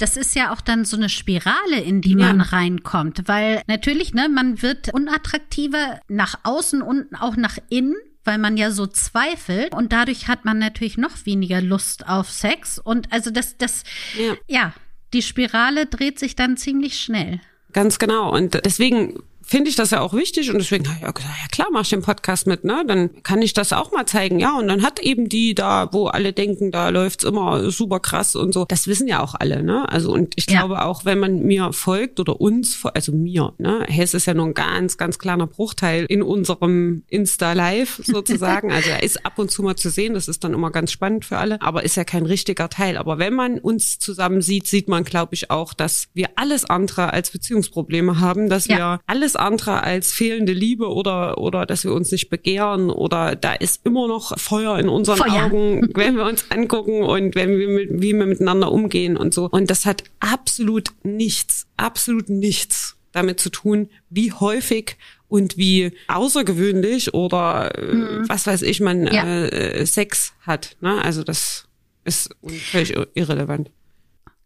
das 0.00 0.16
ist 0.16 0.34
ja 0.34 0.52
auch 0.52 0.60
dann 0.60 0.84
so 0.84 0.96
eine 0.96 1.08
Spirale, 1.08 1.80
in 1.80 2.00
die 2.00 2.16
ja. 2.16 2.26
man 2.26 2.40
reinkommt, 2.40 3.22
weil 3.26 3.62
natürlich, 3.66 4.14
ne, 4.14 4.28
man 4.28 4.62
wird 4.62 4.92
unattraktiver 4.92 6.00
nach 6.08 6.40
außen 6.42 6.82
und 6.82 7.08
auch 7.20 7.36
nach 7.36 7.58
innen 7.68 7.96
weil 8.22 8.36
man 8.36 8.58
ja 8.58 8.70
so 8.70 8.86
zweifelt 8.86 9.74
und 9.74 9.92
dadurch 9.92 10.28
hat 10.28 10.44
man 10.44 10.58
natürlich 10.58 10.98
noch 10.98 11.24
weniger 11.24 11.62
Lust 11.62 12.06
auf 12.06 12.30
Sex 12.30 12.78
und 12.78 13.10
also 13.10 13.30
das 13.30 13.56
das 13.56 13.82
ja, 14.18 14.34
ja 14.46 14.74
die 15.14 15.22
Spirale 15.22 15.86
dreht 15.86 16.18
sich 16.18 16.36
dann 16.36 16.58
ziemlich 16.58 17.00
schnell. 17.00 17.40
Ganz 17.72 17.98
genau 17.98 18.30
und 18.30 18.60
deswegen 18.64 19.14
finde 19.50 19.68
ich 19.68 19.74
das 19.74 19.90
ja 19.90 20.00
auch 20.00 20.14
wichtig 20.14 20.48
und 20.50 20.58
deswegen 20.58 20.86
habe 20.86 20.98
ich 21.00 21.06
auch 21.08 21.14
gesagt, 21.14 21.34
ja 21.42 21.48
klar, 21.48 21.66
mach 21.72 21.82
ich 21.82 21.90
den 21.90 22.02
Podcast 22.02 22.46
mit, 22.46 22.62
ne? 22.62 22.84
Dann 22.86 23.22
kann 23.24 23.42
ich 23.42 23.52
das 23.52 23.72
auch 23.72 23.90
mal 23.90 24.06
zeigen. 24.06 24.38
Ja, 24.38 24.56
und 24.56 24.68
dann 24.68 24.82
hat 24.82 25.00
eben 25.00 25.28
die 25.28 25.56
da, 25.56 25.88
wo 25.92 26.06
alle 26.06 26.32
denken, 26.32 26.70
da 26.70 26.90
läuft's 26.90 27.24
immer 27.24 27.68
super 27.72 27.98
krass 27.98 28.36
und 28.36 28.54
so. 28.54 28.64
Das 28.64 28.86
wissen 28.86 29.08
ja 29.08 29.20
auch 29.20 29.34
alle, 29.34 29.64
ne? 29.64 29.88
Also 29.88 30.12
und 30.12 30.34
ich 30.36 30.48
ja. 30.48 30.60
glaube 30.60 30.84
auch, 30.84 31.04
wenn 31.04 31.18
man 31.18 31.40
mir 31.40 31.72
folgt 31.72 32.20
oder 32.20 32.40
uns, 32.40 32.80
also 32.94 33.10
mir, 33.10 33.52
ne? 33.58 33.84
Hess 33.88 34.14
ist 34.14 34.26
ja 34.26 34.34
nur 34.34 34.46
ein 34.46 34.54
ganz, 34.54 34.96
ganz 34.98 35.18
kleiner 35.18 35.48
Bruchteil 35.48 36.06
in 36.08 36.22
unserem 36.22 37.02
Insta-Live 37.08 38.02
sozusagen. 38.04 38.70
also 38.70 38.90
er 38.90 39.02
ist 39.02 39.26
ab 39.26 39.36
und 39.40 39.50
zu 39.50 39.64
mal 39.64 39.74
zu 39.74 39.90
sehen, 39.90 40.14
das 40.14 40.28
ist 40.28 40.44
dann 40.44 40.54
immer 40.54 40.70
ganz 40.70 40.92
spannend 40.92 41.24
für 41.24 41.38
alle, 41.38 41.60
aber 41.60 41.82
ist 41.82 41.96
ja 41.96 42.04
kein 42.04 42.24
richtiger 42.24 42.68
Teil. 42.68 42.96
Aber 42.96 43.18
wenn 43.18 43.34
man 43.34 43.58
uns 43.58 43.98
zusammen 43.98 44.42
sieht, 44.42 44.68
sieht 44.68 44.86
man, 44.86 45.02
glaube 45.02 45.34
ich, 45.34 45.50
auch, 45.50 45.74
dass 45.74 46.06
wir 46.14 46.28
alles 46.36 46.64
andere 46.66 47.12
als 47.12 47.30
Beziehungsprobleme 47.30 48.20
haben, 48.20 48.48
dass 48.48 48.68
ja. 48.68 48.76
wir 48.76 49.00
alles 49.08 49.39
andere 49.40 49.82
als 49.82 50.12
fehlende 50.12 50.52
Liebe 50.52 50.92
oder, 50.92 51.38
oder 51.38 51.66
dass 51.66 51.84
wir 51.84 51.92
uns 51.92 52.10
nicht 52.12 52.30
begehren 52.30 52.90
oder 52.90 53.36
da 53.36 53.54
ist 53.54 53.84
immer 53.84 54.08
noch 54.08 54.38
Feuer 54.38 54.78
in 54.78 54.88
unseren 54.88 55.18
Feuer. 55.18 55.46
Augen, 55.46 55.90
wenn 55.94 56.16
wir 56.16 56.24
uns 56.24 56.50
angucken 56.50 57.02
und 57.02 57.34
wenn 57.34 57.58
wir 57.58 57.68
mit, 57.68 58.02
wie 58.02 58.14
wir 58.14 58.26
miteinander 58.26 58.72
umgehen 58.72 59.16
und 59.16 59.34
so. 59.34 59.48
Und 59.48 59.70
das 59.70 59.86
hat 59.86 60.04
absolut 60.20 60.90
nichts, 61.02 61.66
absolut 61.76 62.28
nichts 62.28 62.96
damit 63.12 63.40
zu 63.40 63.50
tun, 63.50 63.88
wie 64.08 64.32
häufig 64.32 64.96
und 65.28 65.56
wie 65.56 65.92
außergewöhnlich 66.08 67.14
oder 67.14 67.72
mhm. 67.80 68.28
was 68.28 68.46
weiß 68.46 68.62
ich 68.62 68.80
man 68.80 69.06
ja. 69.06 69.24
äh, 69.24 69.86
Sex 69.86 70.32
hat. 70.42 70.76
Ne? 70.80 71.02
Also 71.02 71.22
das 71.22 71.66
ist 72.04 72.30
völlig 72.70 72.96
irrelevant. 73.14 73.70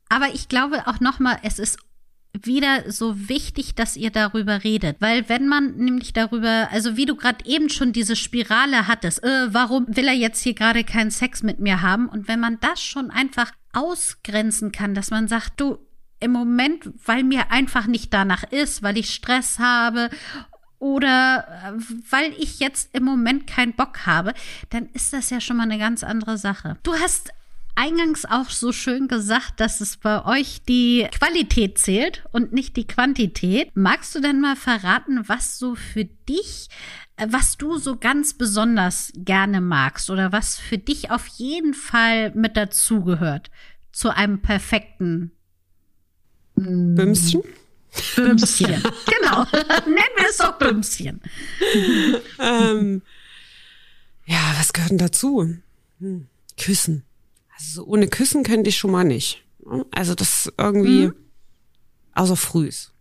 Aber 0.09 0.26
ich 0.33 0.48
glaube 0.48 0.87
auch 0.87 1.00
nochmal, 1.00 1.38
es 1.42 1.59
ist 1.59 1.78
wieder 2.42 2.90
so 2.90 3.29
wichtig, 3.29 3.75
dass 3.75 3.97
ihr 3.97 4.11
darüber 4.11 4.64
redet. 4.64 4.97
Weil 5.01 5.29
wenn 5.29 5.47
man 5.47 5.77
nämlich 5.77 6.12
darüber, 6.12 6.68
also 6.70 6.97
wie 6.97 7.07
du 7.07 7.14
gerade 7.14 7.44
eben 7.47 7.70
schon 7.70 7.92
diese 7.92 8.16
Spirale 8.16 8.88
hattest, 8.88 9.23
äh, 9.23 9.53
warum 9.53 9.87
will 9.88 10.09
er 10.09 10.14
jetzt 10.14 10.42
hier 10.42 10.55
gerade 10.55 10.85
keinen 10.85 11.11
Sex 11.11 11.42
mit 11.42 11.61
mir 11.61 11.81
haben? 11.83 12.09
Und 12.09 12.29
wenn 12.29 12.40
man 12.40 12.59
das 12.61 12.83
schon 12.83 13.11
einfach 13.11 13.53
ausgrenzen 13.73 14.73
kann, 14.73 14.94
dass 14.94 15.11
man 15.11 15.29
sagt, 15.29 15.61
du, 15.61 15.79
im 16.20 16.33
Moment, 16.33 16.90
weil 17.05 17.23
mir 17.23 17.51
einfach 17.51 17.87
nicht 17.87 18.12
danach 18.14 18.44
ist, 18.44 18.83
weil 18.83 18.97
ich 18.97 19.12
Stress 19.12 19.59
habe 19.59 20.11
oder 20.79 21.47
äh, 21.49 21.83
weil 22.11 22.33
ich 22.38 22.61
jetzt 22.61 22.94
im 22.94 23.05
Moment 23.05 23.47
keinen 23.47 23.75
Bock 23.75 24.07
habe, 24.07 24.33
dann 24.70 24.87
ist 24.92 25.12
das 25.12 25.31
ja 25.31 25.40
schon 25.40 25.57
mal 25.59 25.64
eine 25.64 25.79
ganz 25.79 26.03
andere 26.03 26.38
Sache. 26.38 26.79
Du 26.83 26.94
hast 26.94 27.31
eingangs 27.75 28.25
auch 28.25 28.51
so 28.51 28.73
schön 28.73 29.09
gesagt, 29.09 29.61
dass 29.61 29.81
es 29.81 29.97
bei 29.97 30.25
euch 30.25 30.63
die 30.63 31.09
Qualität 31.17 31.79
zählt 31.79 32.25
und 32.33 32.53
nicht 32.53 32.77
die 32.77 32.87
Quantität. 32.87 33.71
Magst 33.75 34.15
du 34.15 34.21
denn 34.21 34.41
mal 34.41 34.57
verraten, 34.57 35.29
was 35.29 35.59
so 35.59 35.75
für 35.75 36.05
dich, 36.05 36.69
äh, 37.17 37.27
was 37.31 37.57
du 37.57 37.79
so 37.79 37.97
ganz 37.97 38.35
besonders 38.35 39.13
gerne 39.17 39.61
magst 39.61 40.11
oder 40.11 40.33
was 40.33 40.59
für 40.59 40.79
dich 40.79 41.11
auf 41.11 41.27
jeden 41.27 41.75
Fall 41.75 42.31
mit 42.35 42.57
dazugehört 42.57 43.51
zu 43.93 44.11
einem 44.11 44.41
perfekten 44.41 45.33
Bümschen? 46.57 47.43
Bümschen. 48.17 48.67
genau. 49.07 49.45
Nennen 49.53 50.17
wir 50.17 50.29
es 50.29 50.39
doch 50.39 50.59
Bümschen. 50.59 51.21
ähm, 52.39 53.03
ja, 54.27 54.55
was 54.59 54.73
gehört 54.73 54.91
denn 54.91 54.99
dazu? 54.99 55.57
Hm. 56.01 56.27
Küssen. 56.57 57.05
Also 57.57 57.83
so 57.83 57.87
ohne 57.87 58.09
Küssen 58.09 58.43
könnte 58.43 58.71
ich 58.71 58.77
schon 58.77 58.90
mal 58.90 59.05
nicht. 59.05 59.45
Also 59.93 60.14
das 60.14 60.53
irgendwie, 60.59 61.07
mhm. 61.07 61.14
außer 62.12 62.37
frühs. 62.37 62.93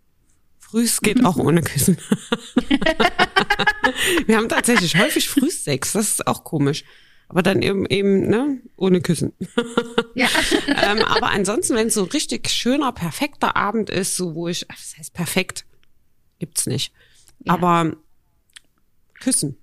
Frühs 0.60 1.02
geht 1.02 1.26
auch 1.26 1.38
ohne 1.38 1.62
Küssen. 1.62 1.98
Wir 4.26 4.38
haben 4.38 4.50
tatsächlich 4.50 4.98
häufig 4.98 5.30
Frühsex, 5.30 5.94
das 5.94 6.12
ist 6.12 6.28
auch 6.28 6.44
komisch. 6.44 6.84
Aber 7.28 7.42
dann 7.42 7.62
eben, 7.62 7.86
eben 7.88 8.28
ne, 8.28 8.62
ohne 8.76 9.02
Küssen. 9.02 9.34
Ja. 10.14 10.28
ähm, 10.68 11.00
aber 11.00 11.32
ansonsten, 11.32 11.76
wenn 11.76 11.88
es 11.88 11.96
so 11.96 12.04
richtig 12.04 12.50
schöner, 12.50 12.92
perfekter 12.92 13.56
Abend 13.56 13.90
ist, 13.90 14.16
so 14.16 14.36
wo 14.36 14.48
ich, 14.48 14.68
das 14.68 14.96
heißt 14.98 15.14
perfekt, 15.14 15.66
gibt's 16.40 16.68
nicht. 16.68 16.94
Ja. 17.40 17.54
Aber 17.54 17.96
Küssen. 19.20 19.58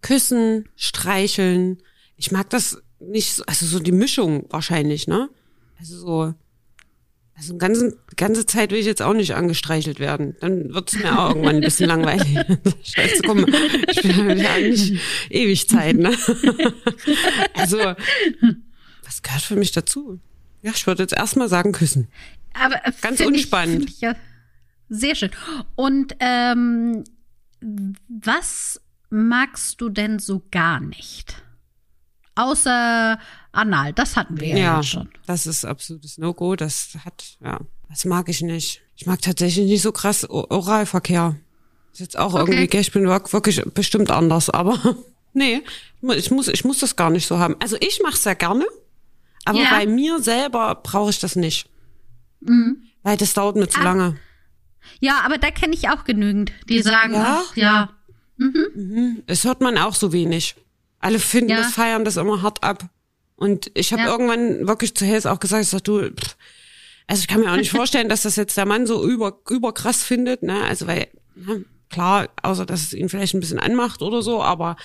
Küssen, 0.00 0.68
streicheln. 0.76 1.82
Ich 2.16 2.32
mag 2.32 2.50
das 2.50 2.82
nicht 3.08 3.34
so, 3.34 3.44
also 3.46 3.66
so 3.66 3.78
die 3.78 3.92
Mischung 3.92 4.46
wahrscheinlich, 4.50 5.06
ne? 5.06 5.28
Also 5.78 5.98
so, 5.98 6.34
also 7.34 7.56
ganze, 7.56 7.96
ganze 8.16 8.46
Zeit 8.46 8.70
will 8.70 8.78
ich 8.78 8.86
jetzt 8.86 9.02
auch 9.02 9.14
nicht 9.14 9.34
angestreichelt 9.34 9.98
werden. 10.00 10.36
Dann 10.40 10.72
wird 10.72 10.92
es 10.92 11.02
mir 11.02 11.18
auch 11.18 11.30
irgendwann 11.30 11.56
ein 11.56 11.62
bisschen 11.62 11.88
langweilig. 11.88 12.38
Scheiße, 12.82 13.22
komm, 13.24 13.46
ich 13.90 14.02
bin 14.02 14.38
ja 14.38 14.58
nicht 14.58 15.00
ewig 15.30 15.68
Zeit, 15.68 15.96
ne? 15.96 16.10
also, 17.54 17.78
was 19.04 19.22
gehört 19.22 19.42
für 19.42 19.56
mich 19.56 19.72
dazu? 19.72 20.20
Ja, 20.62 20.72
ich 20.74 20.86
würde 20.86 21.02
jetzt 21.02 21.14
erstmal 21.14 21.48
sagen, 21.48 21.72
küssen. 21.72 22.08
Aber 22.54 22.80
ganz 23.00 23.20
unspannend. 23.20 23.88
Ich, 23.88 24.00
ja 24.00 24.14
sehr 24.92 25.14
schön. 25.14 25.30
Und 25.74 26.14
ähm, 26.20 27.04
was 28.08 28.80
magst 29.10 29.80
du 29.80 29.88
denn 29.88 30.18
so 30.18 30.42
gar 30.50 30.80
nicht? 30.80 31.42
Außer 32.34 33.18
Anal, 33.52 33.92
das 33.92 34.16
hatten 34.16 34.40
wir 34.40 34.48
ja, 34.48 34.56
ja 34.56 34.82
schon. 34.82 35.08
Das 35.26 35.46
ist 35.46 35.64
absolutes 35.64 36.18
No-Go. 36.18 36.56
Das 36.56 36.96
hat, 37.04 37.36
ja, 37.44 37.60
das 37.90 38.04
mag 38.04 38.28
ich 38.28 38.40
nicht. 38.40 38.80
Ich 38.96 39.06
mag 39.06 39.20
tatsächlich 39.20 39.66
nicht 39.66 39.82
so 39.82 39.92
krass 39.92 40.28
Oralverkehr. 40.28 41.36
Ist 41.92 42.00
jetzt 42.00 42.18
auch 42.18 42.34
okay. 42.34 42.52
irgendwie, 42.52 42.78
ich 42.78 42.92
bin 42.92 43.06
wirklich 43.06 43.62
bestimmt 43.74 44.10
anders, 44.10 44.48
aber 44.48 44.78
nee, 45.34 45.60
ich 46.16 46.30
muss, 46.30 46.48
ich 46.48 46.64
muss 46.64 46.78
das 46.78 46.96
gar 46.96 47.10
nicht 47.10 47.26
so 47.26 47.38
haben. 47.38 47.56
Also 47.60 47.76
ich 47.80 48.00
mache 48.02 48.14
es 48.14 48.22
sehr 48.22 48.34
gerne, 48.34 48.64
aber 49.44 49.58
ja. 49.58 49.70
bei 49.70 49.86
mir 49.86 50.22
selber 50.22 50.74
brauche 50.76 51.10
ich 51.10 51.18
das 51.18 51.36
nicht. 51.36 51.68
Mhm. 52.40 52.84
Weil 53.02 53.18
das 53.18 53.34
dauert 53.34 53.56
mir 53.56 53.68
zu 53.68 53.80
ah. 53.80 53.84
lange. 53.84 54.16
Ja, 55.00 55.20
aber 55.24 55.36
da 55.36 55.50
kenne 55.50 55.74
ich 55.74 55.90
auch 55.90 56.04
genügend, 56.04 56.52
die 56.68 56.80
sagen, 56.80 57.14
ja, 57.14 57.42
ach, 57.44 57.56
ja. 57.56 57.90
Mhm. 58.36 58.66
Mhm. 58.74 59.22
Es 59.26 59.44
hört 59.44 59.60
man 59.60 59.76
auch 59.76 59.94
so 59.94 60.12
wenig. 60.12 60.56
Alle 61.02 61.18
finden 61.18 61.50
ja. 61.50 61.58
das, 61.58 61.74
feiern 61.74 62.06
das 62.06 62.16
immer 62.16 62.40
hart 62.40 62.62
ab. 62.62 62.88
Und 63.36 63.70
ich 63.74 63.92
habe 63.92 64.02
ja. 64.02 64.08
irgendwann 64.08 64.66
wirklich 64.66 64.94
zu 64.94 65.04
Hels 65.04 65.26
auch 65.26 65.40
gesagt, 65.40 65.64
ich 65.64 65.68
sag, 65.68 65.84
du, 65.84 66.10
pff, 66.10 66.36
also 67.08 67.20
ich 67.20 67.28
kann 67.28 67.40
mir 67.40 67.52
auch 67.52 67.56
nicht 67.56 67.70
vorstellen, 67.76 68.08
dass 68.08 68.22
das 68.22 68.36
jetzt 68.36 68.56
der 68.56 68.66
Mann 68.66 68.86
so 68.86 69.04
über, 69.04 69.40
überkrass 69.50 70.02
findet, 70.02 70.42
ne? 70.42 70.62
Also 70.64 70.86
weil, 70.86 71.08
ne, 71.34 71.64
klar, 71.90 72.28
außer 72.42 72.64
dass 72.64 72.82
es 72.82 72.92
ihn 72.94 73.08
vielleicht 73.08 73.34
ein 73.34 73.40
bisschen 73.40 73.58
anmacht 73.58 74.00
oder 74.00 74.22
so, 74.22 74.42
aber 74.42 74.76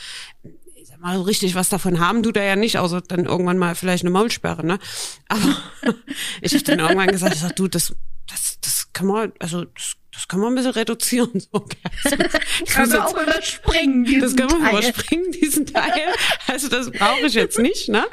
mal, 0.99 1.21
richtig 1.21 1.55
was 1.55 1.69
davon 1.69 1.99
haben 1.99 2.23
tut 2.23 2.37
er 2.37 2.43
ja 2.43 2.55
nicht, 2.55 2.77
außer 2.77 3.01
dann 3.01 3.25
irgendwann 3.25 3.57
mal 3.57 3.75
vielleicht 3.75 4.03
eine 4.03 4.11
Maulsperre, 4.11 4.65
ne? 4.65 4.79
Aber 5.27 5.57
ich 6.41 6.53
habe 6.53 6.63
dann 6.63 6.79
irgendwann 6.79 7.07
gesagt, 7.07 7.35
ich 7.35 7.41
sag, 7.41 7.55
du, 7.55 7.67
das, 7.67 7.95
das, 8.27 8.59
das 8.61 8.93
kann 8.93 9.07
man, 9.07 9.33
also 9.39 9.65
das 9.65 9.97
das 10.17 10.27
kann 10.27 10.39
man 10.39 10.53
ein 10.53 10.55
bisschen 10.55 10.71
reduzieren. 10.71 11.29
So. 11.39 11.63
Das 12.03 12.73
kann 12.73 12.89
man 12.89 13.01
auch 13.01 13.21
überspringen. 13.21 14.03
Diesen 14.03 14.21
das 14.21 14.35
kann 14.35 14.47
man 14.47 14.61
Teil. 14.63 14.79
überspringen, 14.79 15.31
diesen 15.31 15.67
Teil. 15.67 15.91
Also 16.47 16.69
das 16.69 16.89
brauche 16.89 17.27
ich 17.27 17.35
jetzt 17.35 17.59
nicht. 17.59 17.87
Ne? 17.89 18.03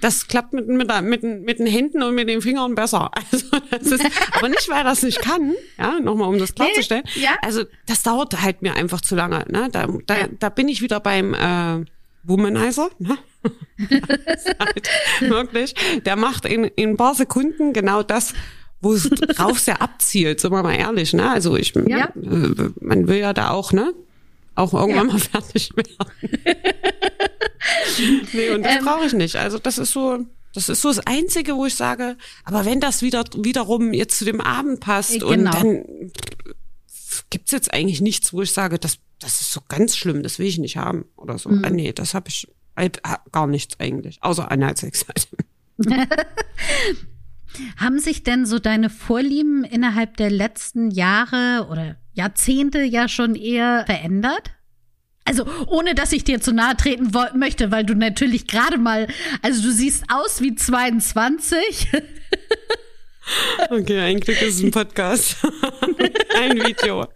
Das 0.00 0.26
klappt 0.26 0.54
mit, 0.54 0.68
mit, 0.68 0.88
mit, 1.02 1.22
mit 1.22 1.58
den 1.58 1.66
Händen 1.66 2.02
und 2.02 2.14
mit 2.14 2.30
den 2.30 2.40
Fingern 2.40 2.74
besser. 2.74 3.10
Also 3.30 3.46
das 3.70 3.92
ist, 3.92 4.06
aber 4.32 4.48
nicht, 4.48 4.68
weil 4.70 4.84
das 4.84 5.02
nicht 5.02 5.20
kann. 5.20 5.54
Ja, 5.78 6.00
nochmal, 6.00 6.28
um 6.28 6.38
das 6.38 6.54
klarzustellen. 6.54 7.04
Nee, 7.14 7.24
ja. 7.24 7.36
Also 7.42 7.64
das 7.86 8.02
dauert 8.02 8.40
halt 8.40 8.62
mir 8.62 8.74
einfach 8.74 9.02
zu 9.02 9.14
lange. 9.14 9.44
Ne? 9.48 9.68
Da, 9.70 9.86
da, 10.06 10.28
da 10.38 10.48
bin 10.48 10.68
ich 10.68 10.80
wieder 10.80 10.98
beim 10.98 11.34
äh, 11.34 11.84
Womanizer, 12.22 12.90
ne? 12.98 13.18
halt 14.58 14.90
wirklich, 15.20 15.74
der 16.04 16.16
macht 16.16 16.44
in, 16.44 16.64
in 16.64 16.90
ein 16.90 16.96
paar 16.96 17.14
Sekunden 17.14 17.72
genau 17.72 18.02
das, 18.02 18.34
wo 18.80 18.92
es 18.92 19.08
drauf 19.08 19.58
sehr 19.58 19.82
abzielt, 19.82 20.40
sind 20.40 20.52
wir 20.52 20.62
mal 20.62 20.74
ehrlich, 20.74 21.12
ne? 21.12 21.30
Also 21.30 21.56
ich, 21.56 21.74
ja. 21.74 22.06
äh, 22.06 22.70
man 22.80 23.08
will 23.08 23.18
ja 23.18 23.32
da 23.32 23.50
auch, 23.50 23.72
ne? 23.72 23.92
Auch 24.54 24.74
irgendwann 24.74 25.08
ja. 25.08 25.12
mal 25.14 25.18
fertig 25.42 25.70
werden. 25.76 25.96
nee, 28.32 28.50
und 28.50 28.64
das 28.64 28.76
ähm, 28.76 28.84
brauche 28.84 29.06
ich 29.06 29.12
nicht. 29.12 29.36
Also 29.36 29.58
das 29.58 29.78
ist 29.78 29.92
so, 29.92 30.18
das 30.54 30.68
ist 30.68 30.82
so 30.82 30.88
das 30.88 31.06
Einzige, 31.06 31.56
wo 31.56 31.66
ich 31.66 31.74
sage, 31.74 32.16
aber 32.44 32.64
wenn 32.64 32.80
das 32.80 33.02
wieder 33.02 33.24
wiederum 33.36 33.92
jetzt 33.92 34.18
zu 34.18 34.24
dem 34.24 34.40
Abend 34.40 34.80
passt 34.80 35.12
genau. 35.12 35.28
und 35.28 35.44
dann 35.44 35.84
gibt's 37.30 37.52
jetzt 37.52 37.72
eigentlich 37.72 38.00
nichts, 38.00 38.32
wo 38.32 38.42
ich 38.42 38.52
sage, 38.52 38.78
das, 38.78 38.98
das 39.20 39.40
ist 39.40 39.52
so 39.52 39.60
ganz 39.68 39.96
schlimm, 39.96 40.22
das 40.22 40.38
will 40.38 40.46
ich 40.46 40.58
nicht 40.58 40.76
haben 40.76 41.04
oder 41.16 41.38
so. 41.38 41.50
Mhm. 41.50 41.64
Ah, 41.64 41.70
nee, 41.70 41.92
das 41.92 42.14
habe 42.14 42.28
ich 42.28 42.48
halt 42.76 43.00
gar 43.32 43.46
nichts 43.46 43.78
eigentlich, 43.78 44.22
außer 44.22 44.48
halt. 44.48 45.28
Haben 47.76 47.98
sich 47.98 48.22
denn 48.22 48.46
so 48.46 48.58
deine 48.58 48.90
Vorlieben 48.90 49.64
innerhalb 49.64 50.16
der 50.16 50.30
letzten 50.30 50.90
Jahre 50.90 51.66
oder 51.70 51.96
Jahrzehnte 52.12 52.82
ja 52.82 53.08
schon 53.08 53.34
eher 53.34 53.84
verändert? 53.86 54.52
Also 55.24 55.46
ohne 55.66 55.94
dass 55.94 56.12
ich 56.12 56.24
dir 56.24 56.40
zu 56.40 56.52
nahe 56.52 56.76
treten 56.76 57.12
möchte, 57.34 57.70
weil 57.70 57.84
du 57.84 57.94
natürlich 57.94 58.46
gerade 58.46 58.78
mal, 58.78 59.08
also 59.42 59.62
du 59.62 59.70
siehst 59.72 60.04
aus 60.08 60.40
wie 60.40 60.54
22. 60.54 61.88
Okay, 63.68 64.00
ein 64.00 64.18
Glück 64.18 64.42
ist 64.42 64.60
ein 64.60 64.72
Podcast. 64.72 65.36
ein 66.36 66.56
Video. 66.64 67.06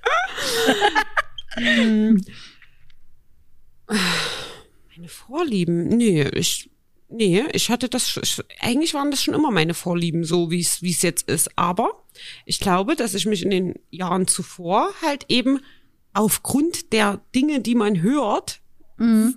Meine 3.87 5.09
Vorlieben? 5.09 5.89
Nee, 5.89 6.23
ich 6.29 6.71
Nee, 7.17 7.45
ich 7.53 7.71
hatte 7.71 7.89
das, 7.89 8.19
ich, 8.21 8.41
eigentlich 8.61 8.93
waren 8.95 9.13
das 9.13 9.23
schon 9.23 9.35
immer 9.35 9.53
meine 9.53 9.75
Vorlieben, 9.75 10.25
so 10.25 10.51
wie 10.51 10.61
es 10.61 10.83
wie 10.83 10.91
es 10.91 11.03
jetzt 11.03 11.29
ist. 11.29 11.57
Aber 11.57 12.03
ich 12.45 12.59
glaube, 12.59 12.97
dass 12.97 13.15
ich 13.15 13.25
mich 13.27 13.45
in 13.45 13.51
den 13.51 13.75
Jahren 13.91 14.27
zuvor 14.27 14.89
halt 15.01 15.27
eben 15.29 15.61
aufgrund 16.13 16.93
der 16.93 17.21
Dinge, 17.33 17.61
die 17.61 17.77
man 17.77 18.03
hört, 18.03 18.61
mhm 18.97 19.37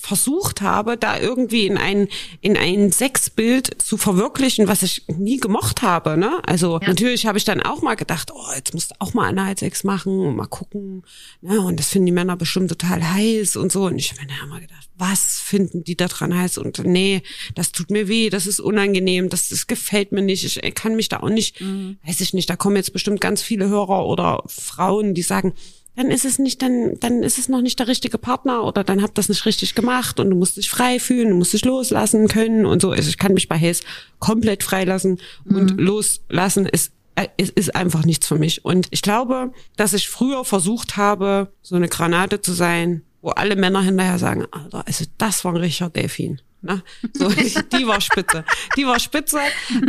versucht 0.00 0.60
habe, 0.60 0.96
da 0.96 1.18
irgendwie 1.18 1.66
in 1.66 1.76
ein 1.76 2.08
in 2.40 2.56
ein 2.56 2.92
Sexbild 2.92 3.82
zu 3.82 3.96
verwirklichen, 3.96 4.68
was 4.68 4.82
ich 4.82 5.02
nie 5.08 5.38
gemocht 5.38 5.82
habe. 5.82 6.16
Ne? 6.16 6.40
Also 6.46 6.78
ja. 6.80 6.88
natürlich 6.88 7.26
habe 7.26 7.36
ich 7.36 7.44
dann 7.44 7.62
auch 7.62 7.82
mal 7.82 7.96
gedacht, 7.96 8.30
oh, 8.32 8.54
jetzt 8.54 8.74
musst 8.74 8.92
du 8.92 8.94
auch 9.00 9.12
mal 9.14 9.28
Analsex 9.28 9.84
machen 9.84 10.18
und 10.20 10.36
mal 10.36 10.46
gucken. 10.46 11.02
Ne? 11.40 11.60
Und 11.60 11.80
das 11.80 11.88
finden 11.88 12.06
die 12.06 12.12
Männer 12.12 12.36
bestimmt 12.36 12.68
total 12.68 13.12
heiß 13.12 13.56
und 13.56 13.72
so. 13.72 13.86
Und 13.86 13.98
ich 13.98 14.12
habe 14.12 14.22
mir 14.22 14.28
dann 14.38 14.48
mal 14.48 14.60
gedacht, 14.60 14.88
was 14.96 15.40
finden 15.40 15.84
die 15.84 15.96
da 15.96 16.06
dran 16.06 16.36
heiß? 16.36 16.58
Und 16.58 16.78
nee, 16.84 17.22
das 17.54 17.72
tut 17.72 17.90
mir 17.90 18.08
weh, 18.08 18.30
das 18.30 18.46
ist 18.46 18.60
unangenehm, 18.60 19.28
das, 19.28 19.48
das 19.48 19.66
gefällt 19.66 20.12
mir 20.12 20.22
nicht. 20.22 20.44
Ich 20.44 20.74
kann 20.74 20.96
mich 20.96 21.08
da 21.08 21.20
auch 21.20 21.28
nicht, 21.28 21.60
mhm. 21.60 21.98
weiß 22.06 22.20
ich 22.20 22.34
nicht, 22.34 22.50
da 22.50 22.56
kommen 22.56 22.76
jetzt 22.76 22.92
bestimmt 22.92 23.20
ganz 23.20 23.42
viele 23.42 23.68
Hörer 23.68 24.06
oder 24.06 24.42
Frauen, 24.46 25.14
die 25.14 25.22
sagen, 25.22 25.54
dann 25.98 26.12
ist 26.12 26.24
es 26.24 26.38
nicht, 26.38 26.62
dann, 26.62 26.94
dann 27.00 27.24
ist 27.24 27.38
es 27.38 27.48
noch 27.48 27.60
nicht 27.60 27.80
der 27.80 27.88
richtige 27.88 28.18
Partner 28.18 28.62
oder 28.62 28.84
dann 28.84 29.02
habt 29.02 29.18
das 29.18 29.28
nicht 29.28 29.44
richtig 29.46 29.74
gemacht 29.74 30.20
und 30.20 30.30
du 30.30 30.36
musst 30.36 30.56
dich 30.56 30.70
frei 30.70 31.00
fühlen, 31.00 31.30
du 31.30 31.34
musst 31.34 31.52
dich 31.52 31.64
loslassen 31.64 32.28
können 32.28 32.66
und 32.66 32.80
so. 32.80 32.92
Also 32.92 33.08
ich 33.08 33.18
kann 33.18 33.34
mich 33.34 33.48
bei 33.48 33.58
Haze 33.58 33.82
komplett 34.20 34.62
freilassen 34.62 35.18
mhm. 35.44 35.56
und 35.56 35.80
loslassen 35.80 36.66
ist 36.66 36.92
äh, 37.16 37.26
es 37.36 37.50
ist 37.50 37.74
einfach 37.74 38.04
nichts 38.04 38.28
für 38.28 38.38
mich. 38.38 38.64
Und 38.64 38.86
ich 38.92 39.02
glaube, 39.02 39.52
dass 39.76 39.92
ich 39.92 40.08
früher 40.08 40.44
versucht 40.44 40.96
habe, 40.96 41.52
so 41.62 41.74
eine 41.74 41.88
Granate 41.88 42.40
zu 42.40 42.52
sein, 42.52 43.02
wo 43.20 43.30
alle 43.30 43.56
Männer 43.56 43.82
hinterher 43.82 44.20
sagen, 44.20 44.46
Alter, 44.52 44.86
also 44.86 45.04
das 45.18 45.44
war 45.44 45.52
ein 45.52 45.56
richtiger 45.56 45.90
Delfin. 45.90 46.40
Ne? 46.62 46.80
So, 47.12 47.28
die 47.76 47.88
war 47.88 48.00
spitze. 48.00 48.44
Die 48.76 48.86
war 48.86 49.00
spitze. 49.00 49.40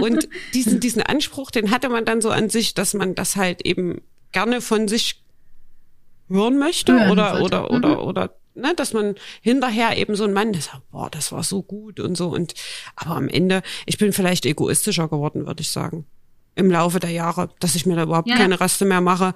Und 0.01 0.27
diesen, 0.55 0.79
diesen 0.79 1.03
Anspruch, 1.03 1.51
den 1.51 1.69
hatte 1.69 1.89
man 1.89 2.03
dann 2.03 2.19
so 2.21 2.31
an 2.31 2.49
sich, 2.49 2.73
dass 2.73 2.95
man 2.95 3.13
das 3.13 3.35
halt 3.35 3.63
eben 3.63 4.01
gerne 4.31 4.59
von 4.59 4.87
sich 4.87 5.21
hören 6.29 6.57
möchte 6.57 6.93
hören 6.93 7.11
oder, 7.11 7.37
sollte. 7.37 7.43
oder, 7.43 7.71
oder, 7.71 7.89
mhm. 7.89 8.07
oder, 8.07 8.35
ne, 8.55 8.73
dass 8.75 8.93
man 8.93 9.15
hinterher 9.41 9.97
eben 9.97 10.15
so 10.15 10.23
ein 10.23 10.33
Mann, 10.33 10.53
der 10.53 10.61
sagt, 10.61 10.89
boah, 10.91 11.09
das 11.09 11.31
war 11.31 11.43
so 11.43 11.61
gut 11.61 11.99
und 11.99 12.15
so 12.15 12.29
und, 12.29 12.53
aber 12.95 13.15
am 13.15 13.27
Ende, 13.27 13.61
ich 13.85 13.97
bin 13.97 14.13
vielleicht 14.13 14.45
egoistischer 14.45 15.07
geworden, 15.07 15.47
würde 15.47 15.61
ich 15.61 15.71
sagen. 15.71 16.05
Im 16.55 16.69
Laufe 16.71 16.99
der 16.99 17.11
Jahre, 17.11 17.49
dass 17.59 17.75
ich 17.75 17.85
mir 17.85 17.95
da 17.95 18.03
überhaupt 18.03 18.27
ja. 18.27 18.35
keine 18.35 18.59
Raste 18.59 18.85
mehr 18.85 19.01
mache. 19.01 19.33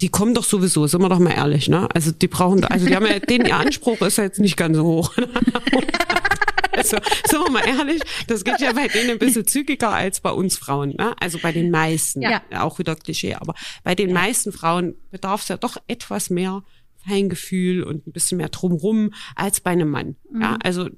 Die 0.00 0.08
kommen 0.08 0.34
doch 0.34 0.42
sowieso, 0.42 0.88
sind 0.88 1.02
wir 1.02 1.08
doch 1.08 1.20
mal 1.20 1.30
ehrlich, 1.30 1.68
ne? 1.68 1.88
Also 1.94 2.10
die 2.10 2.26
brauchen, 2.26 2.64
also 2.64 2.86
die 2.86 2.96
haben 2.96 3.06
ja, 3.06 3.20
den 3.20 3.44
ihr 3.44 3.56
Anspruch 3.56 4.00
ist 4.00 4.18
ja 4.18 4.24
jetzt 4.24 4.40
nicht 4.40 4.56
ganz 4.56 4.76
so 4.76 4.84
hoch. 4.84 5.14
Also, 6.76 6.96
sind 7.24 7.40
wir 7.40 7.50
mal 7.50 7.66
ehrlich, 7.66 8.00
das 8.26 8.44
geht 8.44 8.60
ja 8.60 8.72
bei 8.72 8.88
denen 8.88 9.10
ein 9.10 9.18
bisschen 9.18 9.46
zügiger 9.46 9.90
als 9.90 10.20
bei 10.20 10.30
uns 10.30 10.56
Frauen. 10.56 10.94
Ne? 10.96 11.14
Also 11.20 11.38
bei 11.38 11.52
den 11.52 11.70
meisten, 11.70 12.22
ja. 12.22 12.42
auch 12.58 12.78
wieder 12.78 12.96
Klischee, 12.96 13.34
aber 13.34 13.54
bei 13.82 13.94
den 13.94 14.12
meisten 14.12 14.52
Frauen 14.52 14.96
bedarf 15.10 15.42
es 15.42 15.48
ja 15.48 15.56
doch 15.56 15.76
etwas 15.86 16.30
mehr 16.30 16.62
Feingefühl 17.06 17.82
und 17.82 18.06
ein 18.06 18.12
bisschen 18.12 18.38
mehr 18.38 18.48
drumrum 18.48 19.12
als 19.34 19.60
bei 19.60 19.70
einem 19.70 19.90
Mann. 19.90 20.16
Mhm. 20.30 20.42
Ja, 20.42 20.58
also 20.62 20.88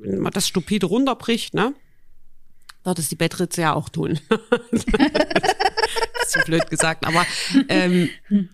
wenn 0.00 0.20
man 0.20 0.32
das 0.32 0.48
stupide 0.48 0.86
runterbricht, 0.86 1.54
ne? 1.54 1.74
Wird 2.84 2.98
es 3.00 3.08
die 3.08 3.16
Bettritze 3.16 3.62
ja 3.62 3.74
auch 3.74 3.88
tun. 3.88 4.20
zu 6.28 6.40
blöd 6.40 6.68
gesagt, 6.70 7.06
aber 7.06 7.26
ähm, 7.68 8.08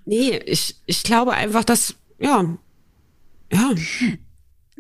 nee, 0.05 0.37
ich, 0.37 0.77
ich 0.87 1.03
glaube 1.03 1.33
einfach, 1.33 1.65
dass, 1.65 1.95
ja, 2.19 2.57
ja. 3.53 3.71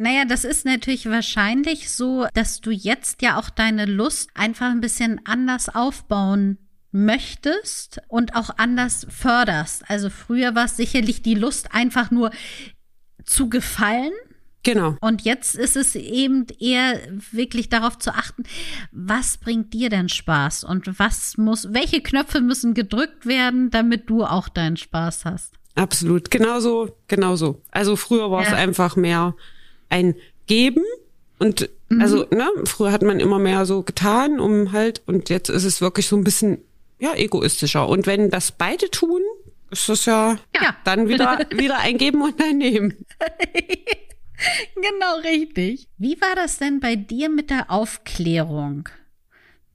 Naja, 0.02 0.24
das 0.24 0.42
ist 0.42 0.66
natürlich 0.66 1.08
wahrscheinlich 1.08 1.88
so, 1.88 2.26
dass 2.34 2.60
du 2.60 2.72
jetzt 2.72 3.22
ja 3.22 3.38
auch 3.38 3.50
deine 3.50 3.86
Lust 3.86 4.30
einfach 4.34 4.68
ein 4.68 4.80
bisschen 4.80 5.20
anders 5.24 5.72
aufbauen 5.72 6.58
möchtest 6.90 8.00
und 8.08 8.34
auch 8.34 8.50
anders 8.56 9.06
förderst. 9.08 9.88
Also 9.88 10.10
früher 10.10 10.56
war 10.56 10.64
es 10.64 10.76
sicherlich 10.76 11.22
die 11.22 11.36
Lust 11.36 11.72
einfach 11.72 12.10
nur 12.10 12.32
zu 13.24 13.48
gefallen. 13.48 14.10
Genau. 14.64 14.96
Und 15.00 15.22
jetzt 15.22 15.54
ist 15.54 15.76
es 15.76 15.94
eben 15.94 16.48
eher 16.58 16.98
wirklich 17.30 17.68
darauf 17.68 17.96
zu 17.96 18.12
achten, 18.12 18.42
was 18.90 19.38
bringt 19.38 19.72
dir 19.72 19.88
denn 19.88 20.08
Spaß 20.08 20.64
und 20.64 20.98
was 20.98 21.38
muss, 21.38 21.72
welche 21.72 22.00
Knöpfe 22.00 22.40
müssen 22.40 22.74
gedrückt 22.74 23.24
werden, 23.24 23.70
damit 23.70 24.10
du 24.10 24.24
auch 24.24 24.48
deinen 24.48 24.76
Spaß 24.76 25.26
hast. 25.26 25.54
Absolut, 25.76 26.32
genauso, 26.32 26.96
genauso. 27.06 27.62
Also 27.70 27.94
früher 27.94 28.32
war 28.32 28.42
ja. 28.42 28.48
es 28.48 28.54
einfach 28.54 28.96
mehr 28.96 29.36
ein 29.92 30.16
Geben 30.46 30.82
und 31.42 31.68
mhm. 31.88 32.00
also, 32.00 32.24
ne, 32.30 32.48
früher 32.66 32.92
hat 32.92 33.02
man 33.02 33.18
immer 33.18 33.40
mehr 33.40 33.66
so 33.66 33.82
getan, 33.82 34.38
um 34.38 34.70
halt, 34.70 35.02
und 35.06 35.28
jetzt 35.28 35.48
ist 35.48 35.64
es 35.64 35.80
wirklich 35.80 36.06
so 36.06 36.16
ein 36.16 36.22
bisschen, 36.22 36.58
ja, 37.00 37.16
egoistischer. 37.16 37.88
Und 37.88 38.06
wenn 38.06 38.30
das 38.30 38.52
beide 38.52 38.88
tun, 38.90 39.20
ist 39.72 39.88
das 39.88 40.06
ja, 40.06 40.38
ja. 40.54 40.76
dann 40.84 41.08
wieder, 41.08 41.40
wieder 41.50 41.80
ein 41.80 41.98
Geben 41.98 42.22
und 42.22 42.40
ein 42.40 42.58
Nehmen. 42.58 42.94
genau 44.76 45.16
richtig. 45.24 45.88
Wie 45.98 46.20
war 46.20 46.36
das 46.36 46.58
denn 46.58 46.78
bei 46.78 46.94
dir 46.94 47.28
mit 47.28 47.50
der 47.50 47.72
Aufklärung? 47.72 48.88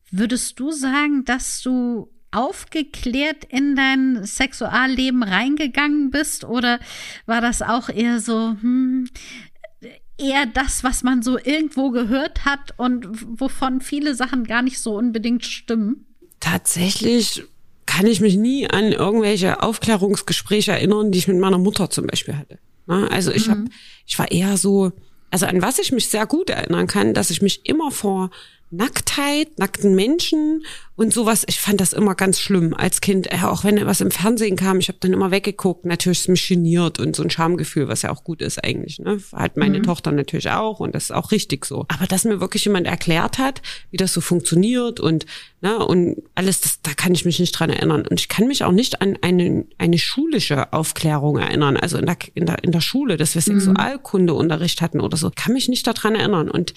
Würdest 0.09 0.61
du 0.61 0.71
sagen, 0.71 1.25
dass 1.25 1.61
du 1.61 2.09
aufgeklärt 2.31 3.45
in 3.45 3.75
dein 3.75 4.25
Sexualleben 4.25 5.23
reingegangen 5.23 6.11
bist 6.11 6.43
oder 6.43 6.79
war 7.25 7.41
das 7.41 7.61
auch 7.61 7.89
eher 7.89 8.19
so, 8.19 8.55
hm, 8.61 9.09
eher 10.17 10.45
das, 10.45 10.83
was 10.83 11.03
man 11.03 11.21
so 11.21 11.37
irgendwo 11.37 11.91
gehört 11.91 12.45
hat 12.45 12.73
und 12.77 13.07
wovon 13.39 13.81
viele 13.81 14.15
Sachen 14.15 14.43
gar 14.43 14.61
nicht 14.61 14.79
so 14.79 14.95
unbedingt 14.95 15.45
stimmen? 15.45 16.05
Tatsächlich 16.39 17.43
kann 17.85 18.05
ich 18.05 18.21
mich 18.21 18.35
nie 18.35 18.69
an 18.69 18.91
irgendwelche 18.91 19.63
Aufklärungsgespräche 19.63 20.71
erinnern, 20.71 21.11
die 21.11 21.19
ich 21.19 21.27
mit 21.27 21.37
meiner 21.37 21.57
Mutter 21.57 21.89
zum 21.89 22.07
Beispiel 22.07 22.35
hatte. 22.35 22.59
Also 22.87 23.31
ich 23.31 23.47
mhm. 23.47 23.51
habe, 23.51 23.65
ich 24.05 24.17
war 24.17 24.31
eher 24.31 24.57
so, 24.57 24.91
also 25.29 25.45
an 25.45 25.61
was 25.61 25.79
ich 25.79 25.91
mich 25.91 26.07
sehr 26.07 26.25
gut 26.25 26.49
erinnern 26.49 26.87
kann, 26.87 27.13
dass 27.13 27.29
ich 27.29 27.41
mich 27.41 27.65
immer 27.65 27.91
vor 27.91 28.29
Nacktheit, 28.69 29.57
nackten 29.57 29.95
Menschen 29.95 30.65
und 30.97 31.13
sowas. 31.13 31.45
Ich 31.47 31.59
fand 31.61 31.79
das 31.79 31.93
immer 31.93 32.15
ganz 32.15 32.39
schlimm 32.39 32.73
als 32.73 32.99
Kind. 32.99 33.29
Ja, 33.31 33.49
auch 33.49 33.63
wenn 33.63 33.85
was 33.85 34.01
im 34.01 34.11
Fernsehen 34.11 34.57
kam, 34.57 34.79
ich 34.79 34.89
habe 34.89 34.97
dann 34.99 35.13
immer 35.13 35.31
weggeguckt. 35.31 35.85
Natürlich 35.85 36.19
ist 36.19 36.29
mich 36.29 36.47
geniert 36.47 36.99
und 36.99 37.15
so 37.15 37.23
ein 37.23 37.29
Schamgefühl, 37.29 37.87
was 37.87 38.01
ja 38.01 38.11
auch 38.11 38.25
gut 38.25 38.41
ist 38.41 38.61
eigentlich. 38.61 38.99
Ne? 38.99 39.21
Hat 39.31 39.55
meine 39.55 39.79
mhm. 39.79 39.83
Tochter 39.83 40.11
natürlich 40.11 40.49
auch 40.49 40.81
und 40.81 40.95
das 40.95 41.05
ist 41.05 41.11
auch 41.11 41.31
richtig 41.31 41.65
so. 41.65 41.85
Aber 41.87 42.07
dass 42.07 42.25
mir 42.25 42.41
wirklich 42.41 42.65
jemand 42.65 42.87
erklärt 42.87 43.37
hat, 43.37 43.61
wie 43.91 43.97
das 43.97 44.11
so 44.11 44.19
funktioniert 44.19 44.99
und 44.99 45.25
ne, 45.61 45.77
und 45.77 46.23
alles, 46.35 46.59
das, 46.59 46.81
da 46.81 46.93
kann 46.93 47.13
ich 47.13 47.23
mich 47.23 47.39
nicht 47.39 47.53
dran 47.53 47.69
erinnern. 47.69 48.05
Und 48.05 48.19
ich 48.19 48.27
kann 48.27 48.47
mich 48.47 48.63
auch 48.65 48.71
nicht 48.73 49.01
an 49.01 49.17
eine, 49.21 49.65
eine 49.77 49.97
schulische 49.97 50.73
Aufklärung 50.73 51.37
erinnern. 51.37 51.77
Also 51.77 51.97
in 51.97 52.05
der, 52.05 52.17
in 52.33 52.45
der, 52.45 52.63
in 52.63 52.71
der 52.71 52.81
Schule, 52.81 53.15
dass 53.15 53.33
wir 53.33 53.41
mhm. 53.41 53.61
Sexualkundeunterricht 53.61 54.81
hatten 54.81 54.99
oder 54.99 55.15
so, 55.15 55.31
kann 55.33 55.53
mich 55.53 55.69
nicht 55.69 55.87
daran 55.87 56.15
erinnern. 56.15 56.49
Und 56.49 56.73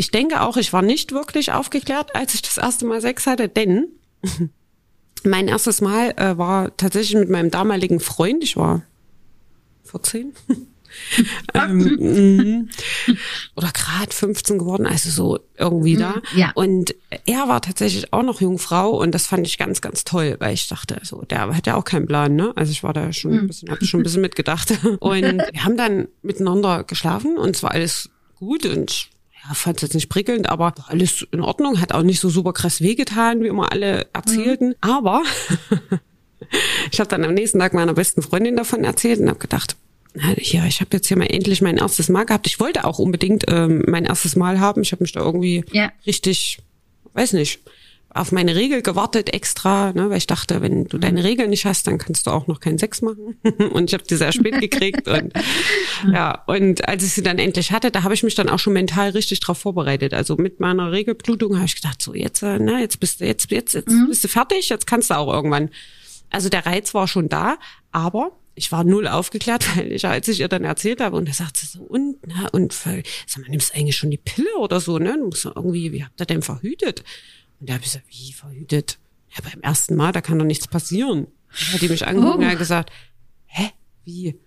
ich 0.00 0.10
denke 0.10 0.40
auch, 0.40 0.56
ich 0.56 0.72
war 0.72 0.80
nicht 0.80 1.12
wirklich 1.12 1.52
aufgeklärt, 1.52 2.16
als 2.16 2.32
ich 2.32 2.40
das 2.40 2.56
erste 2.56 2.86
Mal 2.86 3.02
Sex 3.02 3.26
hatte, 3.26 3.50
denn 3.50 3.88
mein 5.24 5.46
erstes 5.46 5.82
Mal 5.82 6.12
äh, 6.16 6.38
war 6.38 6.74
tatsächlich 6.78 7.20
mit 7.20 7.28
meinem 7.28 7.50
damaligen 7.50 8.00
Freund. 8.00 8.42
Ich 8.42 8.56
war 8.56 8.80
14. 9.84 10.32
ähm, 11.54 11.76
mhm. 11.76 12.68
oder 13.56 13.70
gerade 13.72 14.10
15 14.10 14.58
geworden, 14.58 14.86
also 14.86 15.10
so 15.10 15.38
irgendwie 15.58 15.96
da. 15.96 16.12
Mhm, 16.12 16.38
ja. 16.38 16.52
Und 16.54 16.94
er 17.26 17.46
war 17.46 17.60
tatsächlich 17.60 18.10
auch 18.14 18.22
noch 18.22 18.40
Jungfrau 18.40 18.98
und 18.98 19.14
das 19.14 19.26
fand 19.26 19.46
ich 19.46 19.58
ganz, 19.58 19.82
ganz 19.82 20.04
toll, 20.04 20.36
weil 20.38 20.54
ich 20.54 20.66
dachte, 20.66 20.98
so, 21.02 21.26
der 21.28 21.54
hat 21.54 21.66
ja 21.66 21.74
auch 21.76 21.84
keinen 21.84 22.06
Plan, 22.06 22.34
ne? 22.34 22.54
Also 22.56 22.72
ich 22.72 22.82
war 22.82 22.94
da 22.94 23.12
schon 23.12 23.34
ein 23.34 23.46
bisschen, 23.48 23.70
habe 23.70 23.84
schon 23.84 24.00
ein 24.00 24.04
bisschen 24.04 24.22
mitgedacht. 24.22 24.72
Und 25.00 25.42
wir 25.52 25.64
haben 25.64 25.76
dann 25.76 26.08
miteinander 26.22 26.84
geschlafen 26.84 27.36
und 27.36 27.54
es 27.54 27.62
war 27.62 27.72
alles 27.72 28.08
gut 28.38 28.64
und 28.64 29.10
ja, 29.48 29.54
fand 29.54 29.76
es 29.76 29.82
jetzt 29.82 29.94
nicht 29.94 30.08
prickelnd, 30.08 30.48
aber 30.48 30.74
alles 30.88 31.26
in 31.32 31.40
Ordnung, 31.40 31.80
hat 31.80 31.92
auch 31.92 32.02
nicht 32.02 32.20
so 32.20 32.28
super 32.28 32.52
krass 32.52 32.80
wehgetan, 32.80 33.42
wie 33.42 33.48
immer 33.48 33.72
alle 33.72 34.06
erzählten. 34.12 34.74
Aber 34.80 35.22
ich 36.92 37.00
habe 37.00 37.08
dann 37.08 37.24
am 37.24 37.34
nächsten 37.34 37.58
Tag 37.58 37.74
meiner 37.74 37.94
besten 37.94 38.22
Freundin 38.22 38.56
davon 38.56 38.84
erzählt 38.84 39.20
und 39.20 39.28
habe 39.28 39.38
gedacht, 39.38 39.76
ja, 40.38 40.66
ich 40.66 40.80
habe 40.80 40.96
jetzt 40.96 41.06
hier 41.06 41.16
mal 41.16 41.26
endlich 41.26 41.62
mein 41.62 41.76
erstes 41.76 42.08
Mal 42.08 42.24
gehabt. 42.24 42.46
Ich 42.48 42.58
wollte 42.58 42.84
auch 42.84 42.98
unbedingt 42.98 43.44
ähm, 43.48 43.84
mein 43.86 44.04
erstes 44.06 44.34
Mal 44.34 44.58
haben. 44.58 44.82
Ich 44.82 44.90
habe 44.92 45.04
mich 45.04 45.12
da 45.12 45.20
irgendwie 45.20 45.64
Ja. 45.70 45.92
richtig, 46.06 46.58
weiß 47.12 47.34
nicht, 47.34 47.60
auf 48.12 48.32
meine 48.32 48.56
Regel 48.56 48.82
gewartet 48.82 49.32
extra, 49.32 49.92
ne, 49.92 50.10
weil 50.10 50.18
ich 50.18 50.26
dachte, 50.26 50.62
wenn 50.62 50.84
du 50.84 50.98
deine 50.98 51.22
Regel 51.22 51.46
nicht 51.46 51.64
hast, 51.64 51.86
dann 51.86 51.98
kannst 51.98 52.26
du 52.26 52.30
auch 52.30 52.46
noch 52.48 52.58
keinen 52.58 52.78
Sex 52.78 53.02
machen. 53.02 53.38
und 53.72 53.90
ich 53.90 53.94
habe 53.94 54.04
die 54.04 54.16
sehr 54.16 54.32
spät 54.32 54.60
gekriegt 54.60 55.06
und 55.06 55.32
ja, 56.12 56.42
und 56.46 56.88
als 56.88 57.04
ich 57.04 57.12
sie 57.12 57.22
dann 57.22 57.38
endlich 57.38 57.70
hatte, 57.70 57.90
da 57.90 58.02
habe 58.02 58.14
ich 58.14 58.22
mich 58.22 58.34
dann 58.34 58.48
auch 58.48 58.58
schon 58.58 58.72
mental 58.72 59.10
richtig 59.10 59.40
drauf 59.40 59.58
vorbereitet. 59.58 60.12
Also 60.12 60.36
mit 60.36 60.58
meiner 60.58 60.90
Regelblutung 60.90 61.56
habe 61.56 61.66
ich 61.66 61.76
gedacht, 61.76 62.02
so 62.02 62.14
jetzt, 62.14 62.42
äh, 62.42 62.58
ne, 62.58 62.80
jetzt 62.80 62.98
bist 62.98 63.20
du 63.20 63.26
jetzt 63.26 63.50
jetzt 63.50 63.74
jetzt 63.74 63.92
bist 64.08 64.24
du 64.24 64.28
fertig, 64.28 64.68
jetzt 64.68 64.86
kannst 64.86 65.10
du 65.10 65.14
auch 65.14 65.32
irgendwann. 65.32 65.70
Also 66.30 66.48
der 66.48 66.66
Reiz 66.66 66.94
war 66.94 67.06
schon 67.06 67.28
da, 67.28 67.58
aber 67.92 68.32
ich 68.54 68.72
war 68.72 68.84
null 68.84 69.06
aufgeklärt, 69.08 69.64
weil 69.76 69.92
ich, 69.92 70.06
als 70.06 70.28
ich 70.28 70.40
ihr 70.40 70.48
dann 70.48 70.64
erzählt 70.64 71.00
habe, 71.00 71.16
und 71.16 71.28
da 71.28 71.32
sagt 71.32 71.56
sie 71.56 71.66
so, 71.66 71.80
und, 71.80 72.16
na, 72.26 72.48
und, 72.48 72.72
sag 72.72 73.04
mal, 73.38 73.48
nimmst 73.48 73.70
du 73.70 73.78
eigentlich 73.78 73.96
schon 73.96 74.10
die 74.10 74.18
Pille 74.18 74.56
oder 74.58 74.80
so, 74.80 74.98
ne? 74.98 75.16
Du 75.16 75.26
musst 75.26 75.44
irgendwie, 75.44 75.92
wie 75.92 76.04
habt 76.04 76.20
ihr 76.20 76.26
denn 76.26 76.42
verhütet? 76.42 77.04
Und 77.60 77.68
da 77.68 77.74
habe 77.74 77.84
ich 77.84 77.92
gesagt, 77.92 78.06
wie 78.08 78.32
verhütet? 78.32 78.98
Ja, 79.36 79.48
beim 79.48 79.60
ersten 79.60 79.94
Mal, 79.94 80.12
da 80.12 80.20
kann 80.20 80.38
doch 80.38 80.44
nichts 80.46 80.66
passieren. 80.66 81.26
Da 81.50 81.74
hat 81.74 81.82
die 81.82 81.88
mich 81.88 82.06
angeguckt 82.06 82.38
und 82.38 82.44
Oh. 82.44 82.48
hat 82.48 82.58
gesagt, 82.58 82.90
hä, 83.46 83.70
wie? 84.04 84.38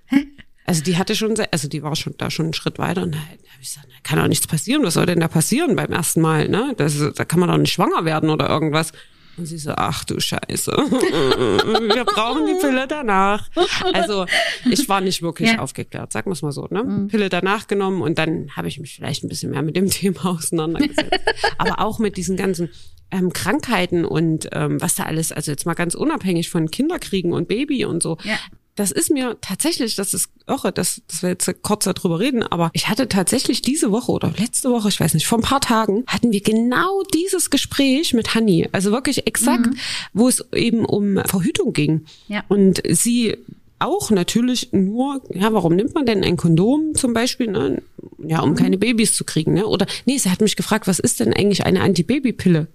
Also 0.65 0.81
die 0.83 0.97
hatte 0.97 1.15
schon, 1.15 1.35
also 1.51 1.67
die 1.67 1.83
war 1.83 1.95
schon 1.95 2.15
da 2.17 2.31
schon 2.31 2.45
einen 2.47 2.53
Schritt 2.53 2.79
weiter 2.79 3.03
und 3.03 3.13
da 3.13 3.19
habe 3.19 3.37
ich 3.61 3.69
gesagt, 3.69 3.87
na, 3.89 3.95
kann 4.03 4.17
doch 4.19 4.27
nichts 4.27 4.47
passieren. 4.47 4.83
Was 4.83 4.93
soll 4.95 5.05
denn 5.05 5.19
da 5.19 5.27
passieren 5.27 5.75
beim 5.75 5.91
ersten 5.91 6.21
Mal? 6.21 6.47
Ne, 6.49 6.73
das, 6.77 6.97
da 7.15 7.25
kann 7.25 7.39
man 7.39 7.49
doch 7.49 7.57
nicht 7.57 7.73
schwanger 7.73 8.05
werden 8.05 8.29
oder 8.29 8.49
irgendwas. 8.49 8.91
Und 9.35 9.45
sie 9.47 9.57
so, 9.57 9.71
ach 9.75 10.03
du 10.05 10.19
Scheiße, 10.19 10.71
wir 10.71 12.05
brauchen 12.05 12.45
die 12.45 12.53
Pille 12.61 12.87
danach. 12.87 13.49
Also 13.93 14.25
ich 14.69 14.87
war 14.89 15.01
nicht 15.01 15.21
wirklich 15.21 15.49
Ja. 15.53 15.59
aufgeklärt, 15.59 16.13
sagen 16.13 16.29
wir 16.29 16.33
es 16.33 16.41
mal 16.41 16.51
so. 16.51 16.67
Ne? 16.69 17.07
Pille 17.09 17.29
danach 17.29 17.67
genommen 17.67 18.01
und 18.01 18.17
dann 18.19 18.51
habe 18.55 18.67
ich 18.67 18.79
mich 18.79 18.95
vielleicht 18.95 19.23
ein 19.23 19.29
bisschen 19.29 19.51
mehr 19.51 19.61
mit 19.63 19.75
dem 19.75 19.89
Thema 19.89 20.25
auseinandergesetzt. 20.25 21.19
Aber 21.57 21.79
auch 21.81 21.99
mit 21.99 22.17
diesen 22.17 22.37
ganzen 22.37 22.69
ähm, 23.11 23.33
Krankheiten 23.33 24.05
und 24.05 24.49
ähm, 24.51 24.79
was 24.81 24.95
da 24.95 25.03
alles, 25.03 25.31
also 25.31 25.51
jetzt 25.51 25.65
mal 25.65 25.73
ganz 25.73 25.95
unabhängig 25.95 26.49
von 26.49 26.69
Kinderkriegen 26.69 27.33
und 27.33 27.47
Baby 27.47 27.85
und 27.85 28.01
so. 28.03 28.17
Ja. 28.23 28.37
Das 28.75 28.91
ist 28.91 29.11
mir 29.11 29.37
tatsächlich, 29.41 29.95
das 29.95 30.13
ist 30.13 30.29
irre, 30.47 30.71
dass, 30.71 31.01
dass 31.07 31.21
wir 31.21 31.29
jetzt 31.29 31.49
kurz 31.61 31.85
darüber 31.85 32.19
reden, 32.19 32.41
aber 32.41 32.71
ich 32.73 32.89
hatte 32.89 33.07
tatsächlich 33.07 33.61
diese 33.61 33.91
Woche 33.91 34.11
oder 34.11 34.33
letzte 34.37 34.71
Woche, 34.71 34.89
ich 34.89 34.99
weiß 34.99 35.13
nicht, 35.13 35.27
vor 35.27 35.37
ein 35.37 35.43
paar 35.43 35.61
Tagen, 35.61 36.03
hatten 36.07 36.31
wir 36.31 36.41
genau 36.41 37.03
dieses 37.13 37.51
Gespräch 37.51 38.13
mit 38.13 38.33
Hanni. 38.33 38.67
Also 38.71 38.91
wirklich 38.91 39.27
exakt, 39.27 39.69
wo 40.13 40.27
es 40.27 40.43
eben 40.53 40.85
um 40.85 41.19
Verhütung 41.25 41.73
ging. 41.73 42.05
Ja. 42.27 42.43
Und 42.47 42.81
sie 42.89 43.37
auch 43.83 44.11
natürlich 44.11 44.69
nur, 44.71 45.21
ja, 45.33 45.53
warum 45.53 45.75
nimmt 45.75 45.93
man 45.93 46.05
denn 46.05 46.23
ein 46.23 46.37
Kondom 46.37 46.95
zum 46.95 47.13
Beispiel? 47.13 47.47
Ne? 47.47 47.81
Ja, 48.19 48.41
um 48.41 48.55
keine 48.55 48.77
Babys 48.77 49.13
zu 49.13 49.23
kriegen. 49.23 49.53
Ne? 49.53 49.67
Oder 49.67 49.85
nee, 50.05 50.17
sie 50.17 50.31
hat 50.31 50.41
mich 50.41 50.55
gefragt, 50.55 50.87
was 50.87 50.99
ist 50.99 51.19
denn 51.19 51.33
eigentlich 51.33 51.65
eine 51.65 51.81
Antibabypille? 51.81 52.67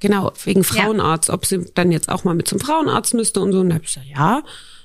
Genau, 0.00 0.32
wegen 0.44 0.64
Frauenarzt, 0.64 1.30
ob 1.30 1.46
sie 1.46 1.64
dann 1.74 1.92
jetzt 1.92 2.08
auch 2.08 2.24
mal 2.24 2.34
mit 2.34 2.48
zum 2.48 2.58
Frauenarzt 2.58 3.14
müsste 3.14 3.40
und 3.40 3.52
so. 3.52 3.60
Und 3.60 3.68
da 3.68 3.76
habe 3.76 3.84
ich 3.84 3.94
gesagt, 3.94 4.08
ja, 4.08 4.42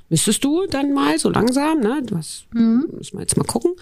müsstest 0.09 0.43
du 0.43 0.65
dann 0.69 0.93
mal 0.93 1.17
so 1.19 1.29
langsam, 1.29 1.79
ne? 1.79 2.01
Was 2.11 2.43
müssen 2.51 3.13
wir 3.13 3.21
jetzt 3.21 3.37
mal 3.37 3.43
gucken. 3.43 3.73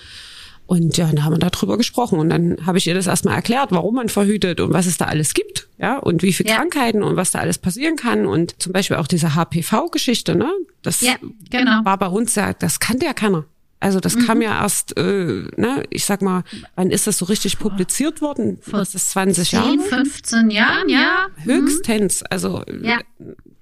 Und 0.68 0.98
ja, 0.98 1.06
dann 1.06 1.24
haben 1.24 1.34
wir 1.34 1.38
darüber 1.38 1.78
gesprochen 1.78 2.18
und 2.18 2.30
dann 2.30 2.58
habe 2.66 2.80
ich 2.80 2.88
ihr 2.88 2.96
das 2.96 3.06
erstmal 3.06 3.36
erklärt, 3.36 3.72
warum 3.72 3.94
man 3.94 4.10
verhütet 4.10 4.60
und 4.60 4.74
was 4.74 4.88
es 4.88 4.98
da 4.98 5.06
alles 5.06 5.36
gibt, 5.36 5.68
ja, 5.78 6.00
und 6.00 6.24
wie 6.24 6.34
viele 6.34 6.50
Ja. 6.50 6.56
Krankheiten 6.56 7.04
und 7.04 7.16
was 7.18 7.30
da 7.30 7.38
alles 7.40 7.60
passieren 7.60 7.96
kann 7.98 8.26
und 8.26 8.60
zum 8.60 8.74
Beispiel 8.74 8.98
auch 8.98 9.06
diese 9.06 9.36
HPV-Geschichte, 9.36 10.36
ne? 10.36 10.52
Das 10.82 11.02
Ja, 11.02 11.18
genau. 11.52 11.82
war 11.84 11.98
bei 12.00 12.08
uns 12.08 12.34
ja, 12.34 12.54
das 12.54 12.80
kannte 12.80 13.06
ja 13.06 13.14
keiner. 13.14 13.46
Also 13.80 14.00
das 14.00 14.18
kam 14.18 14.42
ja 14.42 14.60
erst, 14.64 14.98
äh, 14.98 15.44
ne, 15.58 15.84
ich 15.92 16.06
sag 16.06 16.24
mal, 16.24 16.44
wann 16.76 16.90
ist 16.90 17.06
das 17.06 17.20
so 17.20 17.26
richtig 17.26 17.60
publiziert 17.60 18.20
worden? 18.22 18.58
Vor 18.62 18.82
ist 18.82 18.96
das 18.96 19.10
20 19.10 19.52
Jahre? 19.52 19.70
10, 19.78 19.82
15 19.82 20.50
Jahren, 20.50 20.90
ja. 20.90 21.28
Höchstens, 21.44 22.24
also 22.24 22.64
Ja. 22.82 23.00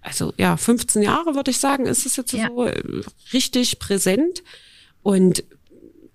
Also 0.03 0.33
ja, 0.37 0.57
15 0.57 1.01
Jahre 1.01 1.35
würde 1.35 1.51
ich 1.51 1.57
sagen, 1.59 1.85
ist 1.85 2.05
es 2.05 2.15
jetzt 2.15 2.33
Ja. 2.33 2.47
so 2.49 2.65
äh, 2.65 2.81
richtig 3.33 3.79
präsent. 3.79 4.43
Und 5.01 5.43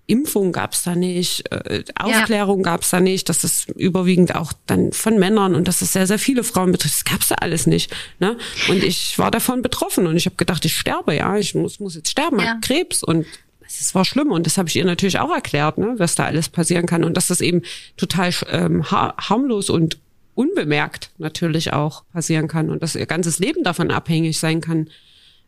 Impfung 0.07 0.51
gab's 0.51 0.81
da 0.83 0.95
nicht, 0.95 1.51
äh, 1.51 1.83
Aufklärung 1.95 2.63
gab's 2.63 2.89
da 2.89 2.99
nicht, 2.99 3.29
dass 3.29 3.41
das 3.41 3.65
überwiegend 3.75 4.33
auch 4.33 4.53
dann 4.65 4.91
von 4.91 5.19
Männern 5.19 5.53
und 5.53 5.67
dass 5.67 5.79
das 5.79 5.93
sehr, 5.93 6.07
sehr 6.07 6.17
viele 6.17 6.43
Frauen 6.43 6.71
betrifft. 6.71 6.95
Das 6.95 7.05
gab's 7.05 7.27
da 7.27 7.35
alles 7.35 7.67
nicht. 7.67 7.91
Ne? 8.19 8.35
Und 8.69 8.83
ich 8.83 9.19
war 9.19 9.29
davon 9.29 9.61
betroffen 9.61 10.07
und 10.07 10.17
ich 10.17 10.25
habe 10.25 10.35
gedacht, 10.35 10.65
ich 10.65 10.75
sterbe, 10.75 11.15
ja, 11.15 11.37
ich 11.37 11.53
muss, 11.53 11.79
muss 11.79 11.93
jetzt 11.95 12.09
sterben, 12.09 12.39
Ja. 12.39 12.57
Krebs 12.61 13.03
und 13.03 13.27
es 13.67 13.93
war 13.93 14.03
schlimm 14.03 14.31
und 14.31 14.47
das 14.47 14.57
habe 14.57 14.67
ich 14.67 14.75
ihr 14.77 14.85
natürlich 14.85 15.19
auch 15.19 15.29
erklärt, 15.31 15.77
ne, 15.77 15.93
was 15.97 16.15
da 16.15 16.25
alles 16.25 16.49
passieren 16.49 16.87
kann 16.87 17.03
und 17.03 17.15
dass 17.15 17.27
das 17.27 17.39
eben 17.39 17.61
total 17.97 18.33
ähm, 18.49 18.89
ha 18.89 19.13
harmlos 19.15 19.69
und 19.69 19.99
unbemerkt 20.39 21.11
natürlich 21.17 21.73
auch 21.73 22.05
passieren 22.13 22.47
kann 22.47 22.69
und 22.69 22.81
dass 22.81 22.95
ihr 22.95 23.05
ganzes 23.05 23.39
Leben 23.39 23.61
davon 23.65 23.91
abhängig 23.91 24.39
sein 24.39 24.61
kann, 24.61 24.89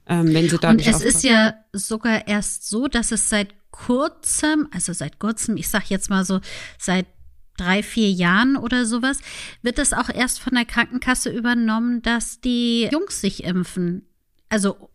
ähm, 0.05 0.33
wenn 0.33 0.49
sie 0.49 0.57
da 0.57 0.71
Und 0.71 0.77
nicht 0.77 0.87
es 0.89 0.95
aufpassen. 0.95 1.15
ist 1.15 1.23
ja 1.23 1.53
sogar 1.71 2.27
erst 2.27 2.67
so, 2.67 2.89
dass 2.89 3.13
es 3.13 3.29
seit 3.29 3.55
kurzem, 3.71 4.67
also 4.71 4.91
seit 4.91 5.17
kurzem, 5.17 5.55
ich 5.55 5.69
sag 5.69 5.89
jetzt 5.89 6.09
mal 6.09 6.25
so, 6.25 6.41
seit 6.77 7.05
drei, 7.55 7.83
vier 7.83 8.11
Jahren 8.11 8.57
oder 8.57 8.85
sowas, 8.85 9.19
wird 9.61 9.79
es 9.79 9.93
auch 9.93 10.09
erst 10.09 10.41
von 10.41 10.55
der 10.55 10.65
Krankenkasse 10.65 11.29
übernommen, 11.29 12.01
dass 12.01 12.41
die 12.41 12.89
Jungs 12.91 13.21
sich 13.21 13.45
impfen. 13.45 14.05
Also 14.49 14.90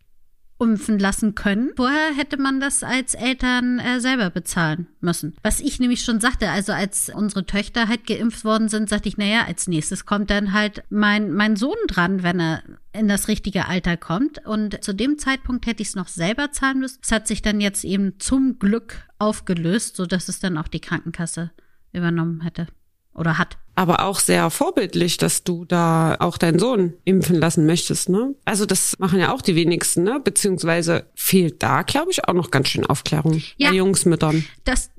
impfen 0.59 0.99
lassen 0.99 1.35
können. 1.35 1.71
Vorher 1.77 2.15
hätte 2.15 2.39
man 2.39 2.61
das 2.61 2.83
als 2.83 3.15
Eltern 3.15 3.79
äh, 3.79 4.01
selber 4.01 4.31
bezahlen 4.31 4.87
müssen. 5.01 5.35
Was 5.43 5.61
ich 5.61 5.81
nämlich 5.81 6.03
schon 6.03 6.21
sagte, 6.21 6.51
also 6.51 6.73
als 6.73 7.11
unsere 7.11 7.45
Töchter 7.45 7.89
halt 7.89 8.07
geimpft 8.07 8.45
worden 8.45 8.69
sind, 8.69 8.89
sagte 8.89 9.09
ich, 9.09 9.19
naja, 9.19 9.45
als 9.47 9.69
nächstes 9.69 10.07
kommt 10.07 10.31
dann 10.31 10.53
halt 10.53 10.83
mein, 10.89 11.33
mein 11.33 11.57
Sohn 11.57 11.77
dran, 11.89 12.23
wenn 12.23 12.41
er 12.41 12.63
in 12.93 13.09
das 13.09 13.29
richtige 13.29 13.69
Alter 13.69 13.97
kommt. 13.97 14.47
Und 14.47 14.83
zu 14.83 14.95
dem 14.95 15.19
Zeitpunkt 15.19 15.67
hätte 15.67 15.83
ich 15.83 15.89
es 15.89 15.95
noch 15.95 16.09
selber 16.09 16.53
zahlen 16.53 16.81
müssen. 16.81 17.01
Es 17.03 17.13
hat 17.13 17.27
sich 17.27 17.43
dann 17.43 17.61
jetzt 17.61 17.85
eben 17.85 18.19
zum 18.19 18.59
Glück 18.59 19.07
aufgelöst, 19.19 19.97
so 19.97 20.07
dass 20.07 20.29
es 20.29 20.41
dann 20.41 20.57
auch 20.57 20.69
die 20.69 20.81
Krankenkasse 20.81 21.51
übernommen 21.93 22.41
hätte 22.43 22.67
oder 23.13 23.39
hat. 23.39 23.59
Aber 23.77 24.05
auch 24.05 24.19
sehr 24.19 24.51
vorbildlich, 24.51 25.19
dass 25.19 25.45
du 25.45 25.65
da 25.65 26.17
auch 26.19 26.39
deinen 26.39 26.59
Sohn 26.59 26.95
impfen 27.05 27.37
lassen 27.37 27.67
möchtest, 27.67 28.09
ne? 28.09 28.35
Also 28.45 28.67
das 28.67 28.99
machen 28.99 29.21
ja 29.21 29.33
auch 29.33 29.43
die 29.43 29.55
wenigsten, 29.55 30.03
ne? 30.03 30.19
Beziehungsweise 30.23 31.07
fehlt 31.15 31.63
da, 31.63 31.83
glaube 31.83 32.11
ich, 32.11 32.27
auch 32.27 32.33
noch 32.35 32.51
ganz 32.51 32.69
schön 32.69 32.87
Aufklärung 32.87 33.43
Ja. 33.59 33.71
bei 33.71 33.77
Jungsmüttern. 33.77 34.45
Das 34.65 34.91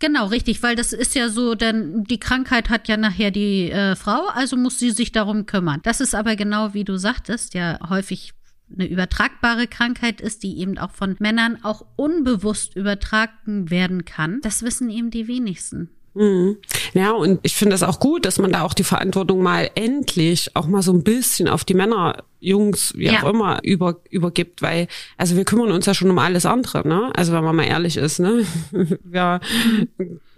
genau 0.00 0.26
richtig, 0.26 0.62
weil 0.62 0.76
das 0.76 0.92
ist 0.92 1.14
ja 1.14 1.28
so, 1.28 1.54
denn 1.54 2.04
die 2.04 2.18
Krankheit 2.18 2.70
hat 2.70 2.88
ja 2.88 2.96
nachher 2.96 3.30
die 3.30 3.70
äh, 3.70 3.94
Frau, 3.96 4.26
also 4.34 4.56
muss 4.56 4.78
sie 4.78 4.90
sich 4.90 5.12
darum 5.12 5.46
kümmern. 5.46 5.80
Das 5.84 6.00
ist 6.00 6.14
aber 6.14 6.36
genau 6.36 6.74
wie 6.74 6.84
du 6.84 6.96
sagtest, 6.96 7.54
ja 7.54 7.78
häufig 7.88 8.32
eine 8.72 8.86
übertragbare 8.88 9.66
Krankheit 9.68 10.20
ist, 10.20 10.42
die 10.42 10.58
eben 10.58 10.76
auch 10.78 10.90
von 10.90 11.16
Männern 11.20 11.58
auch 11.62 11.84
unbewusst 11.96 12.74
übertragen 12.74 13.70
werden 13.70 14.04
kann. 14.04 14.40
Das 14.42 14.62
wissen 14.62 14.90
eben 14.90 15.10
die 15.10 15.28
wenigsten. 15.28 15.90
Mhm. 16.16 16.56
Ja, 16.94 17.12
und 17.12 17.40
ich 17.42 17.54
finde 17.54 17.74
das 17.74 17.82
auch 17.82 18.00
gut, 18.00 18.24
dass 18.24 18.38
man 18.38 18.50
da 18.52 18.62
auch 18.62 18.72
die 18.74 18.84
Verantwortung 18.84 19.42
mal 19.42 19.70
endlich 19.74 20.50
auch 20.56 20.66
mal 20.66 20.80
so 20.82 20.92
ein 20.92 21.02
bisschen 21.04 21.46
auf 21.46 21.64
die 21.64 21.74
Männer, 21.74 22.24
Jungs, 22.40 22.92
wie 22.96 23.06
Ja. 23.06 23.22
auch 23.22 23.30
immer, 23.30 23.58
über, 23.64 24.00
übergibt, 24.10 24.62
weil, 24.62 24.88
also 25.18 25.36
wir 25.36 25.44
kümmern 25.44 25.72
uns 25.72 25.84
ja 25.86 25.94
schon 25.94 26.10
um 26.10 26.18
alles 26.18 26.46
andere, 26.46 26.86
ne? 26.86 27.10
Also 27.16 27.32
wenn 27.32 27.42
man 27.44 27.56
mal 27.56 27.64
ehrlich 27.66 27.96
ist, 27.96 28.18
ne? 28.18 28.44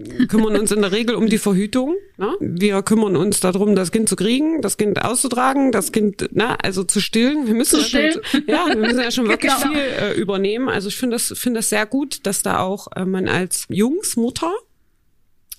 Wir 0.00 0.26
kümmern 0.28 0.56
uns 0.56 0.70
in 0.70 0.80
der 0.80 0.92
Regel 0.92 1.16
um 1.16 1.26
die 1.28 1.38
Verhütung, 1.38 1.94
ne? 2.18 2.32
Wir 2.40 2.82
kümmern 2.82 3.16
uns 3.16 3.40
darum, 3.40 3.74
das 3.74 3.90
Kind 3.90 4.08
zu 4.08 4.14
kriegen, 4.16 4.62
das 4.62 4.76
Kind 4.76 5.04
auszutragen, 5.04 5.72
das 5.72 5.90
Kind, 5.92 6.34
ne, 6.34 6.56
also 6.62 6.84
zu 6.84 7.00
stillen. 7.00 7.46
Wir 7.48 7.54
müssen 7.54 7.80
Zu 7.80 7.98
ja 7.98 8.12
schon, 8.12 8.22
ja, 8.46 8.66
wir 8.68 8.76
müssen 8.76 9.00
ja 9.00 9.10
schon 9.10 9.28
wirklich 9.28 9.52
Genau. 9.52 9.72
viel 9.72 9.80
äh, 9.80 10.12
übernehmen. 10.14 10.68
Also 10.68 10.88
ich 10.88 10.96
finde 10.96 11.16
das, 11.16 11.32
finde 11.36 11.58
das 11.58 11.68
sehr 11.68 11.84
gut, 11.86 12.20
dass 12.26 12.42
da 12.42 12.60
auch 12.60 12.88
äh, 12.94 13.04
man 13.04 13.28
als 13.28 13.64
Jungsmutter 13.68 14.52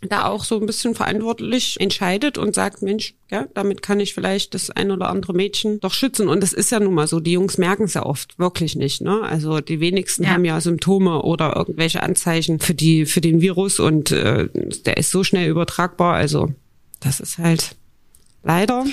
da 0.07 0.25
auch 0.25 0.45
so 0.45 0.59
ein 0.59 0.65
bisschen 0.65 0.95
verantwortlich 0.95 1.77
entscheidet 1.79 2.37
und 2.37 2.55
sagt, 2.55 2.81
Mensch, 2.81 3.15
ja, 3.29 3.47
damit 3.53 3.81
kann 3.81 3.99
ich 3.99 4.13
vielleicht 4.13 4.53
das 4.53 4.69
ein 4.69 4.91
oder 4.91 5.09
andere 5.09 5.33
Mädchen 5.33 5.79
doch 5.81 5.93
schützen. 5.93 6.29
Und 6.29 6.41
das 6.41 6.53
ist 6.53 6.71
ja 6.71 6.79
nun 6.79 6.93
mal 6.93 7.07
so, 7.07 7.19
die 7.19 7.33
Jungs 7.33 7.57
merken 7.57 7.83
es 7.83 7.95
ja 7.95 8.05
oft 8.05 8.39
wirklich 8.39 8.75
nicht. 8.75 9.01
Ne? 9.01 9.21
Also 9.21 9.59
die 9.59 9.81
wenigsten 9.81 10.23
ja. 10.23 10.29
haben 10.29 10.45
ja 10.45 10.61
Symptome 10.61 11.21
oder 11.23 11.55
irgendwelche 11.55 12.01
Anzeichen 12.01 12.59
für 12.59 12.73
die 12.73 13.05
für 13.05 13.21
den 13.21 13.41
Virus 13.41 13.79
und 13.79 14.11
äh, 14.11 14.47
der 14.85 14.97
ist 14.97 15.11
so 15.11 15.23
schnell 15.23 15.49
übertragbar. 15.49 16.15
Also 16.15 16.53
das 17.01 17.19
ist 17.19 17.37
halt 17.37 17.75
leider 18.43 18.85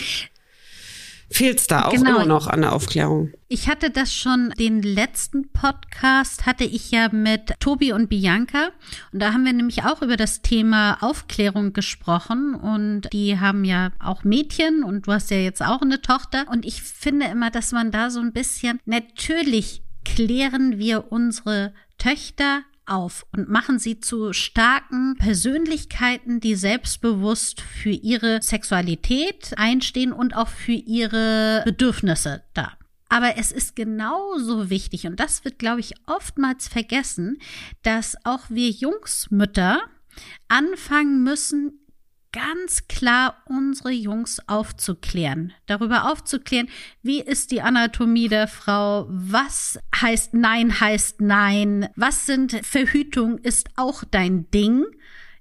fehlt 1.30 1.58
es 1.58 1.66
da 1.66 1.86
auch 1.86 1.92
genau. 1.92 2.16
immer 2.16 2.24
noch 2.24 2.46
an 2.46 2.62
der 2.62 2.72
Aufklärung. 2.72 3.32
Ich 3.48 3.68
hatte 3.68 3.90
das 3.90 4.12
schon, 4.12 4.50
den 4.58 4.82
letzten 4.82 5.50
Podcast 5.52 6.46
hatte 6.46 6.64
ich 6.64 6.90
ja 6.90 7.08
mit 7.10 7.54
Tobi 7.60 7.92
und 7.92 8.08
Bianca 8.08 8.70
und 9.12 9.20
da 9.20 9.32
haben 9.32 9.44
wir 9.44 9.52
nämlich 9.52 9.84
auch 9.84 10.02
über 10.02 10.16
das 10.16 10.42
Thema 10.42 10.98
Aufklärung 11.00 11.72
gesprochen 11.72 12.54
und 12.54 13.12
die 13.12 13.38
haben 13.38 13.64
ja 13.64 13.90
auch 13.98 14.24
Mädchen 14.24 14.82
und 14.84 15.06
du 15.06 15.12
hast 15.12 15.30
ja 15.30 15.38
jetzt 15.38 15.62
auch 15.62 15.82
eine 15.82 16.00
Tochter 16.00 16.46
und 16.50 16.64
ich 16.64 16.82
finde 16.82 17.26
immer, 17.26 17.50
dass 17.50 17.72
man 17.72 17.90
da 17.90 18.10
so 18.10 18.20
ein 18.20 18.32
bisschen, 18.32 18.80
natürlich 18.84 19.82
klären 20.04 20.78
wir 20.78 21.10
unsere 21.10 21.72
Töchter 21.98 22.62
auf 22.86 23.26
und 23.32 23.48
machen 23.48 23.78
sie 23.78 24.00
zu 24.00 24.32
starken 24.32 25.16
Persönlichkeiten, 25.16 26.40
die 26.40 26.54
selbstbewusst 26.54 27.60
für 27.60 27.90
ihre 27.90 28.40
Sexualität 28.42 29.52
einstehen 29.56 30.12
und 30.12 30.36
auch 30.36 30.48
für 30.48 30.72
ihre 30.72 31.62
Bedürfnisse 31.64 32.42
da. 32.54 32.72
Aber 33.08 33.36
es 33.36 33.52
ist 33.52 33.76
genauso 33.76 34.68
wichtig, 34.68 35.06
und 35.06 35.20
das 35.20 35.44
wird, 35.44 35.58
glaube 35.58 35.80
ich, 35.80 35.94
oftmals 36.06 36.66
vergessen, 36.66 37.38
dass 37.82 38.16
auch 38.24 38.50
wir 38.50 38.70
Jungsmütter 38.70 39.80
anfangen 40.48 41.22
müssen, 41.22 41.85
ganz 42.36 42.86
klar 42.86 43.42
unsere 43.46 43.90
Jungs 43.90 44.46
aufzuklären, 44.46 45.54
darüber 45.64 46.12
aufzuklären, 46.12 46.68
wie 47.02 47.20
ist 47.20 47.50
die 47.50 47.62
Anatomie 47.62 48.28
der 48.28 48.46
Frau, 48.46 49.06
was 49.08 49.78
heißt 49.98 50.34
Nein 50.34 50.78
heißt 50.78 51.22
Nein, 51.22 51.88
was 51.96 52.26
sind 52.26 52.52
Verhütung 52.62 53.38
ist 53.38 53.70
auch 53.76 54.04
dein 54.04 54.50
Ding 54.50 54.84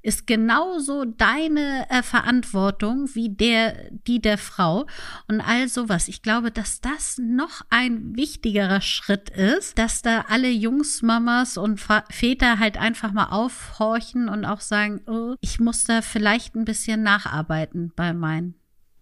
ist 0.06 0.28
genauso 0.28 1.04
deine 1.04 1.90
äh, 1.90 2.04
Verantwortung 2.04 3.10
wie 3.14 3.30
der, 3.30 3.90
die 4.08 4.22
der 4.22 4.38
Frau 4.38 4.86
und 5.28 5.42
all 5.42 5.68
sowas. 5.68 6.08
Ich 6.08 6.22
glaube, 6.22 6.52
dass 6.52 6.80
das 6.80 7.18
noch 7.18 7.62
ein 7.72 8.16
wichtigerer 8.16 8.82
Schritt 8.82 9.32
ist, 9.32 9.80
dass 9.80 10.04
da 10.04 10.26
alle 10.30 10.50
Jungs, 10.50 11.02
Mamas 11.02 11.58
und 11.58 11.82
Väter 12.10 12.60
halt 12.60 12.78
einfach 12.78 13.12
mal 13.14 13.30
aufhorchen 13.30 14.30
und 14.30 14.46
auch 14.46 14.62
sagen, 14.62 15.02
oh, 15.08 15.36
ich 15.42 15.60
muss 15.60 15.86
da 15.86 16.04
vielleicht 16.04 16.56
ein 16.56 16.66
bisschen 16.66 17.02
nacharbeiten 17.02 17.92
bei 17.96 18.14
meinen. 18.14 18.54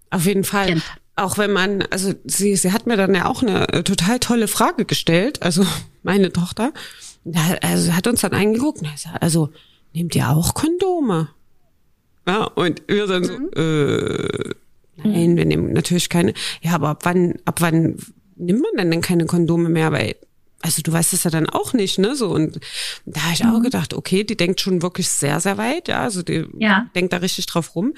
Auf 0.10 0.26
jeden 0.26 0.46
Fall. 0.46 0.68
Kind. 0.68 0.84
Auch 1.16 1.38
wenn 1.38 1.52
man, 1.52 1.84
also 1.92 2.14
sie, 2.24 2.56
sie 2.56 2.72
hat 2.72 2.88
mir 2.88 2.96
dann 2.96 3.14
ja 3.14 3.26
auch 3.26 3.44
eine 3.44 3.68
äh, 3.70 3.84
total 3.84 4.20
tolle 4.20 4.48
Frage 4.48 4.86
gestellt, 4.86 5.42
also 5.42 5.66
meine 6.04 6.32
Tochter. 6.32 6.72
Also 7.62 7.94
hat 7.94 8.08
uns 8.08 8.22
dann 8.22 8.34
eingeguckt, 8.34 8.82
also 9.22 9.50
nehmt 9.94 10.16
ihr 10.16 10.30
auch 10.30 10.54
Kondome? 10.54 11.30
Ja, 12.28 12.46
und 12.46 12.82
wir 12.88 13.08
dann 13.08 13.24
so, 13.24 13.38
mhm. 13.38 13.50
äh, 13.56 14.54
nein, 15.04 15.38
wir 15.38 15.46
nehmen 15.46 15.74
natürlich 15.74 16.10
keine. 16.10 16.34
Ja, 16.62 16.76
aber 16.76 16.90
ab 16.90 17.06
wann, 17.06 17.36
ab 17.46 17.62
wann 17.62 17.98
nimmt 18.36 18.62
man 18.62 18.78
denn 18.78 18.92
denn 18.92 19.02
keine 19.02 19.26
Kondome 19.26 19.70
mehr? 19.70 19.92
Weil, 19.92 20.16
also 20.62 20.82
du 20.82 20.92
weißt 20.92 21.14
es 21.14 21.26
ja 21.26 21.32
dann 21.32 21.50
auch 21.50 21.74
nicht, 21.74 22.00
ne? 22.00 22.16
So, 22.16 22.30
und 22.30 22.60
da 23.06 23.22
habe 23.24 23.34
ich 23.34 23.44
mhm. 23.44 23.56
auch 23.56 23.62
gedacht, 23.62 23.94
okay, 23.94 24.24
die 24.24 24.38
denkt 24.38 24.62
schon 24.62 24.82
wirklich 24.82 25.10
sehr, 25.10 25.40
sehr 25.40 25.58
weit, 25.58 25.88
ja. 25.88 26.02
Also 26.02 26.24
die 26.24 26.46
ja. 26.58 26.90
denkt 26.96 27.14
da 27.14 27.18
richtig 27.18 27.46
drauf 27.46 27.76
rum. 27.76 27.94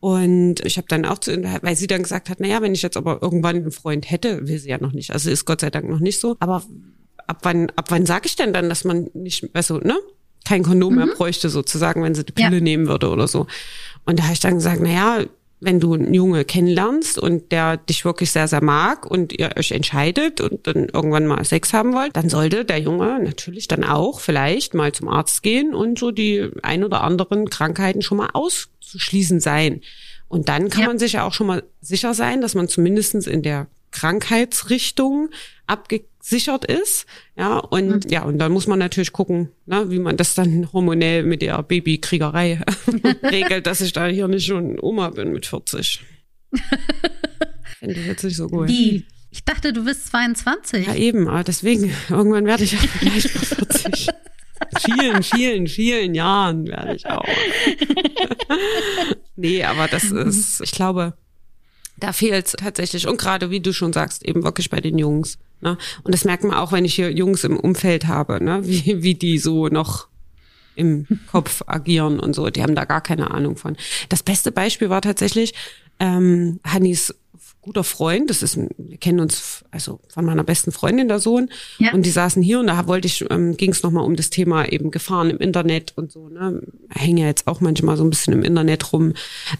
Und 0.00 0.64
ich 0.64 0.76
habe 0.76 0.88
dann 0.88 1.04
auch 1.04 1.18
zu, 1.18 1.42
weil 1.62 1.76
sie 1.76 1.86
dann 1.86 2.02
gesagt 2.02 2.28
hat, 2.28 2.38
na 2.40 2.46
ja, 2.46 2.62
wenn 2.62 2.74
ich 2.74 2.82
jetzt 2.82 2.96
aber 2.96 3.22
irgendwann 3.22 3.56
einen 3.56 3.72
Freund 3.72 4.10
hätte, 4.10 4.46
will 4.46 4.58
sie 4.58 4.68
ja 4.68 4.78
noch 4.78 4.92
nicht. 4.92 5.10
Also 5.10 5.30
ist 5.30 5.46
Gott 5.46 5.62
sei 5.62 5.70
Dank 5.70 5.88
noch 5.88 6.00
nicht 6.00 6.20
so. 6.20 6.36
Aber 6.38 6.62
ab 7.26 7.38
wann, 7.42 7.70
ab 7.70 7.90
wann 7.90 8.06
sage 8.06 8.26
ich 8.26 8.36
denn 8.36 8.52
dann, 8.52 8.68
dass 8.68 8.84
man 8.84 9.10
nicht, 9.14 9.50
also, 9.54 9.78
ne? 9.78 9.98
Kein 10.46 10.62
Kondom 10.62 10.94
mhm. 10.94 10.98
mehr 11.04 11.14
bräuchte, 11.14 11.48
sozusagen, 11.48 12.02
wenn 12.02 12.14
sie 12.14 12.24
die 12.24 12.32
Pille 12.32 12.56
ja. 12.56 12.60
nehmen 12.60 12.86
würde 12.86 13.10
oder 13.10 13.26
so. 13.26 13.46
Und 14.04 14.18
da 14.18 14.24
habe 14.24 14.34
ich 14.34 14.40
dann 14.40 14.54
gesagt, 14.54 14.80
na 14.80 14.90
ja, 14.90 15.24
wenn 15.58 15.80
du 15.80 15.94
einen 15.94 16.12
Junge 16.12 16.44
kennenlernst 16.44 17.18
und 17.18 17.50
der 17.50 17.78
dich 17.78 18.04
wirklich 18.04 18.30
sehr, 18.30 18.46
sehr 18.46 18.62
mag 18.62 19.06
und 19.06 19.32
ihr 19.32 19.56
euch 19.56 19.72
entscheidet 19.72 20.40
und 20.40 20.66
dann 20.66 20.88
irgendwann 20.92 21.26
mal 21.26 21.44
Sex 21.44 21.72
haben 21.72 21.94
wollt, 21.94 22.14
dann 22.14 22.28
sollte 22.28 22.64
der 22.64 22.78
Junge 22.78 23.18
natürlich 23.22 23.66
dann 23.66 23.82
auch 23.82 24.20
vielleicht 24.20 24.74
mal 24.74 24.92
zum 24.92 25.08
Arzt 25.08 25.42
gehen 25.42 25.74
und 25.74 25.98
so 25.98 26.10
die 26.10 26.50
ein 26.62 26.84
oder 26.84 27.02
anderen 27.02 27.48
Krankheiten 27.48 28.02
schon 28.02 28.18
mal 28.18 28.30
auszuschließen 28.34 29.40
sein. 29.40 29.80
Und 30.28 30.48
dann 30.48 30.68
kann 30.68 30.82
ja. 30.82 30.88
man 30.88 30.98
sich 30.98 31.14
ja 31.14 31.24
auch 31.24 31.32
schon 31.32 31.46
mal 31.46 31.62
sicher 31.80 32.12
sein, 32.12 32.42
dass 32.42 32.54
man 32.54 32.68
zumindestens 32.68 33.26
in 33.26 33.42
der 33.42 33.66
Krankheitsrichtung 33.92 35.30
abgesichert 36.26 36.64
ist. 36.64 37.06
Ja, 37.36 37.58
und 37.58 38.04
mhm. 38.04 38.10
ja, 38.10 38.24
und 38.24 38.38
dann 38.38 38.52
muss 38.52 38.66
man 38.66 38.78
natürlich 38.78 39.12
gucken, 39.12 39.50
ne, 39.66 39.90
wie 39.90 39.98
man 39.98 40.16
das 40.16 40.34
dann 40.34 40.72
hormonell 40.72 41.22
mit 41.22 41.42
der 41.42 41.62
Babykriegerei 41.62 42.60
regelt, 43.22 43.66
dass 43.66 43.80
ich 43.80 43.92
da 43.92 44.06
hier 44.06 44.28
nicht 44.28 44.46
schon 44.46 44.78
Oma 44.80 45.10
bin 45.10 45.32
mit 45.32 45.46
40. 45.46 46.04
Finde 47.78 47.94
ich 47.94 48.06
jetzt 48.06 48.24
nicht 48.24 48.36
so 48.36 48.48
gut. 48.48 48.68
Wie? 48.68 49.04
Ich 49.30 49.44
dachte, 49.44 49.72
du 49.72 49.84
bist 49.84 50.06
22. 50.08 50.86
Ja, 50.86 50.94
eben, 50.94 51.28
aber 51.28 51.44
deswegen, 51.44 51.92
irgendwann 52.10 52.46
werde 52.46 52.64
ich 52.64 52.72
ja 52.72 52.78
vielleicht 52.78 53.34
mal 53.34 53.44
40. 53.44 54.08
vielen, 54.84 55.22
vielen, 55.22 55.66
vielen 55.66 56.14
Jahren 56.14 56.66
werde 56.66 56.96
ich 56.96 57.06
auch. 57.06 57.26
nee, 59.36 59.62
aber 59.62 59.88
das 59.88 60.04
ist, 60.04 60.62
ich 60.62 60.72
glaube, 60.72 61.14
da 61.98 62.12
fehlt 62.12 62.46
es 62.46 62.52
tatsächlich. 62.52 63.06
Und 63.06 63.18
gerade, 63.18 63.50
wie 63.50 63.60
du 63.60 63.72
schon 63.72 63.92
sagst, 63.92 64.24
eben 64.24 64.44
wirklich 64.44 64.70
bei 64.70 64.80
den 64.80 64.98
Jungs. 64.98 65.38
Ne? 65.60 65.78
Und 66.02 66.14
das 66.14 66.24
merkt 66.24 66.44
man 66.44 66.56
auch, 66.56 66.72
wenn 66.72 66.84
ich 66.84 66.94
hier 66.94 67.10
Jungs 67.10 67.44
im 67.44 67.58
Umfeld 67.58 68.06
habe, 68.06 68.42
ne? 68.42 68.60
wie, 68.66 69.02
wie 69.02 69.14
die 69.14 69.38
so 69.38 69.68
noch 69.68 70.08
im 70.74 71.06
Kopf 71.30 71.62
agieren 71.66 72.20
und 72.20 72.34
so. 72.34 72.50
Die 72.50 72.62
haben 72.62 72.74
da 72.74 72.84
gar 72.84 73.00
keine 73.00 73.30
Ahnung 73.30 73.56
von. 73.56 73.76
Das 74.08 74.22
beste 74.22 74.52
Beispiel 74.52 74.90
war 74.90 75.02
tatsächlich 75.02 75.54
ähm, 75.98 76.60
Hannis 76.64 77.14
guter 77.66 77.82
Freund, 77.82 78.30
das 78.30 78.44
ist, 78.44 78.56
wir 78.56 78.96
kennen 78.96 79.18
uns 79.18 79.64
also 79.72 79.98
von 80.06 80.24
meiner 80.24 80.44
besten 80.44 80.70
Freundin 80.70 81.08
der 81.08 81.18
Sohn 81.18 81.50
ja. 81.78 81.92
und 81.92 82.06
die 82.06 82.10
saßen 82.10 82.40
hier 82.40 82.60
und 82.60 82.68
da 82.68 82.86
wollte 82.86 83.06
ich, 83.06 83.28
ähm, 83.28 83.56
ging 83.56 83.72
es 83.72 83.82
nochmal 83.82 84.04
um 84.04 84.14
das 84.14 84.30
Thema 84.30 84.70
eben 84.70 84.92
Gefahren 84.92 85.30
im 85.30 85.38
Internet 85.38 85.92
und 85.96 86.12
so, 86.12 86.28
ne, 86.28 86.62
hänge 86.90 87.22
ja 87.22 87.26
jetzt 87.26 87.48
auch 87.48 87.60
manchmal 87.60 87.96
so 87.96 88.04
ein 88.04 88.10
bisschen 88.10 88.34
im 88.34 88.44
Internet 88.44 88.92
rum 88.92 89.14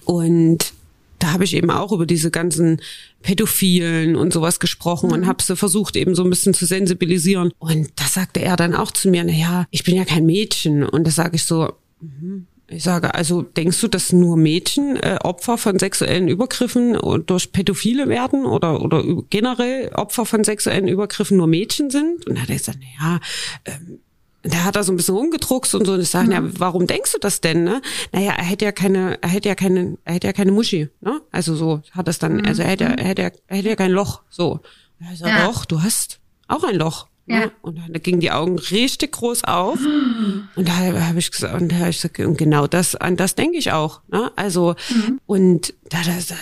und 0.04 0.72
da 1.18 1.32
habe 1.32 1.44
ich 1.44 1.54
eben 1.54 1.70
auch 1.70 1.92
über 1.92 2.06
diese 2.06 2.30
ganzen 2.30 2.80
Pädophilen 3.22 4.16
und 4.16 4.32
sowas 4.32 4.60
gesprochen 4.60 5.08
mhm. 5.08 5.14
und 5.14 5.26
habe 5.26 5.42
sie 5.42 5.56
versucht 5.56 5.96
eben 5.96 6.14
so 6.14 6.24
ein 6.24 6.30
bisschen 6.30 6.54
zu 6.54 6.66
sensibilisieren. 6.66 7.52
Und 7.58 7.88
da 7.96 8.04
sagte 8.04 8.40
er 8.40 8.56
dann 8.56 8.74
auch 8.74 8.90
zu 8.90 9.08
mir, 9.08 9.24
na 9.24 9.32
ja, 9.32 9.66
ich 9.70 9.84
bin 9.84 9.96
ja 9.96 10.04
kein 10.04 10.26
Mädchen. 10.26 10.84
Und 10.84 11.06
da 11.06 11.10
sage 11.10 11.36
ich 11.36 11.44
so, 11.44 11.72
mhm. 12.00 12.46
ich 12.68 12.82
sage, 12.82 13.14
also 13.14 13.42
denkst 13.42 13.80
du, 13.80 13.88
dass 13.88 14.12
nur 14.12 14.36
Mädchen 14.36 14.96
äh, 14.96 15.18
Opfer 15.22 15.58
von 15.58 15.78
sexuellen 15.78 16.28
Übergriffen 16.28 16.96
durch 17.26 17.52
Pädophile 17.52 18.08
werden 18.08 18.44
oder 18.44 18.82
oder 18.82 19.02
generell 19.30 19.90
Opfer 19.94 20.26
von 20.26 20.44
sexuellen 20.44 20.88
Übergriffen 20.88 21.36
nur 21.36 21.46
Mädchen 21.46 21.90
sind? 21.90 22.26
Und 22.26 22.36
da 22.36 22.42
hat 22.42 22.50
er 22.50 22.56
gesagt, 22.56 22.78
na 22.80 23.04
ja, 23.04 23.20
ähm, 23.64 24.00
da 24.48 24.64
hat 24.64 24.76
er 24.76 24.84
so 24.84 24.92
ein 24.92 24.96
bisschen 24.96 25.14
rumgedruckst 25.14 25.74
und 25.74 25.86
so 25.86 25.92
und 25.92 26.00
ich 26.00 26.10
sage, 26.10 26.26
mhm. 26.26 26.32
ja, 26.32 26.42
warum 26.58 26.86
denkst 26.86 27.12
du 27.12 27.18
das 27.18 27.40
denn, 27.40 27.64
ne? 27.64 27.82
Naja, 28.12 28.32
er 28.36 28.44
hätte 28.44 28.64
ja 28.64 28.72
keine, 28.72 29.22
er 29.22 29.28
hätte 29.28 29.48
ja 29.48 29.54
keine, 29.54 29.98
er 30.04 30.14
hätte 30.14 30.26
ja 30.26 30.32
keine 30.32 30.52
Muschi, 30.52 30.88
ne? 31.00 31.20
Also 31.30 31.56
so 31.56 31.82
hat 31.92 32.08
es 32.08 32.18
dann, 32.18 32.36
mhm. 32.38 32.46
also 32.46 32.62
er 32.62 32.68
hätte, 32.68 32.84
er 32.84 33.04
hätte, 33.04 33.32
er 33.46 33.56
hätte 33.56 33.68
ja 33.68 33.76
kein 33.76 33.92
Loch, 33.92 34.22
so. 34.28 34.60
Und 35.00 35.06
er 35.10 35.16
sagt, 35.16 35.30
ja. 35.30 35.46
doch, 35.46 35.64
du 35.64 35.82
hast 35.82 36.20
auch 36.48 36.64
ein 36.64 36.76
Loch. 36.76 37.08
Ne? 37.26 37.40
Ja. 37.40 37.50
Und 37.60 37.78
dann 37.78 37.92
gingen 38.02 38.20
die 38.20 38.30
Augen 38.30 38.58
richtig 38.58 39.12
groß 39.12 39.44
auf. 39.44 39.78
Und 40.54 40.68
da 40.68 40.76
habe 40.76 41.18
ich 41.18 41.30
gesagt, 41.30 41.60
und 41.60 41.72
da 41.72 41.76
habe 41.76 41.90
ich 41.90 41.96
gesagt, 41.96 42.18
und 42.20 42.38
genau 42.38 42.66
das, 42.66 42.94
an 42.94 43.16
das 43.16 43.34
denke 43.34 43.58
ich 43.58 43.72
auch. 43.72 44.00
Ne? 44.08 44.30
Also, 44.36 44.74
mhm. 44.90 45.20
und 45.26 45.74
da, 45.90 45.98
da, 46.02 46.12
da, 46.12 46.34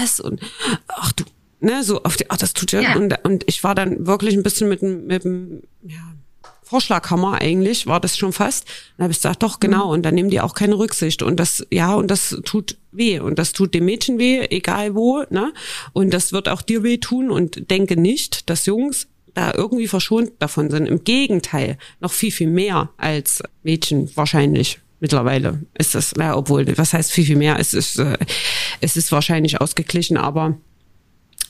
was? 0.00 0.20
Und 0.20 0.40
ach 0.88 1.12
du, 1.12 1.24
ne, 1.60 1.82
so 1.84 2.02
auf 2.02 2.16
die, 2.16 2.30
ach, 2.30 2.36
das 2.36 2.54
tut 2.54 2.72
ja. 2.72 2.80
ja. 2.80 2.96
Und, 2.96 3.14
und 3.24 3.44
ich 3.46 3.62
war 3.64 3.74
dann 3.74 4.06
wirklich 4.06 4.34
ein 4.34 4.42
bisschen 4.42 4.68
mit 4.68 4.82
dem, 4.82 5.06
mit 5.06 5.24
dem, 5.24 5.62
ja, 5.82 6.14
Vorschlaghammer 6.68 7.40
eigentlich, 7.40 7.86
war 7.86 8.00
das 8.00 8.18
schon 8.18 8.32
fast. 8.32 8.66
Dann 8.96 9.04
habe 9.04 9.12
ich 9.12 9.18
gesagt, 9.18 9.44
doch, 9.44 9.60
genau, 9.60 9.86
mhm. 9.86 9.92
und 9.92 10.02
dann 10.02 10.16
nehmen 10.16 10.30
die 10.30 10.40
auch 10.40 10.54
keine 10.54 10.76
Rücksicht. 10.76 11.22
Und 11.22 11.36
das, 11.38 11.64
ja, 11.70 11.94
und 11.94 12.10
das 12.10 12.36
tut 12.44 12.76
weh. 12.90 13.20
Und 13.20 13.38
das 13.38 13.52
tut 13.52 13.72
dem 13.72 13.84
Mädchen 13.84 14.18
weh, 14.18 14.44
egal 14.50 14.96
wo, 14.96 15.22
ne? 15.30 15.52
Und 15.92 16.12
das 16.12 16.32
wird 16.32 16.48
auch 16.48 16.62
dir 16.62 16.82
weh 16.82 16.98
tun. 16.98 17.30
Und 17.30 17.70
denke 17.70 17.96
nicht, 17.96 18.50
dass 18.50 18.66
Jungs 18.66 19.06
da 19.32 19.54
irgendwie 19.54 19.86
verschont 19.86 20.32
davon 20.40 20.68
sind. 20.68 20.86
Im 20.86 21.04
Gegenteil, 21.04 21.78
noch 22.00 22.12
viel, 22.12 22.32
viel 22.32 22.48
mehr 22.48 22.90
als 22.96 23.44
Mädchen 23.62 24.10
wahrscheinlich. 24.16 24.80
Mittlerweile 24.98 25.62
ist 25.78 25.94
das, 25.94 26.14
ja, 26.18 26.36
obwohl, 26.36 26.66
was 26.76 26.94
heißt 26.94 27.12
viel, 27.12 27.26
viel 27.26 27.36
mehr? 27.36 27.60
Es 27.60 27.74
ist, 27.74 27.98
äh, 28.00 28.18
es 28.80 28.96
ist 28.96 29.12
wahrscheinlich 29.12 29.60
ausgeglichen, 29.60 30.16
aber 30.16 30.58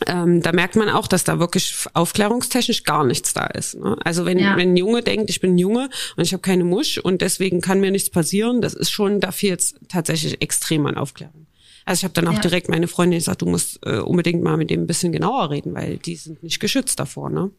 ähm, 0.07 0.43
da 0.43 0.53
merkt 0.53 0.77
man 0.77 0.89
auch, 0.89 1.07
dass 1.09 1.25
da 1.25 1.39
wirklich 1.39 1.75
aufklärungstechnisch 1.95 2.85
gar 2.85 3.05
nichts 3.05 3.33
da 3.35 3.47
ist. 3.47 3.75
Ne? 3.77 3.97
Also 4.05 4.25
wenn, 4.27 4.39
Ja. 4.39 4.57
wenn 4.57 4.73
ein 4.73 4.77
Junge 4.77 5.03
denkt, 5.03 5.31
ich 5.31 5.41
bin 5.41 5.55
ein 5.55 5.59
Junge 5.59 5.89
und 6.17 6.25
ich 6.25 6.33
habe 6.33 6.43
keine 6.43 6.65
Musch 6.65 6.99
und 6.99 7.23
deswegen 7.23 7.61
kann 7.61 7.81
mir 7.81 7.91
nichts 7.91 8.11
passieren, 8.11 8.61
das 8.61 8.75
ist 8.75 8.91
schon, 8.91 9.21
da 9.21 9.33
fehlt 9.33 9.61
es 9.61 9.75
tatsächlich 9.89 10.43
extrem 10.43 10.87
an 10.87 10.97
Aufklärung. 10.97 11.47
Also 11.85 12.01
ich 12.01 12.05
habe 12.05 12.15
dann 12.15 12.29
auch 12.29 12.35
Ja. 12.35 12.41
direkt 12.41 12.69
meine 12.69 12.89
Freundin 12.89 13.19
gesagt, 13.21 13.43
du 13.43 13.47
musst 13.47 13.79
äh, 13.87 13.99
unbedingt 13.99 14.43
mal 14.43 14.57
mit 14.57 14.71
dem 14.71 14.83
ein 14.83 14.87
bisschen 14.87 15.13
genauer 15.13 15.51
reden, 15.51 15.73
weil 15.75 15.99
die 15.99 16.17
sind 16.17 16.43
nicht 16.43 16.59
geschützt 16.61 16.99
davor. 16.99 17.31
Ne? 17.31 17.51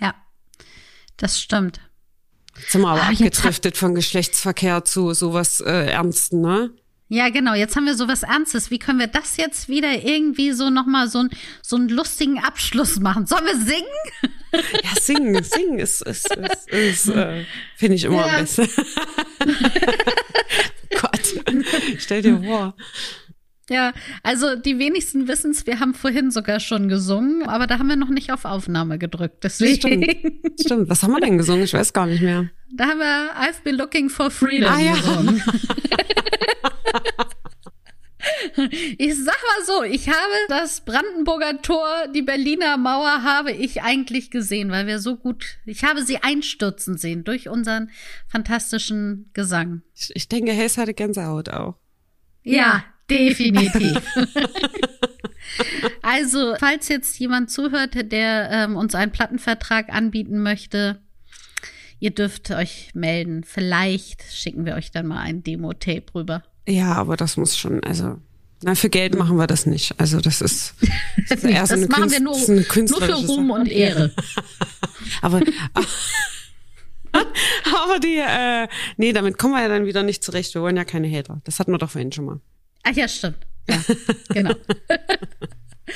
Ja, 0.00 0.14
das 1.16 1.40
stimmt. 1.40 1.80
Jetzt 2.58 2.72
sind 2.72 2.82
wir 2.82 2.88
aber 2.88 3.02
Ah, 3.02 3.10
jetzt 3.10 3.20
hab- 3.20 3.26
abgedriftet 3.46 3.76
von 3.76 3.94
Geschlechtsverkehr 3.94 4.84
zu 4.84 5.12
sowas 5.14 5.60
äh, 5.60 5.86
Ernsten, 5.90 6.40
ne? 6.40 6.70
Ja, 7.14 7.28
genau. 7.28 7.54
Jetzt 7.54 7.76
haben 7.76 7.86
wir 7.86 7.94
sowas 7.94 8.24
Ernstes. 8.24 8.72
Wie 8.72 8.80
können 8.80 8.98
wir 8.98 9.06
das 9.06 9.36
jetzt 9.36 9.68
wieder 9.68 9.92
irgendwie 10.04 10.50
so 10.50 10.68
nochmal 10.68 11.06
so, 11.08 11.20
ein, 11.20 11.30
so 11.62 11.76
einen 11.76 11.88
lustigen 11.88 12.40
Abschluss 12.40 12.98
machen? 12.98 13.24
Sollen 13.26 13.44
wir 13.44 13.54
singen? 13.54 14.32
Ja, 14.82 15.00
singen, 15.00 15.44
singen 15.44 15.78
ist, 15.78 16.02
ist, 16.02 16.34
ist, 16.34 16.68
ist 16.70 17.08
äh, 17.10 17.44
finde 17.76 17.94
ich 17.94 18.02
immer 18.04 18.26
Ja. 18.26 18.40
besser. 18.40 18.66
Gott, 21.00 21.34
stell 21.98 22.22
dir 22.22 22.42
vor. 22.42 22.74
Ja, 23.70 23.92
also 24.24 24.56
die 24.56 24.78
wenigsten 24.80 25.28
wissen 25.28 25.52
es, 25.52 25.66
wir 25.68 25.78
haben 25.78 25.94
vorhin 25.94 26.32
sogar 26.32 26.58
schon 26.58 26.88
gesungen, 26.88 27.44
aber 27.48 27.66
da 27.68 27.78
haben 27.78 27.86
wir 27.88 27.96
noch 27.96 28.10
nicht 28.10 28.32
auf 28.32 28.44
Aufnahme 28.44 28.98
gedrückt. 28.98 29.44
Deswegen. 29.44 30.02
Stimmt, 30.60 30.88
was 30.88 31.02
haben 31.04 31.12
wir 31.12 31.20
denn 31.20 31.38
gesungen? 31.38 31.62
Ich 31.62 31.74
weiß 31.74 31.92
gar 31.92 32.06
nicht 32.06 32.22
mehr. 32.22 32.50
Da 32.76 32.86
haben 32.88 32.98
wir 32.98 33.30
I've 33.40 33.62
been 33.62 33.76
looking 33.76 34.10
for 34.10 34.30
freedom 34.32 34.68
Ah, 34.72 34.80
ja. 34.80 34.94
gesungen. 34.94 35.42
Ich 38.96 39.14
sag 39.22 39.36
mal 39.36 39.64
so, 39.66 39.82
ich 39.82 40.08
habe 40.08 40.32
das 40.48 40.80
Brandenburger 40.80 41.60
Tor, 41.60 42.08
die 42.14 42.22
Berliner 42.22 42.78
Mauer 42.78 43.22
habe 43.22 43.52
ich 43.52 43.82
eigentlich 43.82 44.30
gesehen, 44.30 44.70
weil 44.70 44.86
wir 44.86 44.98
so 44.98 45.16
gut, 45.16 45.58
ich 45.66 45.84
habe 45.84 46.02
sie 46.02 46.22
einstürzen 46.22 46.96
sehen 46.96 47.24
durch 47.24 47.48
unseren 47.48 47.90
fantastischen 48.26 49.30
Gesang. 49.34 49.82
Ich, 49.94 50.10
ich 50.14 50.28
denke, 50.28 50.52
Hayes 50.52 50.78
hatte 50.78 50.94
Gänsehaut 50.94 51.50
auch. 51.50 51.76
Ja, 52.42 52.84
definitiv. 53.10 54.00
also, 56.02 56.54
falls 56.58 56.88
jetzt 56.88 57.18
jemand 57.18 57.50
zuhört, 57.50 58.10
der 58.12 58.48
ähm, 58.50 58.76
uns 58.76 58.94
einen 58.94 59.12
Plattenvertrag 59.12 59.90
anbieten 59.90 60.42
möchte, 60.42 61.00
ihr 62.00 62.10
dürft 62.10 62.50
euch 62.50 62.90
melden. 62.94 63.44
Vielleicht 63.44 64.22
schicken 64.32 64.64
wir 64.64 64.74
euch 64.74 64.90
dann 64.90 65.06
mal 65.06 65.20
ein 65.20 65.42
Demo-Tape 65.42 66.14
rüber. 66.14 66.42
Ja, 66.66 66.92
aber 66.94 67.16
das 67.16 67.36
muss 67.36 67.56
schon, 67.58 67.82
also, 67.84 68.16
na, 68.62 68.74
für 68.74 68.88
Geld 68.88 69.14
machen 69.16 69.36
wir 69.36 69.46
das 69.46 69.66
nicht. 69.66 69.98
Also, 70.00 70.20
das 70.20 70.40
ist, 70.40 70.74
das 71.28 71.38
ist 71.38 71.44
eher 71.44 71.60
das 71.60 71.68
so 71.70 71.74
eine 71.76 71.86
machen 71.88 72.10
wir 72.10 72.18
Künst- 72.18 72.24
nur, 72.24 72.32
das 72.32 72.42
ist 72.42 72.48
eine 72.50 73.10
nur 73.10 73.20
für 73.20 73.26
Ruhm 73.26 73.48
Sache. 73.48 73.60
und 73.60 73.68
Ehre. 73.70 74.10
Aber, 75.22 75.40
aber 77.12 77.98
die, 78.00 78.16
äh, 78.18 78.66
nee, 78.96 79.12
damit 79.12 79.38
kommen 79.38 79.54
wir 79.54 79.62
ja 79.62 79.68
dann 79.68 79.86
wieder 79.86 80.02
nicht 80.02 80.24
zurecht. 80.24 80.54
Wir 80.54 80.62
wollen 80.62 80.76
ja 80.76 80.84
keine 80.84 81.08
Hater. 81.14 81.40
Das 81.44 81.58
hatten 81.60 81.72
wir 81.72 81.78
doch 81.78 81.90
vorhin 81.90 82.10
schon 82.12 82.24
mal. 82.24 82.40
Ach 82.82 82.92
ja, 82.92 83.06
stimmt. 83.06 83.36
Ja, 83.68 83.76
genau. 84.30 84.54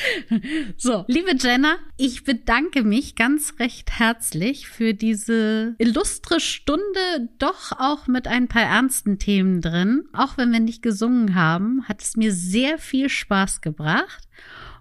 So, 0.76 1.05
liebe 1.09 1.34
Jenna, 1.38 1.76
ich 1.96 2.24
bedanke 2.24 2.82
mich 2.84 3.16
ganz 3.16 3.55
recht 3.59 3.99
herzlich 3.99 4.68
für 4.68 4.94
diese 4.94 5.74
illustre 5.78 6.40
Stunde, 6.40 7.28
doch 7.38 7.72
auch 7.72 8.07
mit 8.07 8.26
ein 8.26 8.49
paar 8.49 8.62
ernsten 8.62 9.18
Themen 9.18 9.61
drin. 9.61 10.05
Auch 10.12 10.36
wenn 10.36 10.53
wir 10.53 10.61
nicht 10.61 10.82
gesungen 10.82 11.34
haben, 11.34 11.84
hat 11.88 12.03
es 12.03 12.16
mir 12.16 12.32
sehr 12.32 12.78
viel 12.78 13.09
Spaß 13.09 13.61
gebracht. 13.61 14.27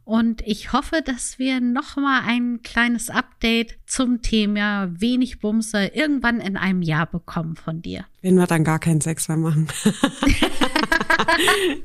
Und 0.08 0.42
ich 0.48 0.72
hoffe, 0.72 1.02
dass 1.04 1.38
wir 1.38 1.60
noch 1.60 1.98
mal 1.98 2.22
ein 2.26 2.62
kleines 2.64 3.10
Update 3.10 3.78
zum 3.88 4.22
Thema 4.22 4.88
wenig 4.90 5.42
Bumser 5.42 5.98
irgendwann 5.98 6.40
in 6.40 6.56
einem 6.56 6.82
Jahr 6.82 7.08
bekommen 7.08 7.58
von 7.58 7.82
dir. 7.82 8.06
Wenn 8.22 8.36
wir 8.36 8.48
dann 8.48 8.64
gar 8.64 8.80
keinen 8.80 9.02
Sex 9.02 9.28
mehr 9.28 9.36
machen. 9.36 9.68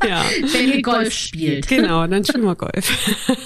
ja. 0.07 0.25
Wenn 0.53 0.69
ihr 0.69 0.83
Golf 0.83 1.13
spielt. 1.13 1.67
Genau, 1.67 2.07
dann 2.07 2.25
spielen 2.25 2.45
wir 2.45 2.55
Golf. 2.55 3.27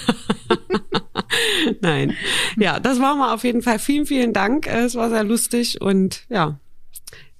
Nein. 1.81 2.15
Ja, 2.57 2.79
das 2.79 3.01
war 3.01 3.15
mal 3.15 3.33
auf 3.33 3.43
jeden 3.43 3.63
Fall. 3.63 3.79
Vielen, 3.79 4.05
vielen 4.05 4.31
Dank. 4.31 4.67
Es 4.67 4.93
war 4.93 5.09
sehr 5.09 5.23
lustig 5.23 5.81
und 5.81 6.21
ja, 6.29 6.59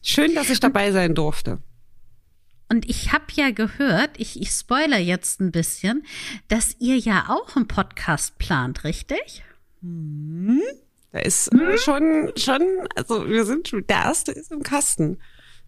schön, 0.02 0.34
dass 0.34 0.50
ich 0.50 0.60
dabei 0.60 0.92
sein 0.92 1.14
durfte. 1.14 1.60
Und 2.70 2.90
ich 2.90 3.14
habe 3.14 3.26
ja 3.34 3.52
gehört, 3.52 4.12
ich, 4.18 4.42
ich 4.42 4.50
spoiler 4.50 4.98
jetzt 4.98 5.40
ein 5.40 5.52
bisschen, 5.52 6.06
dass 6.50 6.76
ihr 6.80 6.98
ja 6.98 7.28
auch 7.30 7.56
einen 7.56 7.68
Podcast 7.68 8.38
plant, 8.40 8.84
richtig? 8.84 9.44
Da 11.14 11.20
ist 11.20 11.54
äh, 11.54 11.78
schon, 11.78 12.34
schon, 12.36 12.62
also 12.96 13.28
wir 13.28 13.46
sind 13.46 13.70
schon, 13.70 13.88
der 13.88 13.98
erste 13.98 14.32
ist 14.34 14.52
im 14.52 14.64
Kasten. 14.64 15.20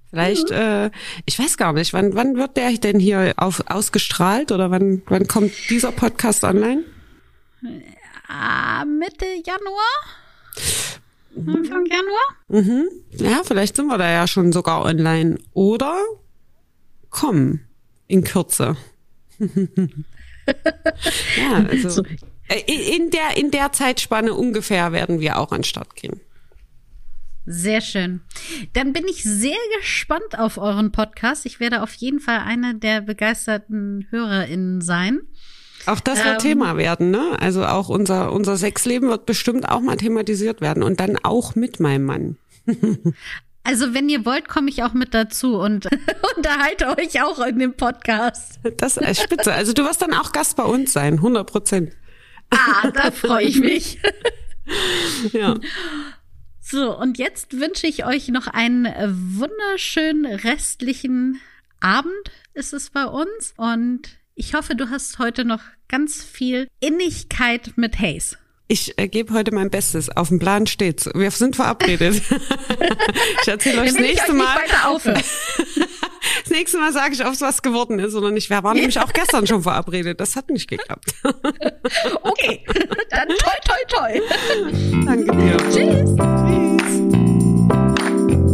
Vielleicht, 0.10 0.50
äh, 0.52 0.90
ich 1.26 1.38
weiß 1.38 1.58
gar 1.58 1.72
nicht, 1.74 1.94
wann, 1.94 2.16
wann 2.16 2.36
wird 2.36 2.58
der 2.58 2.72
denn 2.72 3.00
hier 3.00 3.34
auf, 3.38 3.64
ausgestrahlt 3.68 4.52
oder 4.52 4.72
wann, 4.72 5.04
wann 5.06 5.28
kommt 5.28 5.52
dieser 5.70 5.92
Podcast 5.92 6.44
online? 6.44 6.84
Ah, 8.28 8.84
Mitte 8.86 9.26
Januar? 9.46 9.96
Anfang 11.38 11.86
Januar? 11.86 12.28
Mhm. 12.48 12.90
Ja, 13.12 13.42
vielleicht 13.44 13.76
sind 13.76 13.88
wir 13.88 13.98
da 13.98 14.10
ja 14.10 14.28
schon 14.28 14.52
sogar 14.52 14.84
online. 14.84 15.38
Oder 15.54 15.96
kommen 17.10 17.62
in 18.08 18.24
Kürze. 18.24 18.76
ja, 19.40 19.48
also 21.70 21.90
So. 21.90 22.04
äh, 22.48 22.96
in 22.96 23.10
der 23.12 23.38
in 23.38 23.52
der 23.52 23.72
Zeitspanne 23.72 24.34
ungefähr 24.34 24.92
werden 24.92 25.20
wir 25.20 25.38
auch 25.38 25.52
an 25.52 25.64
Start 25.64 25.96
gehen. 25.96 26.20
Sehr 27.46 27.82
schön. 27.82 28.22
Dann 28.74 28.94
bin 28.94 29.06
ich 29.08 29.24
sehr 29.24 29.58
gespannt 29.80 30.38
auf 30.38 30.58
euren 30.58 30.92
Podcast. 30.92 31.46
Ich 31.46 31.60
werde 31.60 31.82
auf 31.82 31.94
jeden 31.94 32.20
Fall 32.20 32.40
eine 32.40 32.76
der 32.76 33.02
begeisterten 33.02 34.06
HörerInnen 34.12 34.82
sein. 34.82 35.22
Auch 35.88 36.00
das 36.00 36.24
wird 36.24 36.36
Ähm. 36.36 36.40
Thema 36.50 36.78
werden, 36.78 37.10
ne? 37.10 37.38
Also 37.40 37.66
auch 37.66 37.90
unser 37.90 38.32
unser 38.34 38.58
Sexleben 38.58 39.10
wird 39.10 39.26
bestimmt 39.26 39.68
auch 39.68 39.80
mal 39.80 39.98
thematisiert 39.98 40.62
werden 40.62 40.84
und 40.84 41.00
dann 41.00 41.18
auch 41.24 41.56
mit 41.56 41.80
meinem 41.80 42.06
Mann. 42.06 42.38
Also, 43.64 43.94
wenn 43.94 44.10
ihr 44.10 44.26
wollt, 44.26 44.48
komme 44.48 44.70
ich 44.70 44.84
auch 44.84 44.94
mit 44.94 45.14
dazu 45.14 45.60
und 45.60 45.88
unterhalte 46.36 46.98
euch 46.98 47.22
auch 47.22 47.40
in 47.46 47.60
dem 47.60 47.76
Podcast. 47.76 48.60
Das 48.78 48.98
ist 48.98 49.22
spitze. 49.22 49.54
Also 49.54 49.74
du 49.74 49.84
wirst 49.84 50.02
dann 50.02 50.14
auch 50.14 50.32
Gast 50.32 50.56
bei 50.56 50.64
uns 50.64 50.94
sein, 50.94 51.16
100 51.16 51.46
Prozent. 51.50 51.94
Ah, 52.50 52.90
da 52.92 53.12
freue 53.12 53.46
ich 53.46 53.60
mich. 53.60 54.00
Ja. 55.34 55.56
So, 56.62 56.96
und 56.96 57.18
jetzt 57.18 57.60
wünsche 57.60 57.88
ich 57.88 58.06
euch 58.06 58.28
noch 58.28 58.46
einen 58.46 58.86
wunderschönen 58.86 60.26
restlichen 60.28 61.42
Abend, 61.80 62.32
ist 62.54 62.74
es 62.74 62.92
bei 62.92 63.06
uns. 63.06 63.56
Und 63.58 64.20
ich 64.36 64.54
hoffe, 64.54 64.76
du 64.76 64.92
hast 64.92 65.18
heute 65.18 65.46
noch 65.46 65.62
ganz 65.88 66.24
viel 66.24 66.68
Innigkeit 66.80 67.74
mit 67.78 68.00
Haze. 68.00 68.38
Ich 68.72 69.00
äh, 69.00 69.08
gebe 69.08 69.34
heute 69.34 69.52
mein 69.52 69.72
Bestes. 69.72 70.16
Auf 70.16 70.28
dem 70.28 70.38
Plan 70.38 70.68
steht's. 70.68 71.10
Wir 71.16 71.32
sind 71.32 71.56
verabredet. 71.56 72.22
ich 73.42 73.48
erzähle 73.48 73.82
euch 73.82 73.94
das 73.94 74.00
nächste 74.00 74.34
Mal. 74.34 74.60
Das 76.44 76.52
nächste 76.52 76.78
Mal 76.78 76.92
sage 76.92 77.14
ich, 77.14 77.26
ob 77.26 77.34
es 77.34 77.42
was 77.42 77.62
geworden 77.62 77.98
ist 78.00 78.14
oder 78.14 78.30
nicht. 78.30 78.50
Wir 78.50 78.62
waren 78.64 78.76
nämlich 78.76 79.00
auch 79.00 79.14
gestern 79.14 79.48
schon 79.48 79.64
verabredet. 79.64 80.20
Das 80.20 80.36
hat 80.36 80.50
nicht 80.50 80.70
geklappt. 80.70 81.14
Okay, 82.22 82.64
dann 83.10 83.28
toi, 83.30 83.52
toi, 83.66 83.78
toi. 83.88 84.22
Danke 85.06 85.36
dir. 85.36 85.58
Tschüss. 85.72 87.09